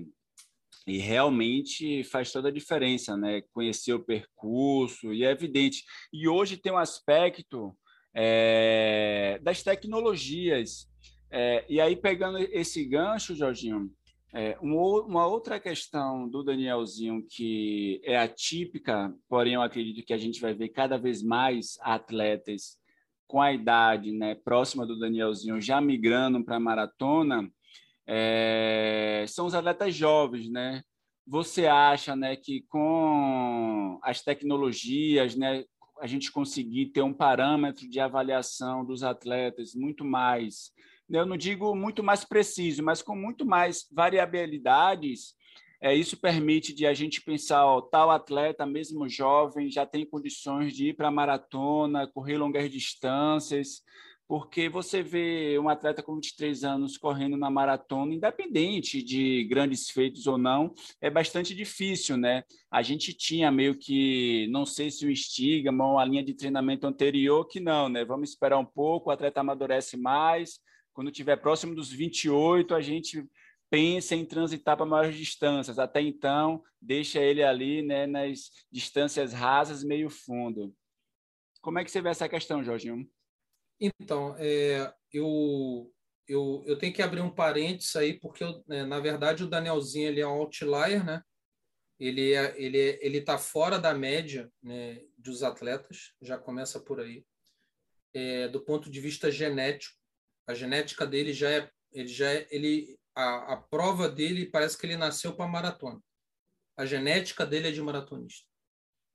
E 0.86 0.98
realmente 0.98 2.04
faz 2.04 2.30
toda 2.30 2.48
a 2.48 2.52
diferença, 2.52 3.16
né? 3.16 3.40
Conhecer 3.50 3.94
o 3.94 4.04
percurso, 4.04 5.14
e 5.14 5.24
é 5.24 5.30
evidente. 5.30 5.82
E 6.12 6.28
hoje 6.28 6.58
tem 6.58 6.70
um 6.70 6.76
aspecto 6.76 7.74
é... 8.14 9.40
das 9.42 9.62
tecnologias. 9.62 10.86
É... 11.30 11.64
E 11.66 11.80
aí, 11.80 11.96
pegando 11.96 12.36
esse 12.36 12.84
gancho, 12.84 13.34
Jorginho, 13.34 13.90
é, 14.34 14.58
uma 14.60 15.26
outra 15.26 15.58
questão 15.58 16.28
do 16.28 16.42
Danielzinho 16.42 17.24
que 17.26 18.02
é 18.04 18.18
atípica, 18.18 19.14
porém 19.28 19.54
eu 19.54 19.62
acredito 19.62 20.04
que 20.04 20.12
a 20.12 20.18
gente 20.18 20.40
vai 20.40 20.52
ver 20.52 20.70
cada 20.70 20.98
vez 20.98 21.22
mais 21.22 21.78
atletas 21.80 22.76
com 23.26 23.40
a 23.40 23.52
idade 23.52 24.12
né, 24.12 24.34
próxima 24.34 24.86
do 24.86 24.98
Danielzinho 24.98 25.60
já 25.60 25.80
migrando 25.80 26.44
para 26.44 26.56
a 26.56 26.60
maratona, 26.60 27.50
é, 28.06 29.24
são 29.28 29.46
os 29.46 29.54
atletas 29.54 29.94
jovens, 29.94 30.50
né? 30.50 30.82
Você 31.26 31.66
acha 31.66 32.14
né, 32.14 32.36
que 32.36 32.62
com 32.68 33.98
as 34.02 34.20
tecnologias, 34.20 35.34
né, 35.34 35.64
a 36.00 36.06
gente 36.06 36.30
conseguir 36.30 36.86
ter 36.86 37.02
um 37.02 37.14
parâmetro 37.14 37.88
de 37.88 37.98
avaliação 37.98 38.84
dos 38.84 39.02
atletas 39.02 39.74
muito 39.74 40.04
mais, 40.04 40.70
né, 41.08 41.18
eu 41.18 41.26
não 41.26 41.36
digo 41.36 41.74
muito 41.74 42.02
mais 42.02 42.24
preciso, 42.24 42.82
mas 42.82 43.00
com 43.00 43.16
muito 43.16 43.46
mais 43.46 43.86
variabilidades, 43.90 45.34
é, 45.84 45.94
isso 45.94 46.16
permite 46.16 46.72
de 46.72 46.86
a 46.86 46.94
gente 46.94 47.20
pensar, 47.20 47.66
ó, 47.66 47.78
tal 47.82 48.10
atleta, 48.10 48.64
mesmo 48.64 49.06
jovem, 49.06 49.70
já 49.70 49.84
tem 49.84 50.06
condições 50.06 50.72
de 50.72 50.88
ir 50.88 50.96
para 50.96 51.10
maratona, 51.10 52.06
correr 52.06 52.38
longas 52.38 52.70
distâncias, 52.70 53.82
porque 54.26 54.66
você 54.66 55.02
vê 55.02 55.58
um 55.58 55.68
atleta 55.68 56.02
com 56.02 56.14
23 56.14 56.64
anos 56.64 56.96
correndo 56.96 57.36
na 57.36 57.50
maratona, 57.50 58.14
independente 58.14 59.02
de 59.02 59.44
grandes 59.44 59.90
feitos 59.90 60.26
ou 60.26 60.38
não, 60.38 60.72
é 61.02 61.10
bastante 61.10 61.54
difícil, 61.54 62.16
né? 62.16 62.44
A 62.70 62.80
gente 62.80 63.12
tinha 63.12 63.52
meio 63.52 63.78
que, 63.78 64.48
não 64.50 64.64
sei 64.64 64.90
se 64.90 65.04
o 65.04 65.10
estigma 65.10 65.86
ou 65.86 65.98
a 65.98 66.04
linha 66.06 66.24
de 66.24 66.32
treinamento 66.32 66.86
anterior, 66.86 67.46
que 67.46 67.60
não, 67.60 67.90
né? 67.90 68.06
Vamos 68.06 68.30
esperar 68.30 68.56
um 68.56 68.64
pouco, 68.64 69.10
o 69.10 69.12
atleta 69.12 69.40
amadurece 69.40 69.98
mais, 69.98 70.58
quando 70.94 71.10
tiver 71.10 71.36
próximo 71.36 71.74
dos 71.74 71.90
28, 71.90 72.74
a 72.74 72.80
gente 72.80 73.22
pensa 73.74 74.14
em 74.14 74.24
transitar 74.24 74.76
para 74.76 74.86
maiores 74.86 75.16
distâncias. 75.16 75.80
Até 75.80 76.00
então, 76.00 76.62
deixa 76.80 77.20
ele 77.20 77.42
ali 77.42 77.82
né, 77.82 78.06
nas 78.06 78.50
distâncias 78.70 79.32
rasas, 79.32 79.82
meio 79.82 80.08
fundo. 80.08 80.72
Como 81.60 81.80
é 81.80 81.84
que 81.84 81.90
você 81.90 82.00
vê 82.00 82.10
essa 82.10 82.28
questão, 82.28 82.62
Jorginho? 82.62 83.10
Então, 83.80 84.36
é, 84.38 84.94
eu, 85.12 85.92
eu, 86.28 86.62
eu 86.64 86.78
tenho 86.78 86.92
que 86.92 87.02
abrir 87.02 87.20
um 87.20 87.34
parênteses 87.34 87.96
aí, 87.96 88.16
porque, 88.20 88.44
eu, 88.44 88.62
né, 88.68 88.84
na 88.84 89.00
verdade, 89.00 89.42
o 89.42 89.48
Danielzinho 89.48 90.06
ele 90.06 90.20
é 90.20 90.26
um 90.26 90.38
outlier, 90.38 91.04
né? 91.04 91.20
Ele 91.98 92.32
é, 92.32 92.54
ele 92.56 92.78
é, 92.78 93.04
ele 93.04 93.18
está 93.18 93.38
fora 93.38 93.76
da 93.76 93.92
média 93.92 94.48
né, 94.62 95.00
dos 95.18 95.42
atletas, 95.42 96.12
já 96.22 96.38
começa 96.38 96.78
por 96.78 97.00
aí. 97.00 97.24
É, 98.12 98.46
do 98.46 98.64
ponto 98.64 98.88
de 98.88 99.00
vista 99.00 99.32
genético, 99.32 99.98
a 100.46 100.54
genética 100.54 101.04
dele 101.04 101.32
já 101.32 101.50
é, 101.50 101.70
ele 101.92 102.08
já 102.08 102.30
é, 102.30 102.46
ele 102.50 102.96
a, 103.14 103.54
a 103.54 103.56
prova 103.56 104.08
dele 104.08 104.46
parece 104.46 104.76
que 104.76 104.86
ele 104.86 104.96
nasceu 104.96 105.34
para 105.34 105.46
maratona. 105.46 106.00
A 106.76 106.84
genética 106.84 107.46
dele 107.46 107.68
é 107.68 107.70
de 107.70 107.80
maratonista. 107.80 108.46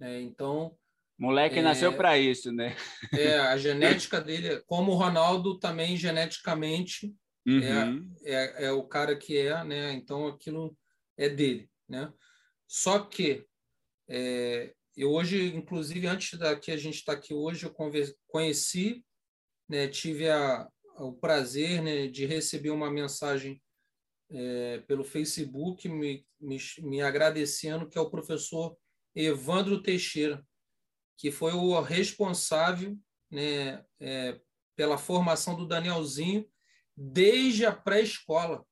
É, 0.01 0.21
então. 0.21 0.77
Moleque 1.17 1.59
é, 1.59 1.61
nasceu 1.61 1.95
para 1.95 2.17
isso, 2.17 2.51
né? 2.51 2.75
É, 3.13 3.37
a 3.39 3.57
genética 3.57 4.21
dele, 4.21 4.61
como 4.65 4.93
o 4.93 4.95
Ronaldo 4.95 5.59
também 5.59 5.97
geneticamente 5.97 7.13
uhum. 7.45 8.15
é, 8.23 8.33
é, 8.33 8.65
é, 8.65 8.71
o 8.71 8.83
cara 8.83 9.17
que 9.17 9.37
é, 9.37 9.63
né? 9.63 9.91
Então 9.93 10.27
aquilo 10.27 10.75
é 11.17 11.27
dele, 11.27 11.69
né? 11.87 12.13
Só 12.65 12.99
que 12.99 13.45
é, 14.07 14.73
eu 14.95 15.11
hoje, 15.11 15.55
inclusive, 15.55 16.07
antes 16.07 16.37
da 16.37 16.55
que 16.57 16.71
a 16.71 16.77
gente 16.77 16.95
está 16.95 17.13
aqui 17.13 17.33
hoje, 17.33 17.65
eu 17.65 17.75
conheci, 18.27 19.03
né, 19.67 19.87
tive 19.87 20.29
a, 20.29 20.67
o 20.97 21.13
prazer 21.13 21.81
né, 21.81 22.07
de 22.07 22.25
receber 22.25 22.71
uma 22.71 22.91
mensagem 22.91 23.61
é, 24.31 24.79
pelo 24.87 25.03
Facebook 25.03 25.87
me, 25.89 26.25
me, 26.39 26.57
me 26.79 27.01
agradecendo, 27.01 27.87
que 27.87 27.97
é 27.97 28.01
o 28.01 28.09
professor 28.09 28.77
Evandro 29.15 29.81
Teixeira, 29.81 30.45
que 31.17 31.31
foi 31.31 31.53
o 31.53 31.79
responsável 31.81 32.97
né, 33.31 33.83
é, 33.99 34.39
pela 34.75 34.97
formação 34.97 35.55
do 35.55 35.67
Danielzinho 35.67 36.49
desde 36.95 37.65
a 37.65 37.71
pré-escola. 37.71 38.65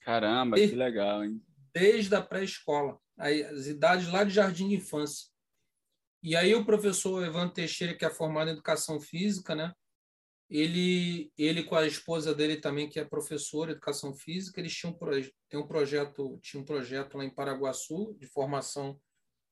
Caramba, 0.00 0.56
desde, 0.56 0.74
que 0.74 0.78
legal, 0.78 1.24
hein? 1.24 1.42
Desde 1.72 2.14
a 2.14 2.22
pré-escola, 2.22 2.98
as 3.16 3.66
idades 3.66 4.08
lá 4.08 4.24
de 4.24 4.30
jardim 4.30 4.68
de 4.68 4.76
infância. 4.76 5.28
E 6.22 6.36
aí 6.36 6.54
o 6.54 6.64
professor 6.64 7.24
Evandro 7.24 7.54
Teixeira, 7.54 7.94
que 7.94 8.04
é 8.04 8.10
formado 8.10 8.48
em 8.48 8.52
educação 8.52 9.00
física, 9.00 9.54
né? 9.54 9.72
Ele, 10.50 11.32
ele 11.38 11.64
com 11.64 11.74
a 11.74 11.86
esposa 11.86 12.34
dele 12.34 12.56
também, 12.56 12.88
que 12.88 13.00
é 13.00 13.04
professora 13.04 13.70
de 13.70 13.76
educação 13.76 14.14
física, 14.14 14.60
eles 14.60 14.74
tinham 14.74 14.96
tem 15.48 15.58
um 15.58 15.66
projeto, 15.66 16.38
tinha 16.42 16.62
um 16.62 16.66
projeto 16.66 17.16
lá 17.16 17.24
em 17.24 17.34
Paraguaçu 17.34 18.14
de 18.18 18.26
formação 18.26 19.00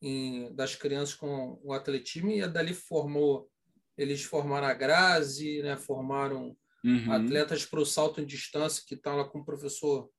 em, 0.02 0.54
das 0.54 0.74
crianças 0.74 1.14
com 1.14 1.58
o 1.62 1.72
atletismo 1.72 2.30
e 2.30 2.46
dali 2.46 2.74
formou, 2.74 3.48
eles 3.96 4.24
formaram 4.24 4.66
a 4.66 4.74
Grazi, 4.74 5.62
né? 5.62 5.76
Formaram 5.76 6.56
uhum. 6.84 7.12
atletas 7.12 7.64
para 7.64 7.80
o 7.80 7.86
salto 7.86 8.20
em 8.20 8.26
distância 8.26 8.82
que 8.86 8.94
estão 8.94 9.12
tá 9.12 9.22
lá 9.22 9.28
com 9.28 9.38
o 9.38 9.44
professor 9.44 10.10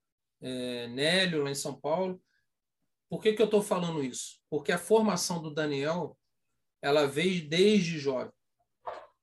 é, 0.42 0.88
Nélio 0.88 1.44
lá 1.44 1.52
em 1.52 1.56
São 1.56 1.80
Paulo. 1.80 2.22
Por 3.10 3.22
que 3.22 3.34
que 3.34 3.42
eu 3.42 3.46
estou 3.46 3.62
falando 3.62 4.04
isso? 4.04 4.40
Porque 4.50 4.72
a 4.72 4.78
formação 4.78 5.42
do 5.42 5.54
Daniel 5.54 6.18
ela 6.82 7.06
veio 7.06 7.48
desde 7.48 8.00
jovem. 8.00 8.32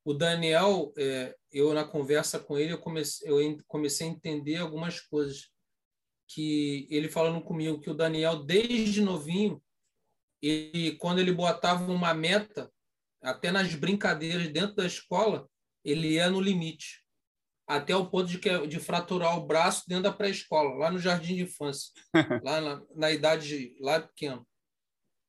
O 0.04 0.14
Daniel, 0.14 0.92
é, 0.96 1.36
eu 1.52 1.74
na 1.74 1.84
conversa 1.84 2.38
com 2.38 2.58
ele, 2.58 2.72
eu 2.72 2.78
comecei, 2.78 3.30
eu 3.30 3.58
comecei 3.66 4.06
a 4.06 4.10
entender 4.10 4.56
algumas 4.56 5.00
coisas 5.00 5.50
que 6.28 6.86
ele 6.90 7.08
falando 7.08 7.42
comigo 7.42 7.80
que 7.80 7.90
o 7.90 7.94
Daniel 7.94 8.44
desde 8.44 9.00
novinho, 9.00 9.62
ele 10.40 10.96
quando 10.96 11.18
ele 11.18 11.32
botava 11.32 11.90
uma 11.90 12.14
meta, 12.14 12.72
até 13.22 13.50
nas 13.50 13.74
brincadeiras 13.74 14.48
dentro 14.48 14.76
da 14.76 14.86
escola, 14.86 15.48
ele 15.84 16.14
ia 16.14 16.30
no 16.30 16.40
limite, 16.40 17.04
até 17.66 17.94
o 17.94 18.08
ponto 18.08 18.28
de, 18.28 18.38
que, 18.38 18.66
de 18.66 18.80
fraturar 18.80 19.36
o 19.38 19.46
braço 19.46 19.84
dentro 19.86 20.04
da 20.04 20.12
pré-escola, 20.12 20.74
lá 20.76 20.90
no 20.90 20.98
jardim 20.98 21.36
de 21.36 21.42
infância, 21.42 21.92
lá 22.42 22.60
na, 22.60 22.82
na 22.94 23.10
idade 23.10 23.76
lá 23.80 24.00
pequeno. 24.00 24.46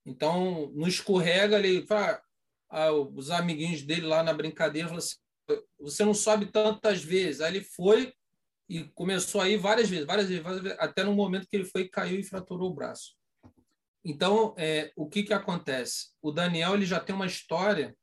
Então, 0.05 0.71
no 0.73 0.87
escorrega, 0.87 1.59
ele 1.59 1.85
fala, 1.85 2.21
ah, 2.69 2.91
os 2.91 3.29
amiguinhos 3.29 3.83
dele 3.83 4.07
lá 4.07 4.23
na 4.23 4.33
brincadeira 4.33 4.87
falaram 4.87 5.05
assim, 5.05 5.17
você 5.79 6.03
não 6.03 6.13
sobe 6.13 6.47
tantas 6.47 7.03
vezes. 7.03 7.41
Aí 7.41 7.55
ele 7.55 7.63
foi 7.63 8.13
e 8.69 8.85
começou 8.95 9.41
a 9.41 9.49
ir 9.49 9.57
várias 9.57 9.89
vezes, 9.89 10.05
várias 10.05 10.27
vezes, 10.27 10.43
várias 10.43 10.61
vezes 10.61 10.77
até 10.79 11.03
no 11.03 11.13
momento 11.13 11.47
que 11.47 11.55
ele 11.55 11.65
foi, 11.65 11.89
caiu 11.89 12.19
e 12.19 12.23
fraturou 12.23 12.71
o 12.71 12.73
braço. 12.73 13.15
Então, 14.03 14.55
é, 14.57 14.91
o 14.95 15.07
que, 15.09 15.23
que 15.23 15.33
acontece? 15.33 16.11
O 16.21 16.31
Daniel 16.31 16.73
ele 16.73 16.85
já 16.85 16.99
tem 16.99 17.13
uma 17.13 17.25
história 17.25 17.95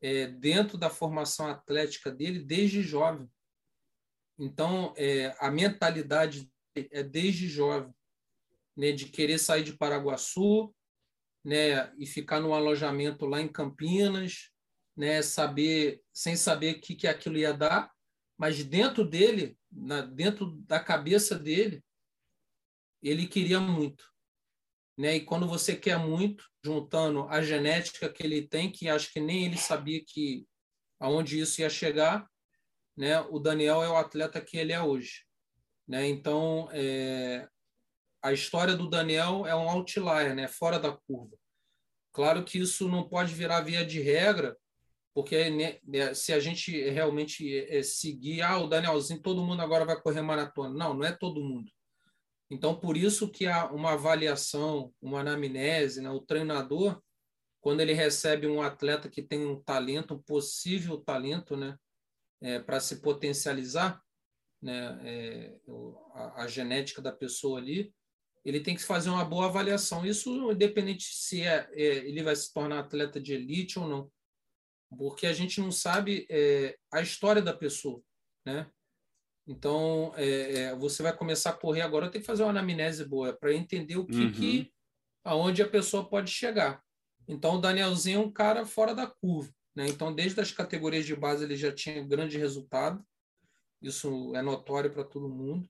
é, 0.00 0.28
dentro 0.28 0.78
da 0.78 0.88
formação 0.88 1.48
atlética 1.48 2.10
dele 2.10 2.38
desde 2.38 2.82
jovem. 2.82 3.28
Então, 4.38 4.94
é, 4.96 5.34
a 5.38 5.50
mentalidade 5.50 6.50
é 6.74 7.02
desde 7.02 7.48
jovem, 7.48 7.92
né, 8.76 8.92
de 8.92 9.06
querer 9.06 9.38
sair 9.38 9.64
de 9.64 9.76
Paraguaçu, 9.76 10.74
né, 11.44 11.92
e 11.98 12.06
ficar 12.06 12.40
no 12.40 12.52
alojamento 12.52 13.24
lá 13.26 13.40
em 13.40 13.48
Campinas, 13.48 14.50
né, 14.96 15.20
saber 15.22 16.02
sem 16.12 16.36
saber 16.36 16.76
o 16.76 16.80
que, 16.80 16.94
que 16.94 17.06
aquilo 17.06 17.36
ia 17.36 17.52
dar, 17.52 17.92
mas 18.38 18.62
dentro 18.64 19.04
dele, 19.04 19.58
na, 19.70 20.02
dentro 20.02 20.52
da 20.62 20.80
cabeça 20.80 21.38
dele, 21.38 21.82
ele 23.02 23.26
queria 23.26 23.60
muito, 23.60 24.04
né? 24.96 25.16
E 25.16 25.20
quando 25.24 25.46
você 25.46 25.76
quer 25.76 25.98
muito, 25.98 26.44
juntando 26.64 27.28
a 27.28 27.42
genética 27.42 28.08
que 28.08 28.22
ele 28.22 28.46
tem, 28.46 28.70
que 28.70 28.88
acho 28.88 29.12
que 29.12 29.20
nem 29.20 29.44
ele 29.44 29.56
sabia 29.56 30.02
que 30.04 30.46
aonde 30.98 31.38
isso 31.38 31.60
ia 31.60 31.70
chegar, 31.70 32.28
né? 32.96 33.20
O 33.20 33.38
Daniel 33.38 33.82
é 33.82 33.88
o 33.88 33.96
atleta 33.96 34.40
que 34.40 34.56
ele 34.56 34.72
é 34.72 34.82
hoje, 34.82 35.24
né? 35.86 36.08
Então, 36.08 36.68
é, 36.72 37.48
a 38.22 38.32
história 38.32 38.74
do 38.74 38.90
Daniel 38.90 39.46
é 39.46 39.54
um 39.54 39.68
outlier, 39.68 40.34
né? 40.34 40.48
fora 40.48 40.80
da 40.80 40.90
curva. 40.90 41.36
Claro 42.12 42.44
que 42.44 42.58
isso 42.58 42.88
não 42.88 43.08
pode 43.08 43.32
virar 43.32 43.60
via 43.60 43.84
de 43.84 44.00
regra, 44.00 44.56
porque 45.16 45.48
né, 45.48 45.78
né, 45.82 46.12
se 46.12 46.30
a 46.30 46.38
gente 46.38 46.78
realmente 46.90 47.58
é, 47.70 47.82
seguir, 47.82 48.42
ah, 48.42 48.58
o 48.58 48.66
Danielzinho, 48.66 49.22
todo 49.22 49.42
mundo 49.42 49.62
agora 49.62 49.86
vai 49.86 49.98
correr 49.98 50.20
maratona. 50.20 50.74
Não, 50.74 50.92
não 50.92 51.04
é 51.04 51.10
todo 51.10 51.42
mundo. 51.42 51.72
Então, 52.50 52.78
por 52.78 52.98
isso 52.98 53.30
que 53.30 53.46
há 53.46 53.72
uma 53.72 53.94
avaliação, 53.94 54.92
uma 55.00 55.20
anamnese, 55.20 56.02
né? 56.02 56.10
o 56.10 56.20
treinador, 56.20 57.00
quando 57.62 57.80
ele 57.80 57.94
recebe 57.94 58.46
um 58.46 58.60
atleta 58.60 59.08
que 59.08 59.22
tem 59.22 59.46
um 59.46 59.58
talento, 59.58 60.12
um 60.12 60.22
possível 60.22 60.98
talento, 60.98 61.56
né? 61.56 61.78
É, 62.42 62.58
para 62.58 62.78
se 62.78 63.00
potencializar, 63.00 63.98
né? 64.60 65.00
É, 65.02 65.56
a, 66.12 66.42
a, 66.42 66.46
genética 66.46 67.00
da 67.00 67.10
pessoa 67.10 67.58
ali, 67.58 67.90
ele 68.44 68.60
tem 68.60 68.76
que 68.76 68.84
fazer 68.84 69.08
uma 69.08 69.24
boa 69.24 69.46
avaliação. 69.46 70.04
Isso 70.04 70.52
independente 70.52 71.06
se 71.06 71.40
é, 71.40 71.66
é, 71.72 72.06
ele 72.06 72.22
vai 72.22 72.36
se 72.36 72.52
tornar 72.52 72.80
atleta 72.80 73.18
de 73.18 73.32
elite 73.32 73.78
ou 73.78 73.88
não, 73.88 74.10
porque 74.96 75.26
a 75.26 75.32
gente 75.32 75.60
não 75.60 75.72
sabe 75.72 76.26
é, 76.30 76.76
a 76.92 77.00
história 77.00 77.42
da 77.42 77.54
pessoa, 77.54 78.00
né? 78.44 78.70
Então, 79.46 80.12
é, 80.16 80.52
é 80.54 80.74
você 80.76 81.02
vai 81.02 81.16
começar 81.16 81.50
a 81.50 81.56
correr 81.56 81.80
agora, 81.80 82.10
tem 82.10 82.20
que 82.20 82.26
fazer 82.26 82.42
uma 82.42 82.50
anamnese 82.50 83.04
boa 83.04 83.32
para 83.32 83.54
entender 83.54 83.96
o 83.96 84.06
que, 84.06 84.16
uhum. 84.16 84.32
que, 84.32 84.72
aonde 85.24 85.62
a 85.62 85.68
pessoa 85.68 86.08
pode 86.08 86.30
chegar. 86.30 86.82
Então, 87.28 87.56
o 87.56 87.60
Danielzinho 87.60 88.20
é 88.20 88.22
um 88.22 88.30
cara 88.30 88.64
fora 88.64 88.94
da 88.94 89.06
curva, 89.06 89.52
né? 89.74 89.86
Então, 89.88 90.14
desde 90.14 90.40
as 90.40 90.50
categorias 90.52 91.04
de 91.04 91.14
base 91.14 91.44
ele 91.44 91.56
já 91.56 91.72
tinha 91.72 92.06
grande 92.06 92.38
resultado. 92.38 93.04
Isso 93.82 94.34
é 94.34 94.42
notório 94.42 94.92
para 94.92 95.04
todo 95.04 95.28
mundo. 95.28 95.68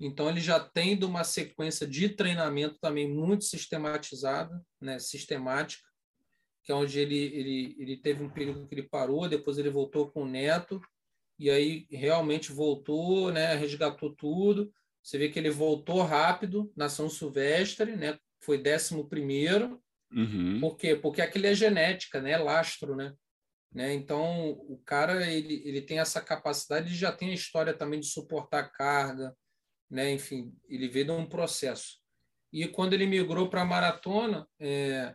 Então, 0.00 0.28
ele 0.28 0.40
já 0.40 0.60
tem 0.60 1.02
uma 1.02 1.24
sequência 1.24 1.86
de 1.86 2.08
treinamento 2.08 2.78
também 2.80 3.12
muito 3.12 3.44
sistematizada, 3.44 4.64
né, 4.80 4.98
sistemática, 4.98 5.87
que 6.68 6.72
é 6.72 6.74
onde 6.74 7.00
ele, 7.00 7.16
ele, 7.16 7.76
ele 7.78 7.96
teve 7.96 8.22
um 8.22 8.28
período 8.28 8.68
que 8.68 8.74
ele 8.74 8.82
parou, 8.82 9.26
depois 9.26 9.56
ele 9.56 9.70
voltou 9.70 10.10
com 10.10 10.24
o 10.24 10.28
Neto, 10.28 10.78
e 11.38 11.48
aí 11.48 11.86
realmente 11.90 12.52
voltou, 12.52 13.32
né, 13.32 13.54
resgatou 13.54 14.14
tudo. 14.14 14.70
Você 15.02 15.16
vê 15.16 15.30
que 15.30 15.38
ele 15.38 15.48
voltou 15.48 16.02
rápido 16.02 16.70
na 16.76 16.90
São 16.90 17.08
Silvestre, 17.08 17.96
né, 17.96 18.18
foi 18.42 18.58
décimo 18.58 19.08
primeiro. 19.08 19.82
Uhum. 20.12 20.60
Por 20.60 20.76
quê? 20.76 20.94
Porque 20.94 21.22
aquilo 21.22 21.46
é 21.46 21.54
genética, 21.54 22.20
né, 22.20 22.36
lastro, 22.36 22.94
né? 22.94 23.14
Né? 23.72 23.94
Então, 23.94 24.50
o 24.50 24.78
cara 24.84 25.26
ele, 25.26 25.62
ele 25.64 25.80
tem 25.80 26.00
essa 26.00 26.20
capacidade, 26.20 26.88
ele 26.88 26.94
já 26.94 27.10
tem 27.10 27.30
a 27.30 27.34
história 27.34 27.72
também 27.72 27.98
de 27.98 28.06
suportar 28.08 28.70
carga, 28.72 29.34
né? 29.90 30.12
Enfim, 30.12 30.54
ele 30.68 30.86
veio 30.86 31.06
de 31.06 31.12
um 31.12 31.26
processo. 31.26 31.96
E 32.52 32.68
quando 32.68 32.92
ele 32.92 33.06
migrou 33.06 33.48
para 33.48 33.62
a 33.62 33.66
maratona, 33.66 34.46
é, 34.60 35.14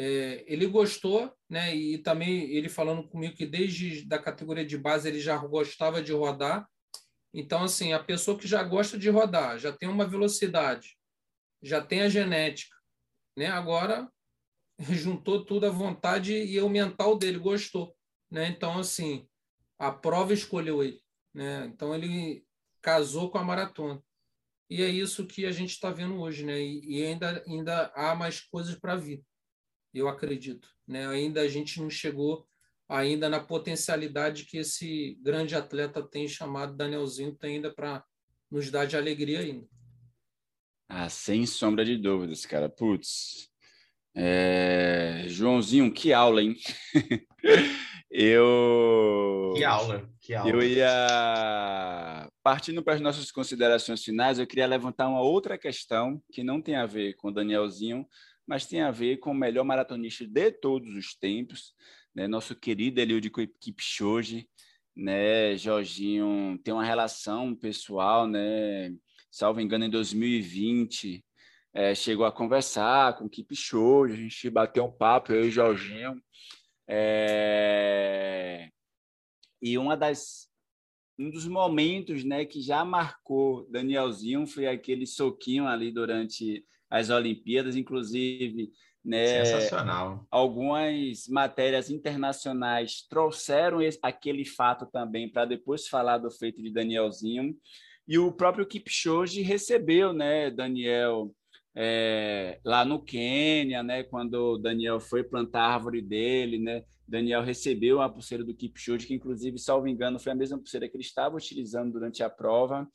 é, 0.00 0.44
ele 0.46 0.64
gostou, 0.68 1.34
né? 1.50 1.74
E 1.74 1.98
também 1.98 2.48
ele 2.52 2.68
falando 2.68 3.08
comigo 3.08 3.34
que 3.34 3.44
desde 3.44 4.06
da 4.06 4.16
categoria 4.16 4.64
de 4.64 4.78
base 4.78 5.08
ele 5.08 5.18
já 5.18 5.36
gostava 5.36 6.00
de 6.00 6.12
rodar. 6.12 6.68
Então, 7.34 7.64
assim, 7.64 7.92
a 7.92 7.98
pessoa 7.98 8.38
que 8.38 8.46
já 8.46 8.62
gosta 8.62 8.96
de 8.96 9.10
rodar, 9.10 9.58
já 9.58 9.72
tem 9.72 9.88
uma 9.88 10.06
velocidade, 10.06 10.96
já 11.60 11.84
tem 11.84 12.02
a 12.02 12.08
genética, 12.08 12.76
né? 13.36 13.46
Agora 13.46 14.08
juntou 14.78 15.44
tudo 15.44 15.66
à 15.66 15.70
vontade 15.70 16.32
e 16.32 16.60
o 16.60 16.68
mental 16.68 17.18
dele 17.18 17.40
gostou, 17.40 17.92
né? 18.30 18.46
Então, 18.46 18.78
assim, 18.78 19.28
a 19.80 19.90
prova 19.90 20.32
escolheu 20.32 20.80
ele, 20.80 21.02
né? 21.34 21.66
Então 21.74 21.92
ele 21.92 22.46
casou 22.80 23.32
com 23.32 23.38
a 23.38 23.44
maratona. 23.44 24.00
E 24.70 24.80
é 24.80 24.88
isso 24.88 25.26
que 25.26 25.44
a 25.44 25.50
gente 25.50 25.70
está 25.70 25.90
vendo 25.90 26.20
hoje, 26.20 26.44
né? 26.44 26.60
E, 26.60 27.00
e, 27.00 27.04
ainda, 27.04 27.42
ainda 27.48 27.92
há 27.96 28.14
mais 28.14 28.40
coisas 28.40 28.78
para 28.78 28.94
vir, 28.94 29.24
eu 29.94 30.08
acredito. 30.08 30.68
Né? 30.86 31.06
Ainda 31.06 31.40
a 31.40 31.48
gente 31.48 31.80
não 31.80 31.90
chegou 31.90 32.46
ainda 32.88 33.28
na 33.28 33.40
potencialidade 33.40 34.44
que 34.44 34.58
esse 34.58 35.18
grande 35.22 35.54
atleta 35.54 36.02
tem 36.02 36.26
chamado 36.26 36.76
Danielzinho 36.76 37.34
tem 37.34 37.56
ainda 37.56 37.70
para 37.72 38.04
nos 38.50 38.70
dar 38.70 38.86
de 38.86 38.96
alegria 38.96 39.40
ainda. 39.40 39.66
Ah, 40.88 41.08
sem 41.08 41.44
sombra 41.44 41.84
de 41.84 41.96
dúvidas, 41.98 42.46
cara. 42.46 42.68
Putz. 42.68 43.50
É... 44.14 45.24
Joãozinho, 45.26 45.92
que 45.92 46.14
aula, 46.14 46.42
hein? 46.42 46.56
eu. 48.10 49.52
Que 49.54 49.64
aula. 49.64 50.08
Eu 50.46 50.62
ia, 50.62 52.28
partindo 52.42 52.82
para 52.82 52.94
as 52.94 53.00
nossas 53.00 53.30
considerações 53.30 54.04
finais, 54.04 54.38
eu 54.38 54.46
queria 54.46 54.66
levantar 54.66 55.08
uma 55.08 55.22
outra 55.22 55.56
questão 55.56 56.22
que 56.30 56.42
não 56.42 56.60
tem 56.60 56.76
a 56.76 56.84
ver 56.84 57.14
com 57.14 57.28
o 57.28 57.32
Danielzinho, 57.32 58.06
mas 58.48 58.64
tem 58.64 58.80
a 58.80 58.90
ver 58.90 59.18
com 59.18 59.30
o 59.30 59.34
melhor 59.34 59.62
maratonista 59.62 60.26
de 60.26 60.50
todos 60.50 60.96
os 60.96 61.14
tempos, 61.14 61.74
né? 62.14 62.26
nosso 62.26 62.56
querido 62.56 62.98
Eliud 62.98 63.30
Kipchoge, 63.60 64.48
né? 64.96 65.54
Jorginho 65.54 66.58
tem 66.64 66.72
uma 66.72 66.84
relação 66.84 67.54
pessoal, 67.54 68.26
né? 68.26 68.90
Salvo 69.30 69.60
engano, 69.60 69.84
em 69.84 69.90
2020, 69.90 71.22
é, 71.74 71.94
chegou 71.94 72.24
a 72.24 72.32
conversar 72.32 73.18
com 73.18 73.26
o 73.26 73.54
Show, 73.54 74.04
a 74.04 74.08
gente 74.08 74.48
bateu 74.48 74.86
um 74.86 74.90
papo, 74.90 75.32
eu 75.32 75.44
e 75.44 75.48
o 75.48 75.52
Jorginho. 75.52 76.20
É... 76.88 78.70
E 79.60 79.76
uma 79.76 79.94
das 79.94 80.48
um 81.18 81.30
dos 81.30 81.46
momentos, 81.46 82.24
né, 82.24 82.44
que 82.44 82.62
já 82.62 82.84
marcou 82.84 83.68
Danielzinho 83.68 84.46
foi 84.46 84.68
aquele 84.68 85.04
soquinho 85.04 85.66
ali 85.66 85.90
durante 85.90 86.64
as 86.90 87.10
Olimpíadas, 87.10 87.76
inclusive, 87.76 88.70
né, 89.04 89.44
Sensacional. 89.44 90.26
Algumas 90.30 91.26
matérias 91.28 91.90
internacionais 91.90 93.06
trouxeram 93.08 93.80
esse, 93.80 93.98
aquele 94.02 94.44
fato 94.44 94.86
também 94.86 95.30
para 95.30 95.44
depois 95.44 95.88
falar 95.88 96.18
do 96.18 96.30
feito 96.30 96.62
de 96.62 96.72
Danielzinho. 96.72 97.56
E 98.06 98.18
o 98.18 98.32
próprio 98.32 98.66
Kipchoge 98.66 99.42
recebeu, 99.42 100.12
né, 100.12 100.50
Daniel, 100.50 101.34
é, 101.76 102.58
lá 102.64 102.84
no 102.84 103.02
Quênia, 103.02 103.82
né, 103.82 104.02
quando 104.02 104.58
Daniel 104.58 104.98
foi 104.98 105.22
plantar 105.22 105.60
a 105.60 105.74
árvore 105.74 106.00
dele, 106.00 106.58
né, 106.58 106.84
Daniel 107.06 107.42
recebeu 107.42 108.02
a 108.02 108.08
pulseira 108.08 108.44
do 108.44 108.54
Kipchoge, 108.54 109.06
que 109.06 109.14
inclusive, 109.14 109.58
salvo 109.58 109.88
engano, 109.88 110.18
foi 110.18 110.32
a 110.32 110.34
mesma 110.34 110.58
pulseira 110.58 110.88
que 110.88 110.96
ele 110.96 111.04
estava 111.04 111.36
utilizando 111.36 111.92
durante 111.92 112.22
a 112.22 112.28
prova. 112.28 112.86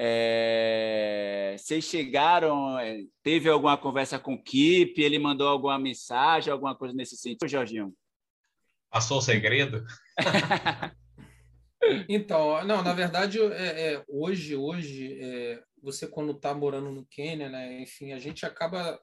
É, 0.00 1.56
vocês 1.58 1.84
chegaram, 1.84 2.78
é, 2.78 3.02
teve 3.20 3.48
alguma 3.48 3.76
conversa 3.76 4.16
com 4.16 4.34
o 4.34 4.42
Kip, 4.42 4.96
ele 5.02 5.18
mandou 5.18 5.48
alguma 5.48 5.76
mensagem, 5.76 6.52
alguma 6.52 6.76
coisa 6.76 6.94
nesse 6.94 7.16
sentido, 7.16 7.48
Jorginho? 7.48 7.92
Passou 8.88 9.18
o 9.18 9.22
segredo? 9.22 9.84
então, 12.08 12.64
não, 12.64 12.80
na 12.80 12.94
verdade, 12.94 13.40
é, 13.40 13.94
é 13.94 14.04
hoje, 14.06 14.54
hoje, 14.54 15.18
é, 15.20 15.60
você 15.82 16.06
quando 16.06 16.30
está 16.30 16.54
morando 16.54 16.92
no 16.92 17.04
Quênia, 17.04 17.48
né, 17.48 17.82
enfim, 17.82 18.12
a 18.12 18.20
gente 18.20 18.46
acaba 18.46 19.00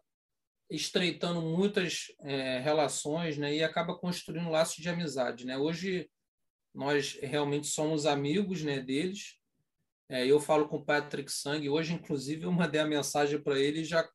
estreitando 0.72 1.42
muitas 1.42 2.06
é, 2.24 2.60
relações, 2.60 3.38
né, 3.38 3.54
e 3.54 3.62
acaba 3.62 3.98
construindo 3.98 4.50
laços 4.50 4.78
de 4.78 4.88
amizade, 4.88 5.46
né. 5.46 5.58
Hoje 5.58 6.10
nós 6.74 7.20
realmente 7.22 7.68
somos 7.68 8.06
amigos, 8.06 8.64
né, 8.64 8.80
deles. 8.80 9.38
É, 10.10 10.26
eu 10.26 10.40
falo 10.40 10.68
com 10.68 10.78
o 10.78 10.86
Patrick 10.86 11.32
Sang. 11.32 11.68
Hoje, 11.70 11.94
inclusive, 11.94 12.44
eu 12.46 12.52
mandei 12.52 12.80
a 12.80 12.88
mensagem 12.88 13.42
para 13.42 13.60
ele 13.60 13.84
já 13.84 14.08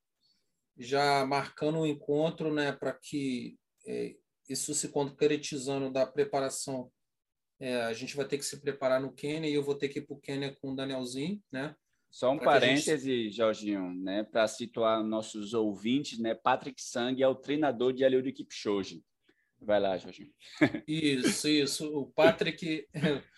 já 0.79 1.27
marcando 1.27 1.77
o 1.77 1.83
um 1.83 1.87
encontro, 1.87 2.53
né, 2.53 2.73
para 2.73 2.93
que 2.95 3.59
é, 3.87 4.15
isso 4.49 4.73
se 4.75 4.89
concretizando 4.89 5.93
da 5.93 6.07
preparação. 6.07 6.91
É, 7.61 7.83
a 7.83 7.93
gente 7.93 8.17
vai 8.17 8.27
ter 8.27 8.39
que 8.39 8.45
se 8.45 8.61
preparar 8.61 8.99
no 8.99 9.13
Quênia 9.13 9.49
e 9.49 9.53
eu 9.55 9.63
vou 9.63 9.75
ter 9.75 9.91
que 9.91 9.99
ir 9.99 10.07
para 10.07 10.17
o 10.17 10.21
Quênia 10.21 10.57
com 10.61 10.73
o 10.73 10.75
Danielzinho, 10.75 11.43
né? 11.53 11.77
Só 12.11 12.33
um 12.33 12.39
parêntese, 12.39 13.25
gente... 13.25 13.37
Jorginho, 13.37 13.95
né, 13.95 14.25
para 14.25 14.49
situar 14.49 15.05
nossos 15.05 15.53
ouvintes, 15.53 16.19
né, 16.19 16.35
Patrick 16.35 16.83
Sang 16.83 17.23
é 17.23 17.29
o 17.29 17.35
treinador 17.35 17.93
de 17.93 18.03
Eliud 18.03 18.33
Kipchoge. 18.33 19.05
Vai 19.61 19.79
lá, 19.79 19.97
Jorginho. 19.99 20.33
Isso, 20.89 21.47
isso. 21.47 21.87
O 21.95 22.07
Patrick, 22.07 22.89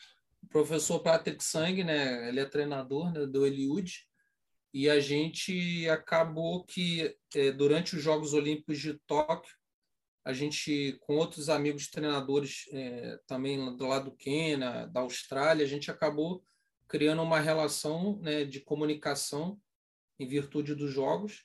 o 0.43 0.49
professor 0.49 1.01
Patrick 1.01 1.43
Sang, 1.43 1.85
né, 1.85 2.29
ele 2.29 2.41
é 2.41 2.45
treinador 2.45 3.13
né, 3.13 3.27
do 3.27 3.47
Eliud, 3.47 4.07
e 4.75 4.89
a 4.89 4.99
gente 5.01 5.89
acabou 5.89 6.65
que, 6.65 7.15
é, 7.35 7.53
durante 7.53 7.95
os 7.97 8.03
Jogos 8.03 8.33
Olímpicos 8.33 8.79
de 8.79 8.95
Tóquio, 9.07 9.55
a 10.25 10.33
gente, 10.33 10.97
com 11.01 11.17
outros 11.17 11.49
amigos 11.49 11.89
treinadores 11.89 12.65
é, 12.73 13.19
também 13.27 13.77
do 13.77 13.87
lado 13.87 14.11
do 14.11 14.17
Quênia, 14.17 14.87
da 14.87 15.01
Austrália, 15.01 15.65
a 15.65 15.69
gente 15.69 15.91
acabou 15.91 16.45
criando 16.89 17.23
uma 17.23 17.41
relação 17.41 18.19
né, 18.21 18.45
de 18.45 18.61
comunicação 18.61 19.61
em 20.19 20.27
virtude 20.27 20.75
dos 20.75 20.93
jogos. 20.93 21.45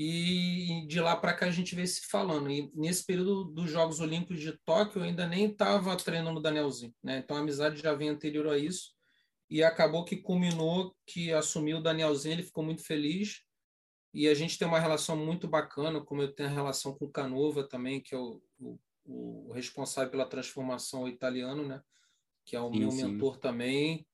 E 0.00 0.86
de 0.86 1.00
lá 1.00 1.16
para 1.16 1.34
cá 1.34 1.46
a 1.46 1.50
gente 1.50 1.74
vem 1.74 1.84
se 1.84 2.06
falando. 2.06 2.48
E 2.48 2.70
nesse 2.72 3.04
período 3.04 3.46
dos 3.46 3.68
Jogos 3.68 3.98
Olímpicos 3.98 4.40
de 4.40 4.56
Tóquio, 4.64 5.00
eu 5.00 5.02
ainda 5.02 5.26
nem 5.26 5.46
estava 5.46 5.96
treinando 5.96 6.38
o 6.38 6.42
Danielzinho. 6.42 6.94
Né? 7.02 7.18
Então 7.18 7.36
a 7.36 7.40
amizade 7.40 7.82
já 7.82 7.92
vem 7.94 8.08
anterior 8.08 8.46
a 8.46 8.56
isso. 8.56 8.92
E 9.50 9.60
acabou 9.60 10.04
que 10.04 10.16
culminou 10.16 10.94
que 11.04 11.32
assumiu 11.32 11.78
o 11.78 11.82
Danielzinho, 11.82 12.34
ele 12.34 12.44
ficou 12.44 12.62
muito 12.62 12.84
feliz. 12.84 13.42
E 14.14 14.28
a 14.28 14.34
gente 14.34 14.56
tem 14.56 14.68
uma 14.68 14.78
relação 14.78 15.16
muito 15.16 15.48
bacana, 15.48 16.00
como 16.00 16.22
eu 16.22 16.32
tenho 16.32 16.48
a 16.48 16.52
relação 16.52 16.94
com 16.94 17.06
o 17.06 17.10
Canova 17.10 17.64
também, 17.64 18.00
que 18.00 18.14
é 18.14 18.18
o, 18.18 18.40
o, 18.56 18.78
o 19.04 19.52
responsável 19.52 20.12
pela 20.12 20.28
transformação 20.28 21.08
italiano, 21.08 21.66
né? 21.66 21.82
que 22.44 22.54
é 22.54 22.60
o 22.60 22.72
sim, 22.72 22.78
meu 22.78 22.90
sim. 22.92 23.04
mentor 23.04 23.36
também. 23.36 24.06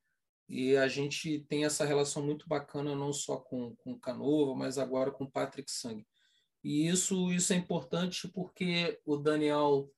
E 0.48 0.76
a 0.76 0.88
gente 0.88 1.40
tem 1.48 1.64
essa 1.64 1.84
relação 1.84 2.22
muito 2.22 2.46
bacana, 2.46 2.94
não 2.94 3.12
só 3.12 3.36
com, 3.36 3.74
com 3.76 3.98
Canova, 3.98 4.54
mas 4.54 4.78
agora 4.78 5.10
com 5.10 5.30
Patrick 5.30 5.70
Sang. 5.70 6.04
E 6.62 6.88
isso, 6.88 7.32
isso 7.32 7.52
é 7.52 7.56
importante 7.56 8.28
porque 8.28 8.98
o 9.04 9.16
Daniel 9.16 9.90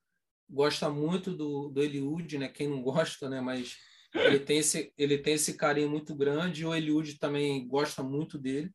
gosta 0.48 0.88
muito 0.88 1.32
do, 1.32 1.68
do 1.68 1.82
Eliud, 1.82 2.38
né? 2.38 2.48
Quem 2.48 2.68
não 2.68 2.82
gosta, 2.82 3.28
né? 3.28 3.40
Mas 3.40 3.76
ele 4.14 4.40
tem 4.40 4.58
esse, 4.58 4.92
ele 4.96 5.18
tem 5.18 5.34
esse 5.34 5.54
carinho 5.54 5.90
muito 5.90 6.14
grande. 6.14 6.62
E 6.62 6.66
o 6.66 6.74
Eliud 6.74 7.18
também 7.18 7.66
gosta 7.66 8.02
muito 8.02 8.38
dele, 8.38 8.72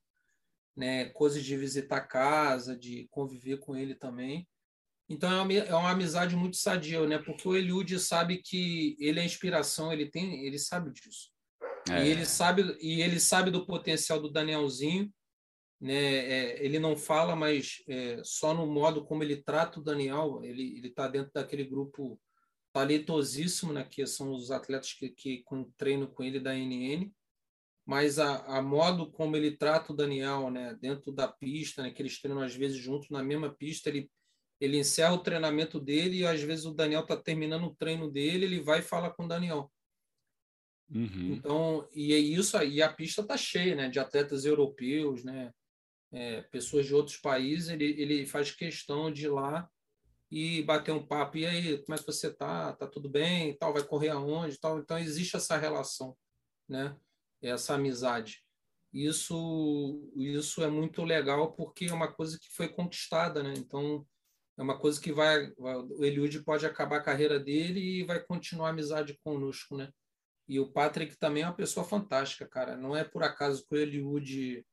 né? 0.75 1.05
Coisas 1.09 1.43
de 1.43 1.57
visitar 1.57 2.01
casa, 2.01 2.77
de 2.77 3.07
conviver 3.09 3.57
com 3.59 3.75
ele 3.75 3.95
também. 3.95 4.47
Então 5.09 5.29
é 5.29 5.41
uma, 5.41 5.53
é 5.53 5.75
uma 5.75 5.91
amizade 5.91 6.35
muito 6.35 6.55
sadia, 6.57 7.05
né? 7.05 7.17
Porque 7.17 7.47
o 7.47 7.55
Eliud 7.55 7.99
sabe 7.99 8.41
que 8.41 8.95
ele 8.99 9.19
é 9.19 9.25
inspiração, 9.25 9.91
ele 9.91 10.09
tem, 10.09 10.45
ele 10.45 10.57
sabe 10.57 10.91
disso. 10.91 11.29
É. 11.89 12.05
E 12.05 12.09
ele 12.09 12.25
sabe 12.25 12.77
e 12.79 13.01
ele 13.01 13.19
sabe 13.19 13.49
do 13.49 13.65
potencial 13.65 14.21
do 14.21 14.31
Danielzinho, 14.31 15.11
né? 15.79 15.93
É, 15.93 16.65
ele 16.65 16.79
não 16.79 16.95
fala, 16.95 17.35
mas 17.35 17.83
é, 17.87 18.21
só 18.23 18.53
no 18.53 18.67
modo 18.67 19.03
como 19.03 19.23
ele 19.23 19.37
trata 19.37 19.79
o 19.79 19.83
Daniel, 19.83 20.41
ele 20.43 20.77
ele 20.77 20.87
está 20.87 21.07
dentro 21.07 21.31
daquele 21.33 21.63
grupo 21.63 22.19
talentosíssimo, 22.73 23.73
né? 23.73 23.83
Que 23.83 24.05
são 24.05 24.31
os 24.31 24.51
atletas 24.51 24.93
que, 24.93 25.09
que 25.09 25.43
com, 25.43 25.63
treinam 25.77 26.07
com 26.07 26.23
ele 26.23 26.39
da 26.39 26.53
NN, 26.53 27.11
mas 27.85 28.19
a, 28.19 28.57
a 28.57 28.61
modo 28.61 29.11
como 29.11 29.35
ele 29.35 29.57
trata 29.57 29.91
o 29.91 29.95
Daniel, 29.95 30.49
né? 30.51 30.77
Dentro 30.81 31.11
da 31.11 31.27
pista, 31.27 31.81
né? 31.83 31.91
Que 31.91 32.01
eles 32.01 32.21
treinam 32.21 32.43
às 32.43 32.55
vezes 32.55 32.77
juntos 32.77 33.09
na 33.09 33.23
mesma 33.23 33.53
pista, 33.53 33.89
ele 33.89 34.09
ele 34.61 34.77
encerra 34.77 35.13
o 35.13 35.23
treinamento 35.23 35.79
dele 35.79 36.19
e 36.19 36.27
às 36.27 36.39
vezes 36.39 36.65
o 36.65 36.73
Daniel 36.73 37.01
está 37.01 37.17
terminando 37.17 37.65
o 37.65 37.75
treino 37.75 38.11
dele, 38.11 38.45
ele 38.45 38.61
vai 38.61 38.83
falar 38.83 39.09
com 39.09 39.25
o 39.25 39.27
Daniel. 39.27 39.71
Uhum. 40.93 41.33
Então, 41.33 41.87
e 41.93 42.13
é 42.13 42.17
isso 42.17 42.57
aí, 42.57 42.81
a 42.81 42.91
pista 42.91 43.21
está 43.21 43.37
cheia, 43.37 43.75
né, 43.75 43.89
de 43.89 43.99
atletas 43.99 44.43
europeus, 44.43 45.23
né, 45.23 45.53
é, 46.11 46.41
pessoas 46.41 46.85
de 46.85 46.93
outros 46.93 47.17
países, 47.17 47.69
ele, 47.69 47.85
ele 48.01 48.25
faz 48.25 48.51
questão 48.51 49.09
de 49.09 49.25
ir 49.25 49.29
lá 49.29 49.69
e 50.29 50.61
bater 50.63 50.91
um 50.91 51.05
papo, 51.05 51.37
e 51.37 51.45
aí, 51.45 51.77
como 51.83 51.95
é 51.95 51.97
que 51.97 52.05
você 52.05 52.33
tá? 52.33 52.73
Tá 52.73 52.87
tudo 52.87 53.09
bem? 53.09 53.57
Tal, 53.57 53.73
vai 53.73 53.83
correr 53.83 54.09
aonde? 54.09 54.57
Tal. 54.57 54.79
Então, 54.79 54.97
existe 54.97 55.35
essa 55.35 55.57
relação, 55.57 56.15
né, 56.67 56.95
essa 57.41 57.75
amizade. 57.75 58.43
Isso, 58.93 60.11
isso 60.15 60.61
é 60.61 60.69
muito 60.69 61.03
legal 61.03 61.53
porque 61.53 61.85
é 61.85 61.93
uma 61.93 62.11
coisa 62.11 62.37
que 62.37 62.53
foi 62.53 62.67
conquistada, 62.67 63.41
né? 63.41 63.53
Então, 63.55 64.05
é 64.57 64.61
uma 64.61 64.77
coisa 64.77 64.99
que 64.99 65.13
vai, 65.13 65.49
o 65.57 66.03
Eliud 66.03 66.43
pode 66.43 66.65
acabar 66.65 66.97
a 66.97 67.03
carreira 67.03 67.39
dele 67.39 67.79
e 67.79 68.03
vai 68.03 68.21
continuar 68.21 68.67
a 68.67 68.71
amizade 68.71 69.17
conosco, 69.23 69.77
né? 69.77 69.89
E 70.51 70.59
o 70.59 70.67
Patrick 70.67 71.15
também 71.15 71.43
é 71.43 71.45
uma 71.45 71.55
pessoa 71.55 71.85
fantástica, 71.85 72.45
cara. 72.45 72.75
Não 72.75 72.93
é 72.93 73.05
por 73.05 73.23
acaso 73.23 73.65
que 73.65 73.73
o 73.73 73.77
Eliud 73.77 74.65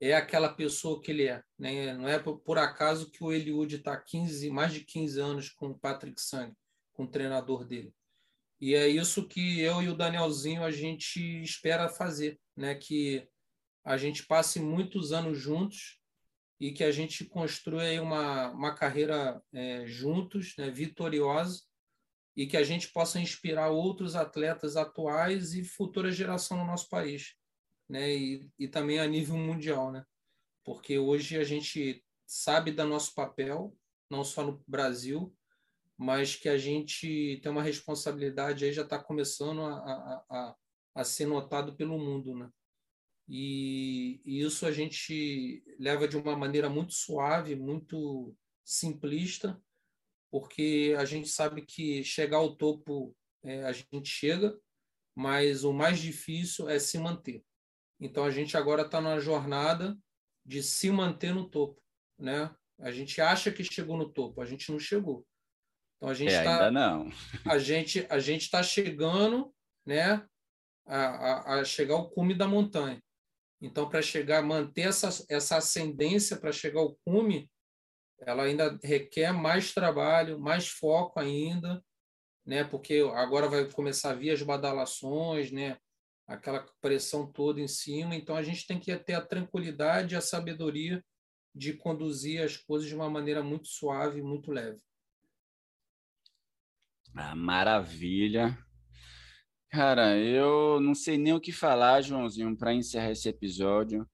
é 0.00 0.12
aquela 0.12 0.52
pessoa 0.52 1.00
que 1.00 1.12
ele 1.12 1.28
é. 1.28 1.44
Né? 1.56 1.94
Não 1.94 2.08
é 2.08 2.18
por 2.18 2.58
acaso 2.58 3.08
que 3.08 3.22
o 3.22 3.32
Eliud 3.32 3.72
está 3.72 3.96
15, 3.96 4.50
mais 4.50 4.72
de 4.72 4.80
15 4.80 5.20
anos 5.20 5.48
com 5.48 5.68
o 5.68 5.78
Patrick 5.78 6.20
Sang, 6.20 6.52
com 6.92 7.04
o 7.04 7.08
treinador 7.08 7.64
dele. 7.64 7.94
E 8.60 8.74
é 8.74 8.88
isso 8.88 9.28
que 9.28 9.60
eu 9.60 9.80
e 9.80 9.88
o 9.88 9.96
Danielzinho 9.96 10.64
a 10.64 10.72
gente 10.72 11.20
espera 11.40 11.88
fazer, 11.88 12.40
né? 12.56 12.74
Que 12.74 13.28
a 13.84 13.96
gente 13.96 14.26
passe 14.26 14.58
muitos 14.58 15.12
anos 15.12 15.38
juntos 15.38 16.00
e 16.58 16.72
que 16.72 16.82
a 16.82 16.90
gente 16.90 17.24
construa 17.26 17.84
uma, 18.02 18.50
uma 18.50 18.74
carreira 18.74 19.40
é, 19.52 19.86
juntos, 19.86 20.54
né? 20.58 20.68
vitoriosa, 20.68 21.62
e 22.36 22.46
que 22.46 22.56
a 22.56 22.62
gente 22.62 22.88
possa 22.88 23.18
inspirar 23.18 23.70
outros 23.70 24.14
atletas 24.14 24.76
atuais 24.76 25.54
e 25.54 25.64
futura 25.64 26.12
geração 26.12 26.58
no 26.58 26.66
nosso 26.66 26.88
país, 26.90 27.34
né? 27.88 28.14
E, 28.14 28.50
e 28.58 28.68
também 28.68 28.98
a 28.98 29.06
nível 29.06 29.36
mundial, 29.36 29.90
né? 29.90 30.04
Porque 30.62 30.98
hoje 30.98 31.38
a 31.38 31.44
gente 31.44 32.04
sabe 32.26 32.72
do 32.72 32.84
nosso 32.84 33.14
papel, 33.14 33.74
não 34.10 34.22
só 34.22 34.44
no 34.44 34.62
Brasil, 34.66 35.34
mas 35.96 36.36
que 36.36 36.48
a 36.48 36.58
gente 36.58 37.40
tem 37.42 37.50
uma 37.50 37.62
responsabilidade 37.62 38.64
aí 38.64 38.72
já 38.72 38.82
está 38.82 38.98
começando 38.98 39.62
a, 39.62 39.78
a, 39.78 40.24
a, 40.28 40.56
a, 40.96 41.04
ser 41.04 41.26
notado 41.26 41.74
pelo 41.74 41.98
mundo, 41.98 42.34
né? 42.34 42.50
E, 43.28 44.20
e 44.24 44.40
isso 44.42 44.66
a 44.66 44.72
gente 44.72 45.64
leva 45.78 46.06
de 46.06 46.16
uma 46.16 46.36
maneira 46.36 46.68
muito 46.68 46.92
suave, 46.92 47.56
muito 47.56 48.36
simplista, 48.62 49.60
porque 50.30 50.94
a 50.98 51.04
gente 51.04 51.28
sabe 51.28 51.62
que 51.62 52.02
chegar 52.04 52.38
ao 52.38 52.56
topo 52.56 53.14
é, 53.42 53.64
a 53.64 53.72
gente 53.72 54.08
chega, 54.08 54.58
mas 55.14 55.64
o 55.64 55.72
mais 55.72 55.98
difícil 56.00 56.68
é 56.68 56.78
se 56.78 56.98
manter. 56.98 57.44
Então 58.00 58.24
a 58.24 58.30
gente 58.30 58.56
agora 58.56 58.82
está 58.82 59.00
numa 59.00 59.20
jornada 59.20 59.96
de 60.44 60.62
se 60.62 60.90
manter 60.90 61.34
no 61.34 61.48
topo, 61.48 61.80
né? 62.18 62.54
A 62.78 62.90
gente 62.90 63.20
acha 63.20 63.50
que 63.50 63.64
chegou 63.64 63.96
no 63.96 64.10
topo, 64.10 64.40
a 64.40 64.44
gente 64.44 64.70
não 64.70 64.78
chegou. 64.78 65.26
Então 65.96 66.10
a 66.10 66.14
gente 66.14 66.34
é, 66.34 66.42
tá, 66.42 66.66
ainda 66.66 66.70
não. 66.70 67.10
A 67.46 67.58
gente 67.58 68.06
a 68.10 68.18
gente 68.18 68.42
está 68.42 68.62
chegando, 68.62 69.50
né? 69.86 70.26
A, 70.86 70.96
a, 70.96 71.54
a, 71.60 71.64
chegar 71.64 71.94
ao 71.94 72.10
cume 72.10 72.34
da 72.34 72.46
montanha. 72.46 73.02
Então 73.62 73.88
para 73.88 74.02
chegar, 74.02 74.42
manter 74.42 74.82
essa 74.82 75.08
essa 75.30 75.56
ascendência 75.56 76.36
para 76.36 76.52
chegar 76.52 76.80
ao 76.80 76.94
cume, 77.06 77.50
ela 78.20 78.44
ainda 78.44 78.78
requer 78.82 79.32
mais 79.32 79.72
trabalho, 79.72 80.38
mais 80.38 80.68
foco 80.68 81.20
ainda, 81.20 81.82
né? 82.44 82.64
Porque 82.64 83.00
agora 83.14 83.48
vai 83.48 83.70
começar 83.70 84.10
a 84.10 84.14
vir 84.14 84.30
as 84.30 84.42
badalações, 84.42 85.50
né? 85.50 85.78
Aquela 86.26 86.66
pressão 86.80 87.30
toda 87.30 87.60
em 87.60 87.68
cima. 87.68 88.14
Então 88.14 88.36
a 88.36 88.42
gente 88.42 88.66
tem 88.66 88.78
que 88.78 88.96
ter 88.96 89.14
a 89.14 89.24
tranquilidade 89.24 90.14
e 90.14 90.16
a 90.16 90.20
sabedoria 90.20 91.04
de 91.54 91.72
conduzir 91.72 92.42
as 92.42 92.56
coisas 92.56 92.88
de 92.88 92.94
uma 92.94 93.08
maneira 93.08 93.42
muito 93.42 93.68
suave, 93.68 94.22
muito 94.22 94.52
leve. 94.52 94.80
Ah, 97.14 97.34
maravilha. 97.34 98.56
Cara, 99.70 100.16
eu 100.18 100.80
não 100.80 100.94
sei 100.94 101.16
nem 101.16 101.32
o 101.32 101.40
que 101.40 101.52
falar, 101.52 102.02
Joãozinho, 102.02 102.56
para 102.56 102.74
encerrar 102.74 103.10
esse 103.10 103.28
episódio. 103.28 104.08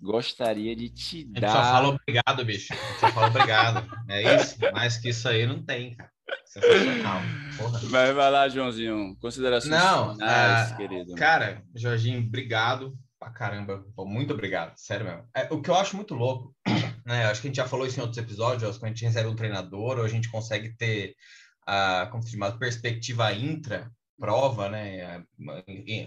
Gostaria 0.00 0.76
de 0.76 0.88
te 0.88 1.24
dar. 1.24 1.38
A 1.38 1.40
gente 1.40 1.52
só 1.52 1.62
fala 1.62 1.88
obrigado, 1.88 2.44
bicho. 2.44 2.72
A 2.72 2.76
gente 2.76 3.00
só 3.00 3.08
fala 3.10 3.26
obrigado. 3.26 4.04
É 4.08 4.36
isso. 4.36 4.56
Mais 4.72 4.96
que 4.96 5.08
isso 5.08 5.28
aí 5.28 5.46
não 5.46 5.62
tem, 5.62 5.96
cara. 5.96 6.10
Sensacional. 6.44 7.20
Porra. 7.56 7.80
Mas 7.90 8.14
vai 8.14 8.30
lá, 8.30 8.48
Joãozinho. 8.48 9.16
Considerações 9.20 9.70
não, 9.70 10.14
finais, 10.14 10.70
uh, 10.70 10.76
querido. 10.76 11.14
Cara, 11.14 11.62
Jorginho, 11.74 12.20
obrigado 12.20 12.96
pra 13.18 13.30
caramba. 13.30 13.84
Muito 13.98 14.32
obrigado. 14.32 14.74
Sério 14.76 15.06
mesmo. 15.06 15.28
É, 15.34 15.48
o 15.50 15.60
que 15.60 15.70
eu 15.70 15.74
acho 15.74 15.96
muito 15.96 16.14
louco, 16.14 16.54
né? 17.04 17.26
Acho 17.26 17.40
que 17.40 17.48
a 17.48 17.50
gente 17.50 17.56
já 17.56 17.66
falou 17.66 17.86
isso 17.86 17.98
em 17.98 18.02
outros 18.02 18.18
episódios, 18.18 18.78
quando 18.78 18.92
a 18.92 18.94
gente 18.94 19.04
recebe 19.04 19.28
um 19.28 19.36
treinador, 19.36 19.98
ou 19.98 20.04
a 20.04 20.08
gente 20.08 20.30
consegue 20.30 20.76
ter 20.76 21.14
a, 21.66 22.08
como 22.10 22.22
se 22.22 22.30
chama, 22.30 22.56
perspectiva 22.56 23.32
intra 23.32 23.90
prova, 24.18 24.68
né? 24.68 25.22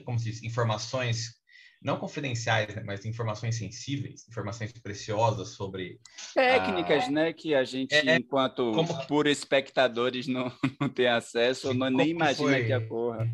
Como 0.05 0.19
se 0.19 0.25
diz, 0.31 0.43
informações 0.43 1.40
não 1.81 1.97
confidenciais, 1.97 2.75
né, 2.75 2.83
mas 2.85 3.05
informações 3.05 3.55
sensíveis, 3.55 4.27
informações 4.27 4.71
preciosas 4.71 5.49
sobre 5.49 5.99
técnicas, 6.33 7.09
né, 7.09 7.33
que 7.33 7.55
a 7.55 7.63
gente, 7.63 7.95
é, 7.95 8.15
enquanto 8.15 8.71
como... 8.71 9.07
por 9.07 9.25
espectadores, 9.25 10.27
não, 10.27 10.51
não 10.79 10.87
tem 10.87 11.07
acesso, 11.07 11.69
ou 11.69 11.73
não, 11.73 11.89
nem 11.89 12.09
imagina 12.09 12.51
foi... 12.51 12.65
que 12.65 12.73
a 12.73 12.81
porra. 12.81 13.27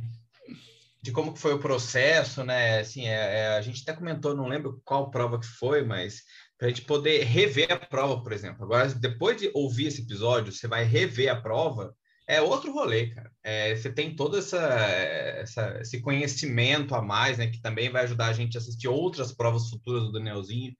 De 1.01 1.11
como 1.11 1.33
que 1.33 1.39
foi 1.39 1.53
o 1.53 1.59
processo, 1.59 2.43
né? 2.43 2.79
Assim, 2.79 3.07
é, 3.07 3.39
é, 3.39 3.47
a 3.49 3.61
gente 3.61 3.81
até 3.81 3.93
comentou, 3.93 4.35
não 4.35 4.47
lembro 4.47 4.81
qual 4.83 5.09
prova 5.09 5.39
que 5.39 5.45
foi, 5.45 5.83
mas 5.83 6.23
para 6.57 6.67
a 6.67 6.69
gente 6.69 6.81
poder 6.81 7.23
rever 7.23 7.71
a 7.71 7.77
prova, 7.77 8.21
por 8.21 8.33
exemplo. 8.33 8.65
Agora, 8.65 8.89
depois 8.89 9.37
de 9.37 9.49
ouvir 9.53 9.87
esse 9.87 10.01
episódio, 10.01 10.51
você 10.51 10.67
vai 10.67 10.83
rever 10.83 11.29
a 11.29 11.39
prova 11.39 11.95
é 12.27 12.41
outro 12.41 12.73
rolê, 12.73 13.07
cara. 13.07 13.31
É, 13.41 13.73
você 13.73 13.89
tem 13.89 14.13
todo 14.13 14.37
essa, 14.37 14.57
essa, 14.57 15.79
esse 15.79 16.01
conhecimento 16.01 16.93
a 16.93 17.01
mais, 17.01 17.37
né? 17.37 17.47
Que 17.47 17.61
também 17.61 17.89
vai 17.89 18.03
ajudar 18.03 18.27
a 18.27 18.33
gente 18.33 18.57
a 18.57 18.59
assistir 18.59 18.89
outras 18.89 19.31
provas 19.31 19.69
futuras 19.69 20.03
do 20.03 20.11
Danielzinho 20.11 20.75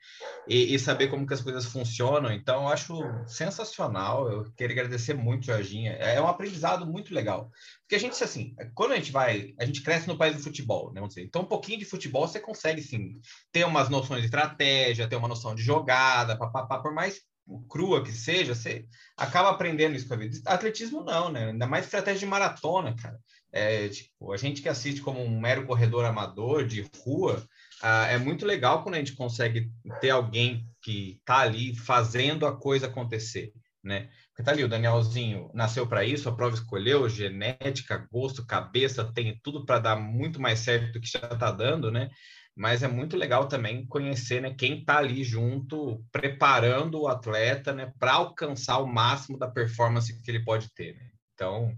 e, 0.46 0.76
e 0.76 0.78
saber 0.78 1.08
como 1.08 1.26
que 1.26 1.34
as 1.34 1.42
coisas 1.42 1.66
funcionam. 1.66 2.34
Então, 2.34 2.64
eu 2.64 2.68
acho 2.68 3.00
sensacional. 3.26 4.30
Eu 4.30 4.52
queria 4.52 4.74
agradecer 4.74 5.14
muito, 5.14 5.46
Jorginha. 5.46 5.94
É, 5.94 6.16
é 6.16 6.22
um 6.22 6.28
aprendizado 6.28 6.86
muito 6.86 7.14
legal. 7.14 7.50
Porque 7.84 7.96
a 7.96 8.00
gente, 8.00 8.22
assim, 8.22 8.54
quando 8.76 8.92
a 8.92 8.96
gente 8.98 9.14
vai, 9.14 9.54
a 9.58 9.66
gente 9.66 9.82
cresce 9.82 10.10
no 10.10 10.18
país 10.18 10.36
do 10.36 10.44
futebol, 10.44 10.92
né? 10.92 11.02
Então, 11.20 11.44
um 11.44 11.46
pouquinho 11.46 11.80
de 11.80 11.86
futebol 11.86 12.28
você 12.28 12.42
consegue, 12.42 12.82
sim, 12.82 13.22
ter 13.54 13.66
umas 13.66 13.88
noções 13.88 14.20
de 14.20 14.26
estratégia, 14.26 15.08
ter 15.08 15.16
uma 15.16 15.30
noção 15.30 15.56
de 15.56 15.64
jogada, 15.64 16.38
papapá, 16.38 16.80
por 16.80 16.94
mais 16.94 17.22
crua 17.70 18.04
que 18.04 18.12
seja, 18.12 18.54
você 18.54 18.86
acaba 19.16 19.50
aprendendo 19.50 19.96
isso 19.96 20.08
com 20.08 20.14
a 20.14 20.18
vida. 20.18 20.38
Atletismo 20.46 21.04
não, 21.04 21.32
né? 21.32 21.50
Ainda 21.50 21.68
mais 21.68 21.86
estratégia 21.86 22.20
de 22.20 22.26
maratona, 22.26 22.96
cara. 22.96 23.18
É, 23.52 23.88
tipo, 23.88 24.34
a 24.34 24.38
gente 24.38 24.62
que 24.62 24.70
assiste 24.70 25.02
como 25.02 25.22
um 25.22 25.40
mero 25.40 25.66
corredor 25.66 26.06
amador 26.06 26.66
de 26.66 26.86
rua, 27.04 27.44
ah, 27.82 28.08
é 28.08 28.18
muito 28.18 28.46
legal 28.46 28.84
quando 28.84 28.96
a 28.96 29.00
gente 29.00 29.16
consegue 29.16 29.72
ter 30.02 30.10
alguém 30.10 30.68
que 30.82 31.22
tá 31.24 31.40
ali 31.40 31.76
fazendo 31.76 32.46
a 32.46 32.56
coisa 32.56 32.88
acontecer, 32.88 33.54
né? 33.84 34.10
Porque 34.30 34.44
tá 34.44 34.52
ali, 34.52 34.64
o 34.64 34.70
Danielzinho 34.70 35.50
nasceu 35.54 35.88
para 35.88 36.04
isso, 36.04 36.30
a 36.30 36.36
prova 36.36 36.56
escolheu, 36.56 37.08
genética, 37.10 38.08
gosto, 38.12 38.46
cabeça, 38.46 39.12
tem 39.14 39.40
tudo 39.42 39.66
para 39.66 39.80
dar 39.80 39.96
muito 39.96 40.40
mais 40.40 40.60
certo 40.60 40.94
do 40.94 41.02
que 41.02 41.08
já 41.10 41.20
tá 41.20 41.52
dando, 41.52 41.92
né? 41.92 42.10
Mas 42.58 42.82
é 42.82 42.88
muito 42.88 43.16
legal 43.16 43.48
também 43.48 43.86
conhecer 43.86 44.42
né, 44.42 44.52
quem 44.52 44.80
está 44.80 44.98
ali 44.98 45.24
junto, 45.24 46.04
preparando 46.12 47.00
o 47.00 47.08
atleta 47.08 47.72
né, 47.72 47.94
para 48.00 48.14
alcançar 48.14 48.80
o 48.80 48.88
máximo 48.88 49.38
da 49.38 49.48
performance 49.48 50.20
que 50.22 50.32
ele 50.32 50.44
pode 50.44 50.74
ter. 50.74 50.96
Né? 50.96 51.12
Então, 51.36 51.72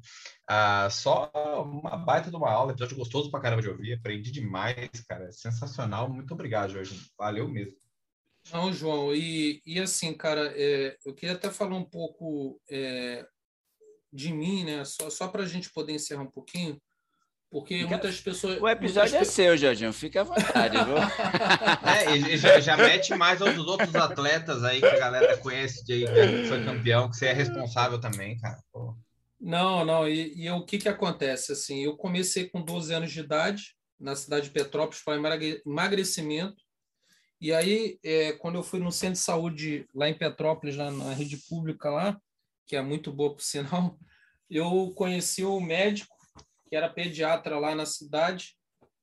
uh, 0.50 0.90
só 0.90 1.30
uma 1.66 1.98
baita 1.98 2.30
de 2.30 2.36
uma 2.38 2.50
aula, 2.50 2.72
episódio 2.72 2.96
gostoso 2.96 3.30
para 3.30 3.42
caramba 3.42 3.62
de 3.62 3.68
ouvir, 3.68 3.92
aprendi 3.92 4.32
demais, 4.32 4.90
cara, 5.06 5.30
sensacional. 5.34 6.10
Muito 6.10 6.34
obrigado, 6.34 6.72
Jorge, 6.72 6.98
valeu 7.18 7.46
mesmo. 7.50 7.76
Não, 8.54 8.72
João, 8.72 9.14
e, 9.14 9.62
e 9.66 9.82
assim, 9.82 10.14
cara, 10.14 10.54
é, 10.56 10.98
eu 11.06 11.14
queria 11.14 11.36
até 11.36 11.52
falar 11.52 11.76
um 11.76 11.84
pouco 11.84 12.58
é, 12.72 13.28
de 14.14 14.32
mim, 14.32 14.64
né, 14.64 14.86
só, 14.86 15.10
só 15.10 15.28
para 15.28 15.44
a 15.44 15.46
gente 15.46 15.70
poder 15.74 15.92
encerrar 15.92 16.24
um 16.24 16.32
pouquinho. 16.32 16.82
Porque 17.52 17.78
fica... 17.78 17.90
muitas 17.90 18.22
pessoas. 18.22 18.62
O 18.62 18.68
episódio 18.68 19.12
muitas... 19.12 19.28
é 19.28 19.32
seu, 19.32 19.58
Jorginho. 19.58 19.92
Fica 19.92 20.22
à 20.22 20.24
vontade, 20.24 20.78
viu? 20.86 20.98
é, 21.90 22.34
e 22.34 22.38
já, 22.38 22.60
já 22.60 22.78
mete 22.78 23.16
mais 23.16 23.42
aos 23.42 23.58
outros 23.58 23.96
atletas 23.96 24.64
aí 24.64 24.80
que 24.80 24.86
a 24.86 25.00
galera 25.00 25.38
conhece 25.38 25.84
de 25.84 26.06
que 26.06 26.48
foi 26.48 26.64
campeão, 26.64 27.10
que 27.10 27.18
você 27.18 27.28
é 27.28 27.34
responsável 27.34 28.00
também, 28.00 28.38
cara. 28.38 28.62
Pô. 28.72 28.96
Não, 29.40 29.84
não. 29.84 30.08
E, 30.08 30.44
e 30.44 30.50
o 30.52 30.64
que, 30.64 30.78
que 30.78 30.90
acontece? 30.90 31.52
Assim, 31.52 31.84
eu 31.84 31.98
comecei 31.98 32.48
com 32.48 32.62
12 32.62 32.94
anos 32.94 33.12
de 33.12 33.22
idade 33.22 33.76
na 34.00 34.16
cidade 34.16 34.46
de 34.46 34.52
Petrópolis 34.52 35.02
para 35.04 35.16
emagrecimento. 35.66 36.62
E 37.42 37.54
aí, 37.54 37.98
é, 38.04 38.34
quando 38.34 38.56
eu 38.56 38.64
fui 38.64 38.80
no 38.80 38.92
centro 38.92 39.14
de 39.14 39.20
saúde 39.20 39.88
lá 39.96 40.08
em 40.08 40.18
Petrópolis, 40.18 40.76
lá 40.76 40.92
na 40.92 41.14
rede 41.14 41.38
pública 41.50 41.90
lá, 41.90 42.22
que 42.68 42.76
é 42.76 42.82
muito 42.82 43.12
boa 43.12 43.34
por 43.34 43.42
sinal, 43.42 43.98
eu 44.50 44.92
conheci 44.96 45.44
o 45.44 45.60
médico 45.60 46.19
que 46.70 46.76
era 46.76 46.88
pediatra 46.88 47.58
lá 47.58 47.74
na 47.74 47.86
cidade, 47.86 48.56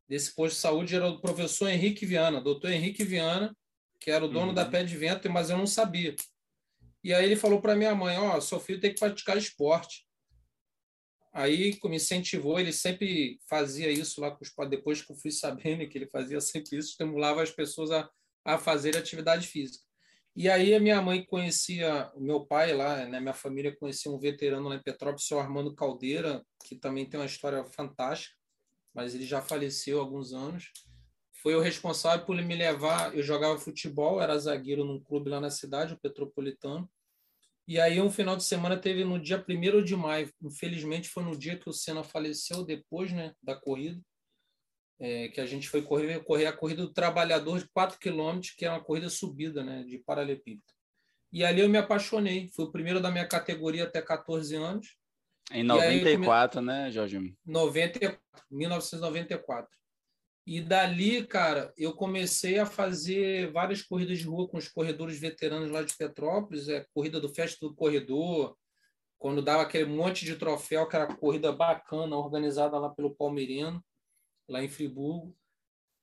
desse 0.08 0.34
posto 0.34 0.54
de 0.54 0.60
saúde, 0.60 0.94
era 0.94 1.08
o 1.08 1.20
professor 1.20 1.68
Henrique 1.68 2.06
Viana, 2.06 2.40
doutor 2.40 2.70
Henrique 2.70 3.04
Viana, 3.04 3.54
que 4.00 4.10
era 4.10 4.24
o 4.24 4.28
dono 4.28 4.48
uhum. 4.48 4.54
da 4.54 4.64
Pé 4.64 4.84
de 4.84 4.96
Vento, 4.96 5.28
mas 5.28 5.50
eu 5.50 5.58
não 5.58 5.66
sabia. 5.66 6.14
E 7.02 7.12
aí 7.12 7.24
ele 7.24 7.36
falou 7.36 7.60
para 7.60 7.76
minha 7.76 7.94
mãe, 7.94 8.16
ó, 8.18 8.36
oh, 8.36 8.40
seu 8.40 8.60
filho 8.60 8.80
tem 8.80 8.92
que 8.92 9.00
praticar 9.00 9.36
esporte. 9.36 10.06
Aí 11.32 11.78
me 11.84 11.96
incentivou, 11.96 12.58
ele 12.58 12.72
sempre 12.72 13.38
fazia 13.48 13.90
isso 13.90 14.20
lá 14.20 14.30
com 14.30 14.42
os 14.42 14.68
depois 14.68 15.02
que 15.02 15.12
eu 15.12 15.16
fui 15.16 15.30
sabendo 15.30 15.86
que 15.88 15.98
ele 15.98 16.06
fazia 16.06 16.40
sempre 16.40 16.78
isso, 16.78 16.90
estimulava 16.90 17.42
as 17.42 17.50
pessoas 17.50 17.90
a, 17.90 18.08
a 18.44 18.58
fazer 18.58 18.96
atividade 18.96 19.46
física. 19.46 19.85
E 20.38 20.50
aí 20.50 20.74
a 20.74 20.80
minha 20.80 21.00
mãe 21.00 21.24
conhecia, 21.24 22.12
o 22.14 22.20
meu 22.20 22.44
pai 22.44 22.74
lá, 22.74 23.06
né, 23.06 23.18
minha 23.20 23.32
família 23.32 23.74
conhecia 23.74 24.12
um 24.12 24.18
veterano 24.18 24.68
lá 24.68 24.76
em 24.76 24.82
Petrópolis, 24.82 25.24
o 25.24 25.26
seu 25.28 25.40
Armando 25.40 25.74
Caldeira, 25.74 26.44
que 26.62 26.76
também 26.76 27.08
tem 27.08 27.18
uma 27.18 27.24
história 27.24 27.64
fantástica, 27.64 28.36
mas 28.94 29.14
ele 29.14 29.24
já 29.24 29.40
faleceu 29.40 29.98
há 29.98 30.02
alguns 30.02 30.34
anos. 30.34 30.70
Foi 31.42 31.54
o 31.54 31.60
responsável 31.60 32.26
por 32.26 32.36
me 32.36 32.54
levar, 32.54 33.16
eu 33.16 33.22
jogava 33.22 33.58
futebol, 33.58 34.20
era 34.20 34.38
zagueiro 34.38 34.84
num 34.84 35.00
clube 35.00 35.30
lá 35.30 35.40
na 35.40 35.48
cidade, 35.48 35.94
o 35.94 35.98
Petropolitano. 35.98 36.86
E 37.66 37.80
aí 37.80 37.98
um 37.98 38.10
final 38.10 38.36
de 38.36 38.44
semana 38.44 38.76
teve 38.76 39.04
no 39.04 39.18
dia 39.18 39.42
1 39.42 39.82
de 39.82 39.96
maio, 39.96 40.30
infelizmente 40.42 41.08
foi 41.08 41.24
no 41.24 41.34
dia 41.34 41.58
que 41.58 41.70
o 41.70 41.72
Senna 41.72 42.04
faleceu, 42.04 42.62
depois 42.62 43.10
né, 43.10 43.32
da 43.42 43.56
corrida 43.56 43.98
é, 44.98 45.28
que 45.28 45.40
a 45.40 45.46
gente 45.46 45.68
foi 45.68 45.82
correr, 45.82 46.22
correr 46.24 46.46
a 46.46 46.52
corrida 46.52 46.82
do 46.82 46.92
trabalhador 46.92 47.58
de 47.58 47.68
4 47.68 47.98
quilômetros, 47.98 48.52
que 48.52 48.64
é 48.64 48.70
uma 48.70 48.82
corrida 48.82 49.10
subida, 49.10 49.62
né, 49.62 49.82
de 49.84 49.98
paralelepípedo. 49.98 50.72
E 51.32 51.44
ali 51.44 51.60
eu 51.60 51.68
me 51.68 51.78
apaixonei. 51.78 52.48
Fui 52.54 52.64
o 52.64 52.72
primeiro 52.72 53.00
da 53.00 53.10
minha 53.10 53.26
categoria 53.26 53.84
até 53.84 54.00
14 54.00 54.54
anos. 54.54 54.96
Em 55.52 55.62
94, 55.62 56.60
come... 56.60 56.66
né, 56.66 56.90
Jorge? 56.90 57.34
90, 57.44 58.18
1994. 58.50 59.68
E 60.46 60.60
dali, 60.60 61.26
cara, 61.26 61.72
eu 61.76 61.92
comecei 61.92 62.58
a 62.58 62.64
fazer 62.64 63.50
várias 63.50 63.82
corridas 63.82 64.18
de 64.18 64.24
rua 64.24 64.48
com 64.48 64.56
os 64.56 64.68
corredores 64.68 65.18
veteranos 65.18 65.70
lá 65.70 65.82
de 65.82 65.96
Petrópolis, 65.96 66.68
é 66.68 66.86
corrida 66.94 67.20
do 67.20 67.28
Festa 67.28 67.66
do 67.66 67.74
Corredor, 67.74 68.56
quando 69.18 69.42
dava 69.42 69.62
aquele 69.62 69.86
monte 69.86 70.24
de 70.24 70.36
troféu, 70.36 70.88
que 70.88 70.94
era 70.94 71.12
corrida 71.16 71.50
bacana, 71.50 72.16
organizada 72.16 72.78
lá 72.78 72.88
pelo 72.88 73.14
Palmeirino 73.14 73.84
lá 74.48 74.62
em 74.62 74.68
Friburgo, 74.68 75.36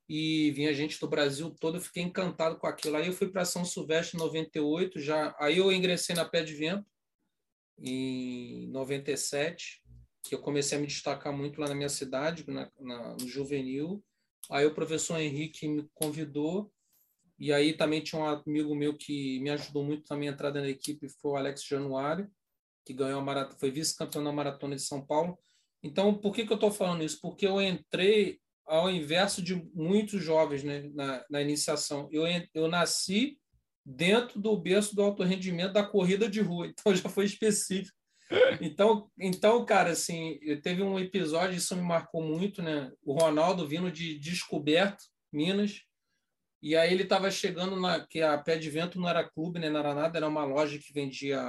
e 0.07 0.51
vinha 0.51 0.73
gente 0.73 0.99
do 0.99 1.07
Brasil 1.07 1.49
todo, 1.59 1.77
eu 1.77 1.81
fiquei 1.81 2.03
encantado 2.03 2.57
com 2.57 2.67
aquilo. 2.67 2.97
Aí 2.97 3.07
eu 3.07 3.13
fui 3.13 3.29
para 3.29 3.45
São 3.45 3.63
Silvestre 3.63 4.17
em 4.17 4.19
98, 4.19 4.99
já, 4.99 5.35
aí 5.39 5.57
eu 5.57 5.71
ingressei 5.71 6.15
na 6.15 6.25
Pé 6.25 6.43
de 6.43 6.53
Vento 6.53 6.85
em 7.79 8.67
97, 8.69 9.81
que 10.23 10.35
eu 10.35 10.39
comecei 10.39 10.77
a 10.77 10.81
me 10.81 10.87
destacar 10.87 11.33
muito 11.33 11.59
lá 11.59 11.67
na 11.67 11.75
minha 11.75 11.89
cidade, 11.89 12.45
na, 12.47 12.71
na, 12.79 13.13
no 13.13 13.27
juvenil. 13.27 14.03
Aí 14.49 14.65
o 14.65 14.73
professor 14.73 15.19
Henrique 15.19 15.67
me 15.67 15.89
convidou, 15.93 16.71
e 17.39 17.51
aí 17.51 17.73
também 17.73 18.01
tinha 18.01 18.21
um 18.21 18.25
amigo 18.25 18.75
meu 18.75 18.95
que 18.95 19.39
me 19.39 19.49
ajudou 19.49 19.83
muito 19.83 20.03
também 20.03 20.29
a 20.29 20.31
entrada 20.31 20.61
na 20.61 20.69
equipe, 20.69 21.09
foi 21.09 21.31
o 21.31 21.35
Alex 21.35 21.63
Januário, 21.65 22.29
que 22.85 22.93
ganhou 22.93 23.19
a 23.19 23.23
maratona, 23.23 23.59
foi 23.59 23.71
vice-campeão 23.71 24.23
na 24.23 24.31
maratona 24.31 24.75
de 24.75 24.81
São 24.81 25.05
Paulo. 25.05 25.37
Então, 25.83 26.13
por 26.13 26.33
que, 26.33 26.45
que 26.45 26.51
eu 26.51 26.55
estou 26.55 26.71
falando 26.71 27.03
isso? 27.03 27.19
Porque 27.21 27.45
eu 27.45 27.61
entrei 27.61 28.39
ao 28.65 28.89
inverso 28.89 29.41
de 29.41 29.55
muitos 29.73 30.23
jovens 30.23 30.63
né, 30.63 30.89
na, 30.93 31.25
na 31.29 31.41
iniciação. 31.41 32.07
Eu, 32.11 32.23
eu 32.53 32.67
nasci 32.67 33.37
dentro 33.85 34.39
do 34.39 34.57
berço 34.57 34.95
do 34.95 35.03
alto 35.03 35.23
rendimento 35.23 35.73
da 35.73 35.83
corrida 35.83 36.29
de 36.29 36.39
rua, 36.39 36.67
então 36.71 36.95
já 36.95 37.09
foi 37.09 37.25
específico. 37.25 37.95
Então, 38.61 39.11
então, 39.19 39.63
cara, 39.65 39.91
assim, 39.91 40.39
teve 40.63 40.81
um 40.81 40.97
episódio, 40.97 41.57
isso 41.57 41.75
me 41.75 41.83
marcou 41.83 42.23
muito, 42.23 42.63
né? 42.63 42.91
O 43.03 43.13
Ronaldo 43.13 43.67
vindo 43.67 43.91
de 43.91 44.17
Descoberto, 44.17 45.03
Minas, 45.31 45.81
e 46.61 46.75
aí 46.75 46.93
ele 46.93 47.03
estava 47.03 47.29
chegando 47.29 47.79
na 47.79 47.99
que 48.07 48.21
a 48.21 48.37
Pé 48.37 48.57
de 48.57 48.69
Vento 48.69 48.99
não 48.99 49.09
era 49.09 49.29
clube, 49.29 49.59
né? 49.59 49.69
Não 49.69 49.81
era 49.81 49.93
nada, 49.93 50.17
era 50.17 50.27
uma 50.27 50.45
loja 50.45 50.79
que 50.79 50.93
vendia 50.93 51.43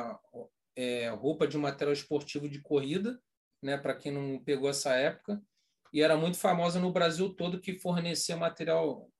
é, 0.76 1.08
roupa 1.10 1.46
de 1.46 1.56
material 1.56 1.92
esportivo 1.92 2.48
de 2.48 2.60
corrida, 2.60 3.18
né? 3.64 3.78
Para 3.78 3.94
quem 3.94 4.12
não 4.12 4.38
pegou 4.38 4.68
essa 4.68 4.94
época, 4.94 5.42
e 5.92 6.02
era 6.02 6.16
muito 6.16 6.36
famosa 6.36 6.78
no 6.78 6.92
Brasil 6.92 7.30
todo 7.30 7.60
que 7.60 7.78
fornecia 7.78 8.36
material, 8.36 9.10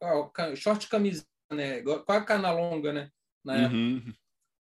short 0.54 0.86
camisa, 0.88 1.24
né? 1.50 1.82
Com 1.82 2.12
a 2.12 2.24
cana 2.24 2.52
longa, 2.52 2.92
né? 2.92 3.10
Na 3.42 3.56
época. 3.56 3.76
Uhum. 3.76 4.12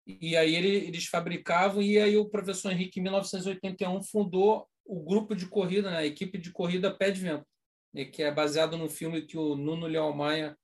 E 0.06 0.36
aí 0.36 0.54
ele, 0.54 0.68
eles 0.68 1.06
fabricavam, 1.06 1.82
e 1.82 1.98
aí 1.98 2.16
o 2.16 2.28
professor 2.28 2.72
Henrique, 2.72 2.98
em 2.98 3.02
1981, 3.02 4.02
fundou 4.02 4.66
o 4.84 5.04
grupo 5.04 5.36
de 5.36 5.46
corrida, 5.46 5.90
né? 5.90 5.98
a 5.98 6.06
equipe 6.06 6.38
de 6.38 6.50
corrida 6.50 6.94
Pé 6.96 7.10
de 7.10 7.20
Vento, 7.20 7.46
né? 7.92 8.06
que 8.06 8.22
é 8.22 8.32
baseado 8.32 8.76
no 8.78 8.88
filme 8.88 9.22
que 9.22 9.36
o 9.36 9.54
Nuno 9.54 9.86
Leal 9.86 10.14
Maia 10.16 10.56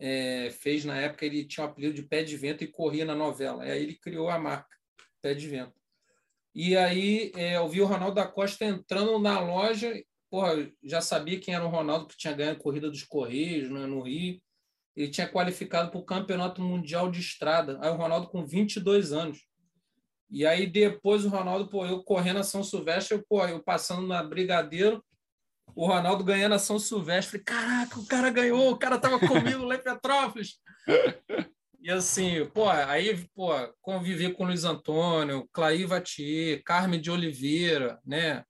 é, 0.00 0.50
fez 0.50 0.84
na 0.84 0.98
época. 0.98 1.24
Ele 1.24 1.44
tinha 1.46 1.64
o 1.64 1.70
apelido 1.70 1.94
de 1.94 2.02
Pé 2.02 2.24
de 2.24 2.36
Vento 2.36 2.64
e 2.64 2.66
corria 2.66 3.04
na 3.04 3.14
novela. 3.14 3.64
E 3.64 3.70
aí 3.70 3.82
ele 3.82 3.94
criou 3.94 4.28
a 4.28 4.38
marca 4.38 4.76
Pé 5.22 5.32
de 5.32 5.46
Vento. 5.46 5.77
E 6.58 6.76
aí 6.76 7.30
é, 7.36 7.56
eu 7.56 7.68
vi 7.68 7.80
o 7.80 7.86
Ronaldo 7.86 8.16
da 8.16 8.26
Costa 8.26 8.64
entrando 8.64 9.18
na 9.20 9.38
loja, 9.38 9.94
porra, 10.28 10.68
já 10.82 11.00
sabia 11.00 11.38
quem 11.38 11.54
era 11.54 11.64
o 11.64 11.70
Ronaldo, 11.70 12.08
que 12.08 12.16
tinha 12.16 12.34
ganho 12.34 12.52
a 12.52 12.58
corrida 12.58 12.90
dos 12.90 13.04
Correios 13.04 13.70
né, 13.70 13.86
no 13.86 14.02
Rio 14.02 14.40
ele 14.98 15.08
tinha 15.08 15.28
qualificado 15.28 15.92
para 15.92 16.00
o 16.00 16.04
Campeonato 16.04 16.60
Mundial 16.60 17.08
de 17.08 17.20
Estrada. 17.20 17.78
Aí 17.80 17.88
o 17.88 17.94
Ronaldo 17.94 18.26
com 18.26 18.44
22 18.44 19.12
anos. 19.12 19.46
E 20.28 20.44
aí 20.44 20.66
depois 20.66 21.24
o 21.24 21.28
Ronaldo, 21.28 21.70
pô, 21.70 21.86
eu 21.86 22.02
correndo 22.02 22.40
a 22.40 22.42
São 22.42 22.64
Silvestre, 22.64 23.16
eu, 23.16 23.24
pô, 23.28 23.46
eu 23.46 23.62
passando 23.62 24.08
na 24.08 24.24
Brigadeiro, 24.24 25.02
o 25.72 25.86
Ronaldo 25.86 26.24
ganhando 26.24 26.56
a 26.56 26.58
São 26.58 26.80
Silvestre. 26.80 27.38
Caraca, 27.38 28.00
o 28.00 28.06
cara 28.06 28.28
ganhou, 28.30 28.72
o 28.72 28.76
cara 28.76 28.98
tava 28.98 29.20
comigo 29.20 29.64
lá 29.64 29.76
em 29.76 29.82
Petrópolis. 29.82 30.58
E 31.80 31.90
assim, 31.90 32.44
pô, 32.46 32.68
aí, 32.68 33.24
pô, 33.34 33.50
convivi 33.80 34.32
com 34.32 34.44
Luiz 34.44 34.64
Antônio, 34.64 35.48
Clay 35.52 35.84
Vatier, 35.84 36.62
Carmen 36.64 37.00
de 37.00 37.10
Oliveira, 37.10 38.00
né? 38.04 38.44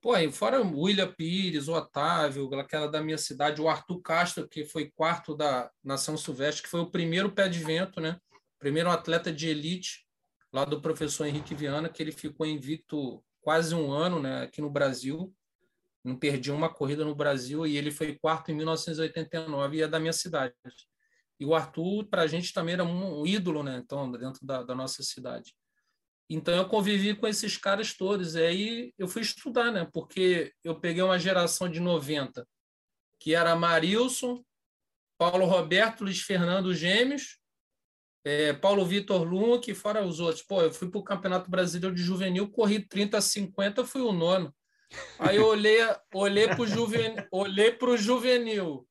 Pô, 0.00 0.16
e 0.16 0.32
fora 0.32 0.60
William 0.60 1.12
Pires, 1.12 1.68
o 1.68 1.74
Otávio, 1.74 2.52
aquela 2.58 2.88
da 2.88 3.00
minha 3.00 3.16
cidade, 3.16 3.62
o 3.62 3.68
Arthur 3.68 4.00
Castro, 4.00 4.48
que 4.48 4.64
foi 4.64 4.90
quarto 4.96 5.36
da 5.36 5.70
Nação 5.82 6.16
Silvestre, 6.16 6.64
que 6.64 6.68
foi 6.68 6.80
o 6.80 6.90
primeiro 6.90 7.30
pé 7.30 7.48
de 7.48 7.60
vento, 7.60 8.00
né? 8.00 8.18
Primeiro 8.58 8.90
atleta 8.90 9.32
de 9.32 9.48
elite 9.48 10.04
lá 10.52 10.64
do 10.64 10.80
professor 10.80 11.26
Henrique 11.26 11.54
Viana, 11.54 11.88
que 11.88 12.02
ele 12.02 12.12
ficou 12.12 12.44
invicto 12.44 13.24
quase 13.40 13.74
um 13.74 13.92
ano, 13.92 14.20
né, 14.20 14.42
aqui 14.42 14.60
no 14.60 14.70
Brasil. 14.70 15.32
Não 16.04 16.16
perdia 16.16 16.52
uma 16.52 16.68
corrida 16.68 17.04
no 17.04 17.14
Brasil 17.14 17.64
e 17.64 17.76
ele 17.76 17.92
foi 17.92 18.18
quarto 18.18 18.50
em 18.50 18.54
1989 18.54 19.76
e 19.76 19.82
é 19.82 19.88
da 19.88 20.00
minha 20.00 20.12
cidade. 20.12 20.54
E 21.42 21.44
o 21.44 21.56
Arthur, 21.56 22.04
para 22.04 22.22
a 22.22 22.26
gente, 22.28 22.52
também 22.52 22.74
era 22.74 22.84
um 22.84 23.26
ídolo, 23.26 23.64
né? 23.64 23.82
Então, 23.84 24.12
dentro 24.12 24.46
da, 24.46 24.62
da 24.62 24.76
nossa 24.76 25.02
cidade. 25.02 25.52
Então 26.30 26.54
eu 26.54 26.68
convivi 26.68 27.16
com 27.16 27.26
esses 27.26 27.56
caras 27.56 27.94
todos. 27.94 28.36
E 28.36 28.42
aí 28.44 28.94
eu 28.96 29.08
fui 29.08 29.22
estudar, 29.22 29.72
né? 29.72 29.88
Porque 29.92 30.52
eu 30.62 30.78
peguei 30.78 31.02
uma 31.02 31.18
geração 31.18 31.68
de 31.68 31.80
90, 31.80 32.46
que 33.18 33.34
era 33.34 33.56
Marilson, 33.56 34.40
Paulo 35.18 35.44
Roberto, 35.44 36.04
Luiz 36.04 36.20
Fernando 36.20 36.72
Gêmeos, 36.72 37.40
é, 38.24 38.52
Paulo 38.52 38.86
Vitor 38.86 39.24
Luque, 39.24 39.74
fora 39.74 40.06
os 40.06 40.20
outros. 40.20 40.44
Pô, 40.44 40.62
eu 40.62 40.72
fui 40.72 40.88
para 40.88 41.00
o 41.00 41.04
Campeonato 41.04 41.50
Brasileiro 41.50 41.92
de 41.92 42.04
Juvenil, 42.04 42.52
corri 42.52 42.86
30 42.86 43.18
a 43.18 43.20
50, 43.20 43.84
fui 43.84 44.00
o 44.00 44.12
nono. 44.12 44.54
Aí 45.18 45.38
eu 45.38 45.46
olhei, 45.46 45.80
olhei 46.14 46.46
para 46.46 46.60
o 46.60 46.66
olhei 47.32 47.76
juvenil 47.98 48.86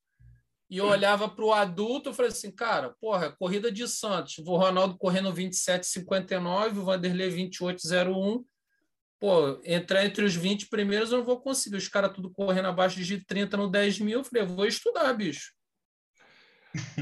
e 0.71 0.77
eu 0.77 0.85
olhava 0.85 1.27
para 1.27 1.43
o 1.43 1.51
adulto 1.51 2.09
e 2.09 2.13
falei 2.13 2.31
assim, 2.31 2.49
cara, 2.49 2.95
porra, 3.01 3.29
corrida 3.29 3.69
de 3.69 3.85
Santos, 3.89 4.37
o 4.37 4.55
Ronaldo 4.55 4.97
correndo 4.97 5.29
27,59, 5.33 6.77
o 6.77 6.85
Vanderlei 6.85 7.29
28,01. 7.29 8.45
Pô, 9.19 9.59
entrar 9.65 10.05
entre 10.05 10.23
os 10.23 10.33
20 10.33 10.69
primeiros 10.69 11.11
eu 11.11 11.17
não 11.17 11.25
vou 11.25 11.41
conseguir. 11.41 11.75
Os 11.75 11.89
caras 11.89 12.13
tudo 12.13 12.31
correndo 12.31 12.69
abaixo 12.69 13.03
de 13.03 13.23
30 13.25 13.57
no 13.57 13.69
10 13.69 13.99
mil. 13.99 14.19
Eu 14.19 14.23
falei, 14.23 14.45
vou 14.47 14.65
estudar, 14.65 15.11
bicho. 15.13 15.51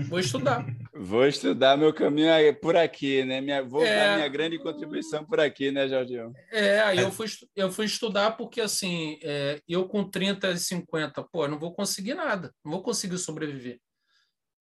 Vou 0.08 0.20
estudar. 0.20 0.66
vou 0.94 1.26
estudar, 1.26 1.78
meu 1.78 1.94
caminho 1.94 2.30
é 2.30 2.52
por 2.52 2.76
aqui, 2.76 3.24
né? 3.24 3.40
Minha, 3.42 3.64
vou 3.64 3.84
é... 3.84 3.96
dar 3.96 4.16
minha 4.18 4.28
grande 4.28 4.58
contribuição 4.58 5.26
por 5.26 5.40
aqui, 5.40 5.72
né, 5.72 5.88
Jorginho? 5.88 6.34
É, 6.52 6.80
aí 6.82 7.00
eu 7.00 7.12
fui, 7.12 7.28
eu 7.56 7.72
fui 7.72 7.86
estudar 7.86 8.32
porque, 8.32 8.62
assim, 8.62 9.20
é, 9.24 9.62
eu 9.68 9.88
com 9.88 10.04
30 10.04 10.52
e 10.52 10.58
50, 10.58 11.24
pô, 11.32 11.48
não 11.48 11.60
vou 11.60 11.74
conseguir 11.74 12.16
nada, 12.16 12.54
não 12.64 12.72
vou 12.72 12.82
conseguir 12.82 13.18
sobreviver. 13.18 13.80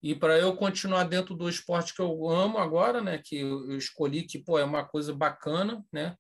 E 0.03 0.15
para 0.15 0.39
eu 0.39 0.55
continuar 0.55 1.05
dentro 1.05 1.35
do 1.35 1.49
esporte 1.49 1.95
que 1.95 2.01
eu 2.01 2.29
amo 2.29 2.59
agora, 2.59 3.01
né, 3.01 3.21
que 3.25 3.39
eu 3.39 3.77
escolhi 3.77 4.23
que, 4.23 4.39
pô, 4.39 4.59
é 4.59 4.65
uma 4.65 4.85
coisa 4.85 5.13
bacana, 5.13 5.85
né? 5.93 6.15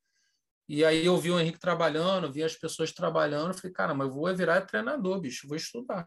E 0.69 0.85
aí 0.85 1.07
eu 1.07 1.17
vi 1.17 1.31
o 1.31 1.41
Henrique 1.41 1.59
trabalhando, 1.59 2.31
vi 2.31 2.43
as 2.43 2.55
pessoas 2.55 2.93
trabalhando, 2.93 3.55
falei, 3.55 3.73
cara, 3.73 3.95
mas 3.95 4.09
eu 4.09 4.13
vou 4.13 4.37
virar 4.37 4.61
treinador, 4.63 5.19
bicho, 5.19 5.49
vou 5.49 5.57
estudar. 5.57 6.07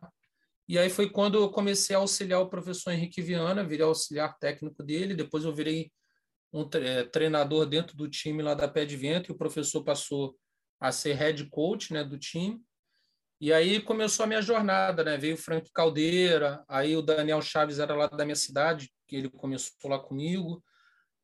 E 0.71 0.79
aí 0.79 0.89
foi 0.89 1.09
quando 1.09 1.37
eu 1.37 1.49
comecei 1.49 1.93
a 1.93 1.99
auxiliar 1.99 2.39
o 2.39 2.47
professor 2.47 2.91
Henrique 2.91 3.21
Viana, 3.21 3.61
virei 3.61 3.85
auxiliar 3.85 4.37
técnico 4.39 4.81
dele, 4.81 5.13
depois 5.13 5.43
eu 5.43 5.53
virei 5.53 5.91
um 6.53 6.65
é, 6.75 7.03
treinador 7.03 7.65
dentro 7.65 7.97
do 7.97 8.09
time 8.09 8.41
lá 8.41 8.53
da 8.53 8.69
Pé 8.69 8.85
de 8.85 8.95
Vento, 8.95 9.29
e 9.29 9.33
o 9.33 9.37
professor 9.37 9.83
passou 9.83 10.33
a 10.79 10.89
ser 10.93 11.15
head 11.15 11.45
coach 11.49 11.91
né, 11.91 12.05
do 12.05 12.17
time. 12.17 12.57
E 13.41 13.51
aí 13.51 13.81
começou 13.81 14.23
a 14.23 14.27
minha 14.27 14.41
jornada, 14.41 15.03
né? 15.03 15.17
Veio 15.17 15.35
o 15.35 15.37
Frank 15.37 15.69
Caldeira, 15.73 16.63
aí 16.69 16.95
o 16.95 17.01
Daniel 17.01 17.41
Chaves 17.41 17.77
era 17.77 17.93
lá 17.93 18.07
da 18.07 18.23
minha 18.23 18.33
cidade, 18.33 18.89
que 19.09 19.17
ele 19.17 19.29
começou 19.29 19.91
lá 19.91 19.99
comigo, 19.99 20.63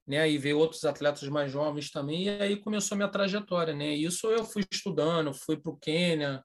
né? 0.06 0.20
Aí 0.20 0.38
veio 0.38 0.60
outros 0.60 0.84
atletas 0.84 1.30
mais 1.30 1.50
jovens 1.50 1.90
também, 1.90 2.26
e 2.26 2.30
aí 2.32 2.58
começou 2.58 2.96
a 2.96 2.98
minha 2.98 3.10
trajetória, 3.10 3.74
né? 3.74 3.94
Isso 3.94 4.28
eu 4.28 4.44
fui 4.44 4.66
estudando, 4.70 5.34
fui 5.34 5.56
para 5.56 5.72
o 5.72 5.78
Quênia, 5.78 6.44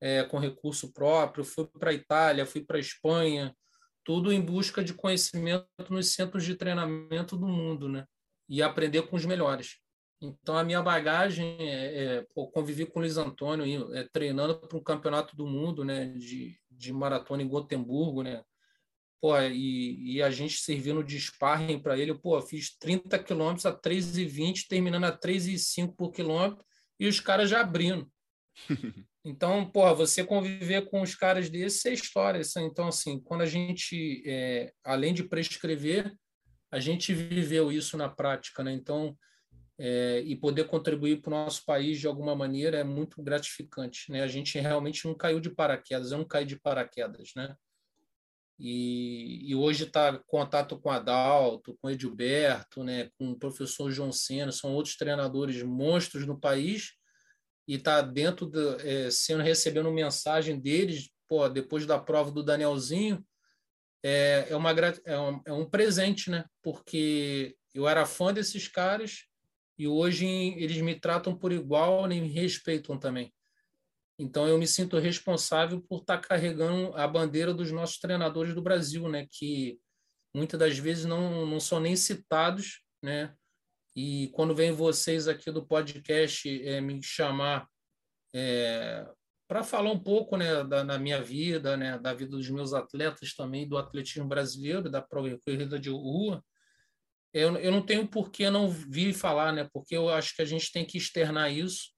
é, 0.00 0.24
com 0.24 0.38
recurso 0.38 0.92
próprio, 0.92 1.44
fui 1.44 1.66
para 1.78 1.90
a 1.90 1.94
Itália, 1.94 2.46
fui 2.46 2.64
para 2.64 2.76
a 2.76 2.80
Espanha, 2.80 3.54
tudo 4.04 4.32
em 4.32 4.40
busca 4.40 4.84
de 4.84 4.94
conhecimento 4.94 5.66
nos 5.90 6.12
centros 6.12 6.44
de 6.44 6.54
treinamento 6.54 7.36
do 7.36 7.48
mundo, 7.48 7.88
né? 7.88 8.04
E 8.48 8.62
aprender 8.62 9.02
com 9.02 9.16
os 9.16 9.24
melhores. 9.24 9.78
Então, 10.20 10.56
a 10.56 10.64
minha 10.64 10.80
bagagem 10.80 11.56
é, 11.58 12.04
é 12.04 12.26
pô, 12.34 12.46
convivi 12.48 12.86
com 12.86 12.98
o 12.98 13.02
Luiz 13.02 13.16
Antônio, 13.16 13.92
é, 13.94 14.08
treinando 14.12 14.56
para 14.56 14.78
um 14.78 14.82
campeonato 14.82 15.36
do 15.36 15.46
mundo, 15.46 15.84
né? 15.84 16.06
De, 16.06 16.56
de 16.70 16.92
maratona 16.92 17.42
em 17.42 17.48
Gotemburgo, 17.48 18.22
né? 18.22 18.42
Pô, 19.20 19.36
e, 19.40 20.14
e 20.14 20.22
a 20.22 20.30
gente 20.30 20.58
servindo 20.58 21.02
de 21.02 21.18
sparring 21.18 21.80
para 21.80 21.98
ele, 21.98 22.14
pô, 22.14 22.40
fiz 22.40 22.76
30 22.78 23.18
quilômetros 23.18 23.66
a 23.66 23.76
3,20, 23.76 24.68
terminando 24.68 25.04
a 25.04 25.18
3,5 25.18 25.96
por 25.96 26.12
quilômetro, 26.12 26.64
e 27.00 27.08
os 27.08 27.18
caras 27.18 27.50
já 27.50 27.60
abrindo. 27.60 28.08
Então, 29.28 29.68
porra, 29.68 29.92
você 29.92 30.22
conviver 30.22 30.88
com 30.88 31.02
os 31.02 31.16
caras 31.16 31.50
desses 31.50 31.84
é 31.84 31.92
história. 31.92 32.40
Então, 32.58 32.86
assim, 32.86 33.18
quando 33.18 33.40
a 33.40 33.46
gente, 33.46 34.22
é, 34.24 34.72
além 34.84 35.12
de 35.12 35.24
prescrever, 35.24 36.16
a 36.70 36.78
gente 36.78 37.12
viveu 37.12 37.72
isso 37.72 37.96
na 37.96 38.08
prática, 38.08 38.62
né? 38.62 38.72
Então, 38.72 39.18
é, 39.76 40.20
e 40.24 40.36
poder 40.36 40.68
contribuir 40.68 41.20
para 41.20 41.34
o 41.34 41.44
nosso 41.44 41.64
país 41.64 41.98
de 41.98 42.06
alguma 42.06 42.36
maneira 42.36 42.78
é 42.78 42.84
muito 42.84 43.20
gratificante, 43.20 44.12
né? 44.12 44.22
A 44.22 44.28
gente 44.28 44.60
realmente 44.60 45.04
não 45.04 45.14
caiu 45.14 45.40
de 45.40 45.50
paraquedas, 45.50 46.12
eu 46.12 46.18
não 46.18 46.24
caí 46.24 46.44
de 46.44 46.60
paraquedas, 46.60 47.32
né? 47.34 47.56
E, 48.56 49.50
e 49.50 49.56
hoje 49.56 49.84
está 49.84 50.20
contato 50.28 50.78
com 50.78 50.88
Adalto, 50.88 51.76
com 51.82 51.90
Edilberto, 51.90 52.84
né? 52.84 53.10
Com 53.18 53.32
o 53.32 53.38
professor 53.38 53.90
João 53.90 54.12
Sena, 54.12 54.52
são 54.52 54.72
outros 54.72 54.96
treinadores 54.96 55.60
monstros 55.64 56.24
no 56.24 56.38
país 56.38 56.95
e 57.66 57.74
está 57.74 58.00
dentro 58.00 58.46
do, 58.46 58.80
é, 58.80 59.10
sendo 59.10 59.42
recebendo 59.42 59.90
mensagem 59.90 60.60
deles, 60.60 61.10
pô, 61.28 61.48
depois 61.48 61.84
da 61.86 61.98
prova 61.98 62.30
do 62.30 62.42
Danielzinho, 62.42 63.24
é, 64.02 64.46
é, 64.50 64.56
uma, 64.56 64.70
é, 65.04 65.18
um, 65.18 65.40
é 65.44 65.52
um 65.52 65.68
presente, 65.68 66.30
né? 66.30 66.44
Porque 66.62 67.56
eu 67.74 67.88
era 67.88 68.06
fã 68.06 68.32
desses 68.32 68.68
caras 68.68 69.24
e 69.78 69.88
hoje 69.88 70.26
eles 70.26 70.80
me 70.80 70.98
tratam 70.98 71.36
por 71.36 71.52
igual 71.52 72.10
e 72.10 72.20
me 72.20 72.28
respeitam 72.28 72.98
também. 72.98 73.34
Então 74.18 74.46
eu 74.46 74.56
me 74.56 74.66
sinto 74.66 74.98
responsável 74.98 75.80
por 75.82 76.00
estar 76.00 76.18
tá 76.18 76.28
carregando 76.28 76.94
a 76.96 77.06
bandeira 77.06 77.52
dos 77.52 77.70
nossos 77.70 77.98
treinadores 77.98 78.54
do 78.54 78.62
Brasil, 78.62 79.08
né? 79.08 79.26
Que 79.30 79.78
muitas 80.34 80.58
das 80.58 80.78
vezes 80.78 81.04
não, 81.04 81.44
não 81.44 81.58
são 81.58 81.80
nem 81.80 81.96
citados, 81.96 82.82
né? 83.02 83.34
E 83.96 84.28
quando 84.34 84.54
vem 84.54 84.72
vocês 84.72 85.26
aqui 85.26 85.50
do 85.50 85.66
podcast 85.66 86.46
é, 86.62 86.82
me 86.82 87.02
chamar 87.02 87.66
é, 88.34 89.06
para 89.48 89.64
falar 89.64 89.90
um 89.90 89.98
pouco 89.98 90.36
né, 90.36 90.62
da, 90.64 90.82
da, 90.82 90.98
minha 90.98 91.22
vida, 91.22 91.78
né, 91.78 91.98
da 91.98 92.12
vida 92.12 92.32
dos 92.32 92.50
meus 92.50 92.74
atletas 92.74 93.34
também, 93.34 93.66
do 93.66 93.78
atletismo 93.78 94.28
brasileiro, 94.28 94.90
da 94.90 95.00
corrida 95.00 95.78
de 95.78 95.88
rua, 95.88 96.44
eu, 97.32 97.56
eu 97.56 97.72
não 97.72 97.80
tenho 97.80 98.06
por 98.06 98.30
que 98.30 98.50
não 98.50 98.68
vir 98.68 99.14
falar, 99.14 99.52
né, 99.52 99.66
porque 99.72 99.96
eu 99.96 100.10
acho 100.10 100.36
que 100.36 100.42
a 100.42 100.46
gente 100.46 100.70
tem 100.70 100.84
que 100.84 100.98
externar 100.98 101.50
isso, 101.50 101.92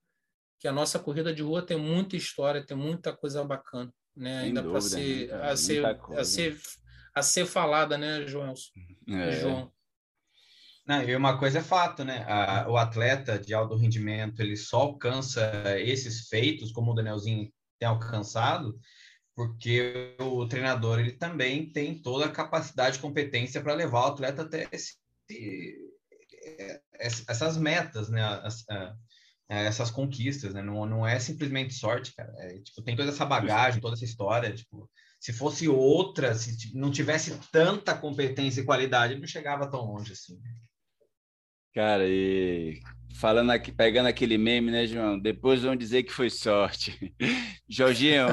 que 0.61 0.69
a 0.69 0.73
nossa 0.73 1.01
corrida 1.01 1.35
de 1.35 1.43
rua 1.43 1.63
tem 1.63 1.77
muita 1.77 2.17
história, 2.17 2.65
tem 2.65 2.77
muita 2.77 3.17
coisa 3.17 3.43
bacana, 3.43 3.93
né, 4.15 4.41
ainda 4.41 4.63
para 4.63 4.81
ser, 4.81 5.35
a 5.35 5.57
ser, 5.57 5.85
a 5.85 6.25
ser 6.25 6.57
a 7.15 7.23
ser 7.23 7.47
falada, 7.47 7.99
né, 7.99 8.27
João? 8.27 8.55
É. 9.09 9.33
João. 9.33 9.73
Não, 10.89 11.03
e 11.03 11.15
uma 11.15 11.39
coisa 11.39 11.59
é 11.59 11.63
fato, 11.63 12.03
né? 12.03 12.25
A, 12.27 12.67
o 12.67 12.79
atleta 12.79 13.39
de 13.39 13.53
alto 13.53 13.77
rendimento 13.77 14.41
ele 14.41 14.57
só 14.57 14.79
alcança 14.79 15.53
esses 15.79 16.29
feitos, 16.29 16.73
como 16.73 16.93
o 16.93 16.95
Danielzinho 16.95 17.53
tem 17.79 17.87
alcançado, 17.87 18.81
porque 19.37 20.17
o 20.19 20.49
treinador 20.49 20.99
ele 20.99 21.13
também 21.13 21.71
tem 21.71 22.01
toda 22.01 22.25
a 22.25 22.31
capacidade 22.31 22.97
e 22.97 23.01
competência 23.01 23.61
para 23.61 23.75
levar 23.75 24.01
o 24.01 24.07
atleta 24.13 24.43
até 24.43 24.67
esse, 24.73 24.95
essas 27.29 27.59
metas, 27.59 28.09
né? 28.09 28.23
As, 28.23 28.65
essas 29.47 29.91
conquistas, 29.91 30.55
né? 30.55 30.63
Não, 30.63 30.87
não 30.87 31.07
é 31.07 31.19
simplesmente 31.19 31.75
sorte, 31.75 32.15
cara. 32.15 32.33
É, 32.39 32.61
tipo, 32.61 32.83
tem 32.83 32.97
toda 32.97 33.11
essa 33.11 33.27
bagagem, 33.27 33.81
toda 33.81 33.95
essa 33.95 34.05
história. 34.07 34.55
Tipo, 34.55 34.91
se 35.21 35.35
fosse 35.35 35.69
outra, 35.69 36.35
se 36.35 36.75
não 36.75 36.91
tivesse 36.91 37.39
tanta 37.53 37.95
competência 37.95 38.63
e 38.63 38.65
qualidade, 38.65 39.19
não 39.19 39.27
chegava 39.27 39.71
tão 39.71 39.85
longe 39.85 40.13
assim. 40.13 40.39
Cara, 41.75 42.05
e 42.07 42.81
falando 43.19 43.51
aqui, 43.51 43.73
pegando 43.73 44.07
aquele 44.07 44.39
meme, 44.39 44.71
né, 44.71 44.87
João? 44.87 45.19
Depois 45.19 45.63
vão 45.63 45.77
dizer 45.77 46.03
que 46.03 46.13
foi 46.13 46.31
sorte. 46.31 47.15
Jorginho, 47.69 48.27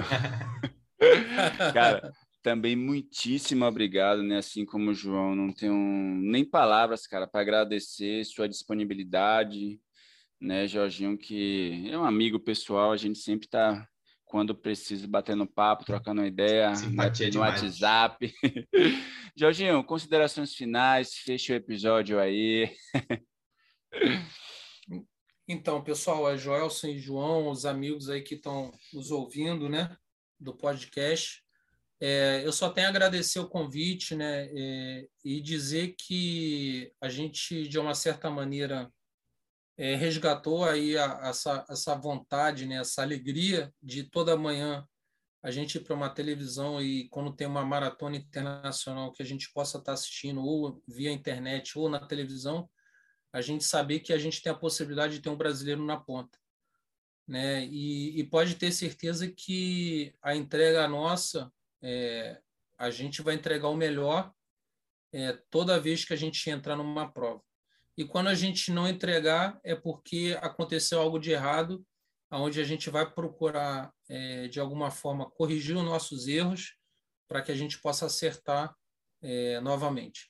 cara, 1.73 2.11
também 2.41 2.75
muitíssimo 2.75 3.65
obrigado, 3.65 4.21
né? 4.23 4.38
Assim 4.38 4.65
como 4.65 4.91
o 4.91 4.93
João, 4.93 5.36
não 5.36 5.51
tenho 5.51 5.75
nem 5.75 6.45
palavras, 6.45 7.07
cara, 7.07 7.27
para 7.27 7.41
agradecer 7.41 8.23
sua 8.25 8.47
disponibilidade, 8.47 9.79
né, 10.39 10.67
Jorginho, 10.67 11.17
que 11.17 11.89
é 11.89 11.97
um 11.97 12.03
amigo 12.05 12.39
pessoal, 12.39 12.91
a 12.91 12.97
gente 12.97 13.17
sempre 13.19 13.47
está 13.47 13.88
quando 14.26 14.55
precisa 14.55 15.07
batendo 15.07 15.45
papo, 15.47 15.86
trocando 15.86 16.21
uma 16.21 16.28
ideia 16.28 16.71
né, 16.91 17.05
no 17.05 17.11
demais. 17.11 17.61
WhatsApp. 17.61 18.34
Jorginho, 19.38 19.84
considerações 19.84 20.53
finais, 20.53 21.13
fecha 21.13 21.53
o 21.53 21.55
episódio 21.55 22.19
aí. 22.19 22.71
Então, 25.47 25.84
pessoal, 25.84 26.28
é 26.28 26.36
Joelson 26.36 26.88
e 26.88 26.97
João, 26.97 27.51
os 27.51 27.67
amigos 27.67 28.09
aí 28.09 28.23
que 28.23 28.34
estão 28.34 28.71
nos 28.91 29.11
ouvindo, 29.11 29.69
né, 29.69 29.95
do 30.39 30.55
podcast. 30.55 31.43
É, 32.01 32.41
eu 32.43 32.51
só 32.51 32.69
tenho 32.69 32.88
a 32.88 32.89
agradecer 32.89 33.38
o 33.38 33.47
convite, 33.47 34.15
né, 34.15 34.49
é, 34.51 35.07
e 35.23 35.39
dizer 35.39 35.95
que 35.99 36.91
a 36.99 37.09
gente, 37.09 37.67
de 37.67 37.78
uma 37.78 37.93
certa 37.93 38.28
maneira, 38.28 38.91
é, 39.78 39.95
resgatou 39.95 40.63
aí 40.63 40.97
a, 40.97 41.19
essa, 41.23 41.65
essa 41.69 41.95
vontade, 41.95 42.65
né, 42.65 42.78
essa 42.78 43.01
alegria 43.01 43.73
de 43.82 44.03
toda 44.03 44.38
manhã 44.38 44.88
a 45.45 45.51
gente 45.51 45.76
ir 45.76 45.82
para 45.82 45.93
uma 45.93 46.09
televisão 46.09 46.82
e 46.82 47.07
quando 47.09 47.32
tem 47.32 47.45
uma 47.45 47.63
maratona 47.63 48.15
internacional 48.15 49.11
que 49.11 49.21
a 49.21 49.26
gente 49.26 49.53
possa 49.53 49.78
estar 49.78 49.93
assistindo 49.93 50.43
ou 50.43 50.82
via 50.88 51.11
internet 51.11 51.78
ou 51.78 51.88
na 51.88 51.99
televisão, 51.99 52.67
a 53.32 53.41
gente 53.41 53.63
saber 53.63 53.99
que 53.99 54.11
a 54.11 54.17
gente 54.17 54.41
tem 54.41 54.51
a 54.51 54.57
possibilidade 54.57 55.13
de 55.13 55.21
ter 55.21 55.30
um 55.30 55.38
brasileiro 55.38 55.86
na 55.86 55.99
ponta. 55.99 56.36
Né? 57.28 57.63
E, 57.65 58.19
e 58.19 58.23
pode 58.23 58.55
ter 58.55 58.71
certeza 58.71 59.32
que 59.32 60.15
a 60.19 60.36
entrega 60.36 60.88
nossa, 60.88 61.51
é, 61.80 62.41
a 62.76 62.89
gente 62.89 63.21
vai 63.21 63.36
entregar 63.36 63.67
o 63.67 63.76
melhor 63.76 64.34
é, 65.13 65.34
toda 65.51 65.80
vez 65.80 66.03
que 66.03 66.13
a 66.13 66.17
gente 66.17 66.49
entrar 66.49 66.76
numa 66.76 67.11
prova. 67.11 67.43
E 67.97 68.03
quando 68.03 68.27
a 68.27 68.35
gente 68.35 68.71
não 68.71 68.87
entregar, 68.87 69.59
é 69.63 69.75
porque 69.75 70.37
aconteceu 70.41 70.99
algo 70.99 71.17
de 71.17 71.31
errado, 71.31 71.85
onde 72.31 72.59
a 72.59 72.63
gente 72.63 72.89
vai 72.89 73.09
procurar, 73.09 73.93
é, 74.09 74.47
de 74.47 74.59
alguma 74.59 74.91
forma, 74.91 75.29
corrigir 75.29 75.75
os 75.77 75.83
nossos 75.83 76.27
erros 76.27 76.75
para 77.27 77.41
que 77.41 77.51
a 77.51 77.55
gente 77.55 77.79
possa 77.79 78.05
acertar 78.05 78.75
é, 79.21 79.59
novamente. 79.61 80.29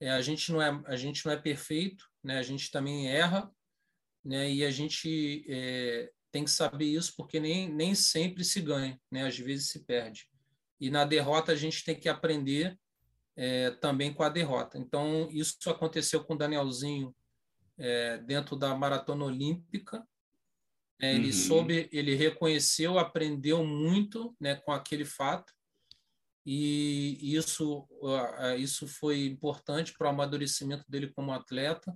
É, 0.00 0.10
a, 0.10 0.20
gente 0.20 0.52
não 0.52 0.60
é, 0.60 0.82
a 0.86 0.96
gente 0.96 1.24
não 1.24 1.32
é 1.32 1.36
perfeito, 1.36 2.04
né? 2.22 2.38
a 2.38 2.42
gente 2.42 2.70
também 2.70 3.08
erra, 3.08 3.50
né? 4.24 4.50
e 4.50 4.64
a 4.64 4.70
gente 4.70 5.44
é, 5.48 6.10
tem 6.30 6.44
que 6.44 6.50
saber 6.50 6.86
isso 6.86 7.14
porque 7.16 7.40
nem, 7.40 7.68
nem 7.68 7.94
sempre 7.94 8.44
se 8.44 8.60
ganha, 8.60 9.00
né? 9.10 9.26
às 9.26 9.38
vezes 9.38 9.70
se 9.70 9.84
perde. 9.84 10.28
E 10.80 10.90
na 10.90 11.04
derrota 11.04 11.52
a 11.52 11.56
gente 11.56 11.84
tem 11.84 11.98
que 11.98 12.08
aprender 12.08 12.78
é, 13.38 13.70
também 13.70 14.12
com 14.12 14.24
a 14.24 14.28
derrota. 14.28 14.76
Então, 14.76 15.28
isso 15.30 15.70
aconteceu 15.70 16.24
com 16.24 16.34
o 16.34 16.36
Danielzinho 16.36 17.14
é, 17.78 18.18
dentro 18.18 18.56
da 18.56 18.74
maratona 18.74 19.24
olímpica. 19.24 20.04
É, 21.00 21.14
ele 21.14 21.28
uhum. 21.28 21.32
soube, 21.32 21.88
ele 21.92 22.16
reconheceu, 22.16 22.98
aprendeu 22.98 23.64
muito 23.64 24.36
né, 24.40 24.56
com 24.56 24.72
aquele 24.72 25.04
fato, 25.04 25.52
e 26.44 27.34
isso, 27.36 27.86
isso 28.58 28.88
foi 28.88 29.26
importante 29.26 29.92
para 29.92 30.06
o 30.06 30.10
amadurecimento 30.10 30.82
dele 30.88 31.12
como 31.12 31.30
atleta. 31.30 31.94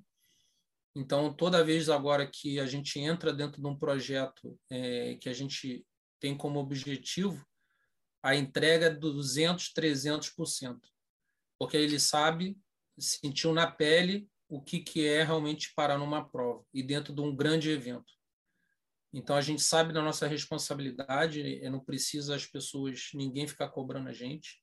Então, 0.95 1.33
toda 1.33 1.65
vez 1.65 1.89
agora 1.89 2.27
que 2.27 2.61
a 2.61 2.67
gente 2.67 3.01
entra 3.01 3.33
dentro 3.33 3.63
de 3.63 3.67
um 3.67 3.75
projeto 3.75 4.61
é, 4.71 5.15
que 5.15 5.31
a 5.31 5.33
gente 5.33 5.87
tem 6.21 6.37
como 6.37 6.61
objetivo 6.61 7.43
a 8.23 8.37
entrega 8.37 8.91
de 8.91 9.01
200, 9.01 9.73
300% 9.73 10.79
porque 11.63 11.77
ele 11.77 12.01
sabe, 12.01 12.59
sentiu 12.99 13.55
na 13.55 13.71
pele 13.71 14.29
o 14.49 14.61
que, 14.61 14.81
que 14.81 15.07
é 15.07 15.23
realmente 15.23 15.73
parar 15.77 15.97
numa 15.97 16.29
prova 16.29 16.65
e 16.75 16.83
dentro 16.83 17.15
de 17.15 17.21
um 17.21 17.37
grande 17.37 17.71
evento. 17.71 18.13
Então 19.13 19.37
a 19.37 19.41
gente 19.41 19.63
sabe 19.63 19.93
da 19.93 20.03
nossa 20.03 20.27
responsabilidade, 20.27 21.61
não 21.71 21.79
precisa 21.79 22.35
as 22.35 22.45
pessoas, 22.45 23.11
ninguém 23.15 23.47
ficar 23.47 23.69
cobrando 23.69 24.09
a 24.09 24.13
gente, 24.13 24.61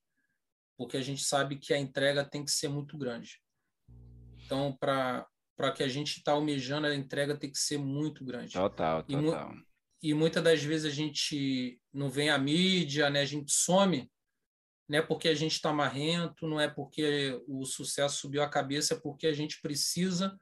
porque 0.78 0.98
a 0.98 1.02
gente 1.02 1.24
sabe 1.24 1.58
que 1.58 1.74
a 1.74 1.80
entrega 1.80 2.26
tem 2.26 2.44
que 2.44 2.52
ser 2.52 2.68
muito 2.68 2.98
grande. 2.98 3.42
Então, 4.44 4.76
para 4.78 5.26
para 5.56 5.72
que 5.72 5.84
a 5.84 5.88
gente 5.88 6.18
está 6.18 6.34
almejando, 6.34 6.88
a 6.88 6.96
entrega 6.96 7.38
tem 7.38 7.50
que 7.50 7.60
ser 7.60 7.78
muito 7.78 8.26
grande. 8.26 8.52
Total, 8.52 9.04
total. 9.04 9.54
E, 10.04 10.10
e 10.10 10.14
muitas 10.14 10.44
das 10.44 10.62
vezes 10.62 10.92
a 10.92 10.94
gente 10.94 11.80
não 11.94 12.10
vem 12.10 12.30
à 12.30 12.38
mídia, 12.38 13.10
né? 13.10 13.22
a 13.22 13.26
gente 13.26 13.54
some 13.54 14.10
não 14.90 14.98
é 14.98 15.02
porque 15.04 15.30
a 15.30 15.36
gente 15.36 15.52
está 15.52 15.72
marrento, 15.72 16.48
não 16.48 16.60
é 16.60 16.68
porque 16.68 17.40
o 17.48 17.64
sucesso 17.64 18.18
subiu 18.18 18.42
a 18.42 18.50
cabeça, 18.50 18.96
é 18.96 19.00
porque 19.00 19.28
a 19.28 19.34
gente 19.34 19.62
precisa 19.62 20.36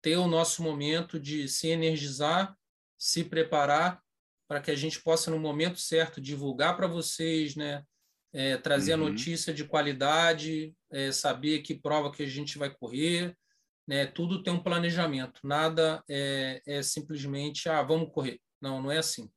ter 0.00 0.16
o 0.16 0.28
nosso 0.28 0.62
momento 0.62 1.18
de 1.18 1.48
se 1.48 1.66
energizar, 1.68 2.56
se 2.96 3.24
preparar 3.24 4.00
para 4.48 4.60
que 4.60 4.70
a 4.70 4.76
gente 4.76 5.02
possa, 5.02 5.30
no 5.30 5.40
momento 5.40 5.80
certo, 5.80 6.20
divulgar 6.20 6.76
para 6.76 6.86
vocês, 6.86 7.56
né? 7.56 7.84
É, 8.32 8.56
trazer 8.56 8.94
uhum. 8.94 9.06
a 9.06 9.10
notícia 9.10 9.52
de 9.52 9.64
qualidade, 9.64 10.72
é, 10.88 11.10
saber 11.10 11.62
que 11.62 11.74
prova 11.74 12.12
que 12.12 12.22
a 12.22 12.28
gente 12.28 12.58
vai 12.58 12.70
correr, 12.70 13.36
né? 13.88 14.06
Tudo 14.06 14.40
tem 14.40 14.52
um 14.52 14.62
planejamento, 14.62 15.40
nada 15.42 16.00
é, 16.08 16.62
é 16.64 16.80
simplesmente, 16.80 17.68
ah, 17.68 17.82
vamos 17.82 18.12
correr. 18.12 18.40
Não, 18.60 18.80
não 18.80 18.92
é 18.92 18.98
assim. 18.98 19.28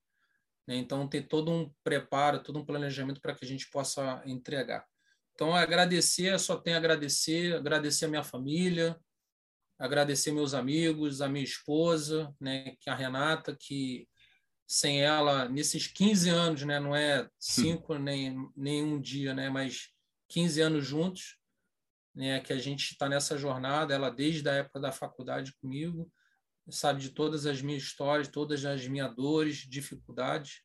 Né? 0.67 0.77
Então, 0.77 1.07
ter 1.07 1.27
todo 1.27 1.51
um 1.51 1.71
preparo, 1.83 2.41
todo 2.41 2.59
um 2.59 2.65
planejamento 2.65 3.21
para 3.21 3.35
que 3.35 3.45
a 3.45 3.47
gente 3.47 3.69
possa 3.69 4.21
entregar. 4.25 4.85
Então, 5.33 5.55
agradecer, 5.55 6.39
só 6.39 6.55
tenho 6.55 6.75
a 6.75 6.79
agradecer, 6.79 7.55
agradecer 7.55 8.05
a 8.05 8.09
minha 8.09 8.23
família, 8.23 8.99
agradecer 9.79 10.31
meus 10.31 10.53
amigos, 10.53 11.21
a 11.21 11.27
minha 11.27 11.43
esposa, 11.43 12.33
né, 12.39 12.75
que 12.79 12.89
a 12.89 12.95
Renata, 12.95 13.55
que 13.55 14.07
sem 14.67 15.01
ela, 15.01 15.49
nesses 15.49 15.87
15 15.87 16.29
anos, 16.29 16.63
né, 16.63 16.79
não 16.79 16.95
é 16.95 17.29
cinco 17.39 17.95
nem, 17.95 18.49
nem 18.55 18.83
um 18.83 19.01
dia, 19.01 19.33
né, 19.33 19.49
mas 19.49 19.89
15 20.29 20.61
anos 20.61 20.85
juntos, 20.85 21.37
né, 22.15 22.39
que 22.39 22.53
a 22.53 22.59
gente 22.59 22.91
está 22.91 23.09
nessa 23.09 23.37
jornada, 23.37 23.93
ela 23.93 24.09
desde 24.09 24.47
a 24.47 24.53
época 24.53 24.79
da 24.79 24.91
faculdade 24.91 25.53
comigo, 25.55 26.11
sabe 26.69 27.01
de 27.01 27.09
todas 27.09 27.45
as 27.45 27.61
minhas 27.61 27.83
histórias, 27.83 28.27
todas 28.27 28.63
as 28.65 28.87
minhas 28.87 29.13
dores, 29.15 29.57
dificuldades. 29.69 30.61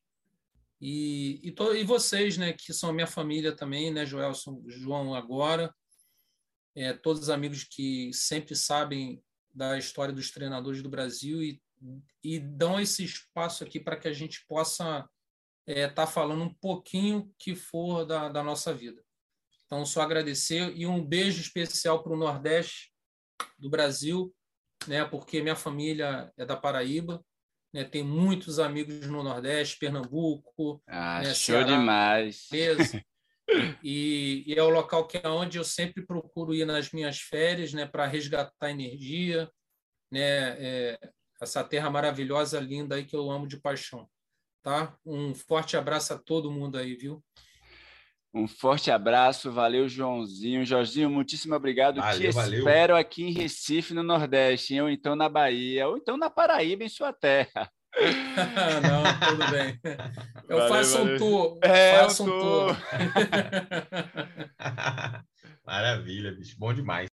E, 0.81 1.39
e, 1.43 1.51
to, 1.51 1.75
e 1.75 1.83
vocês, 1.83 2.37
né, 2.37 2.53
que 2.53 2.73
são 2.73 2.89
a 2.89 2.93
minha 2.93 3.07
família 3.07 3.55
também, 3.55 3.91
né, 3.91 4.05
Joelson, 4.05 4.63
João 4.67 5.13
agora, 5.13 5.73
é, 6.75 6.93
todos 6.93 7.23
os 7.23 7.29
amigos 7.29 7.63
que 7.63 8.11
sempre 8.13 8.55
sabem 8.55 9.21
da 9.53 9.77
história 9.77 10.13
dos 10.13 10.31
treinadores 10.31 10.81
do 10.81 10.89
Brasil 10.89 11.43
e, 11.43 11.61
e 12.23 12.39
dão 12.39 12.79
esse 12.79 13.03
espaço 13.03 13.63
aqui 13.63 13.79
para 13.79 13.97
que 13.97 14.07
a 14.07 14.13
gente 14.13 14.45
possa 14.47 15.09
estar 15.67 15.81
é, 15.81 15.87
tá 15.87 16.07
falando 16.07 16.43
um 16.43 16.53
pouquinho 16.53 17.33
que 17.37 17.55
for 17.55 18.05
da, 18.05 18.29
da 18.29 18.43
nossa 18.43 18.73
vida. 18.73 19.03
Então, 19.65 19.85
só 19.85 20.01
agradecer 20.01 20.73
e 20.75 20.87
um 20.87 21.05
beijo 21.05 21.41
especial 21.41 22.01
para 22.01 22.13
o 22.13 22.17
Nordeste 22.17 22.91
do 23.57 23.69
Brasil, 23.69 24.33
né, 24.87 25.05
porque 25.05 25.41
minha 25.41 25.55
família 25.55 26.31
é 26.37 26.45
da 26.45 26.55
Paraíba, 26.55 27.23
né, 27.73 27.83
tem 27.83 28.03
muitos 28.03 28.59
amigos 28.59 29.07
no 29.07 29.23
Nordeste, 29.23 29.77
Pernambuco. 29.77 30.81
Ah, 30.87 31.19
né, 31.19 31.33
show 31.33 31.55
Ceará, 31.55 31.67
demais! 31.67 32.47
E, 33.83 34.43
e, 34.45 34.53
é 34.53 34.61
o 34.61 34.69
local 34.69 35.07
que 35.07 35.17
é 35.17 35.27
onde 35.27 35.57
eu 35.57 35.63
sempre 35.63 36.05
procuro 36.05 36.53
ir 36.53 36.65
nas 36.65 36.91
minhas 36.91 37.19
férias, 37.19 37.73
né, 37.73 37.83
para 37.83 38.05
resgatar 38.05 38.69
energia, 38.69 39.49
né, 40.11 40.55
é, 40.59 40.99
essa 41.41 41.63
terra 41.63 41.89
maravilhosa, 41.89 42.59
linda 42.59 42.95
aí 42.95 43.05
que 43.05 43.15
eu 43.15 43.31
amo 43.31 43.47
de 43.47 43.59
paixão, 43.59 44.07
tá? 44.61 44.95
Um 45.05 45.33
forte 45.33 45.77
abraço 45.77 46.13
a 46.13 46.19
todo 46.19 46.51
mundo 46.51 46.77
aí, 46.77 46.95
viu? 46.95 47.23
Um 48.33 48.47
forte 48.47 48.91
abraço, 48.91 49.51
valeu, 49.51 49.89
Joãozinho. 49.89 50.63
Jorginho, 50.65 51.09
muitíssimo 51.09 51.55
obrigado. 51.55 51.99
Valeu, 51.99 52.29
Te 52.29 52.35
valeu. 52.35 52.59
espero 52.59 52.95
aqui 52.95 53.23
em 53.23 53.31
Recife, 53.33 53.93
no 53.93 54.03
Nordeste, 54.03 54.79
ou 54.79 54.89
então 54.89 55.15
na 55.15 55.27
Bahia, 55.27 55.87
ou 55.87 55.97
então 55.97 56.15
na 56.15 56.29
Paraíba, 56.29 56.83
em 56.83 56.89
sua 56.89 57.11
terra. 57.11 57.69
Não, 58.85 59.03
tudo 59.29 59.51
bem. 59.51 59.79
Eu 60.47 60.57
valeu, 60.57 60.73
faço 60.73 60.97
valeu. 60.99 61.15
um 61.15 61.17
tour. 61.17 61.59
É, 61.63 61.99
faço 62.03 62.23
um 62.23 62.39
tour. 62.39 62.77
Maravilha, 65.65 66.31
bicho. 66.31 66.55
Bom 66.57 66.73
demais. 66.73 67.07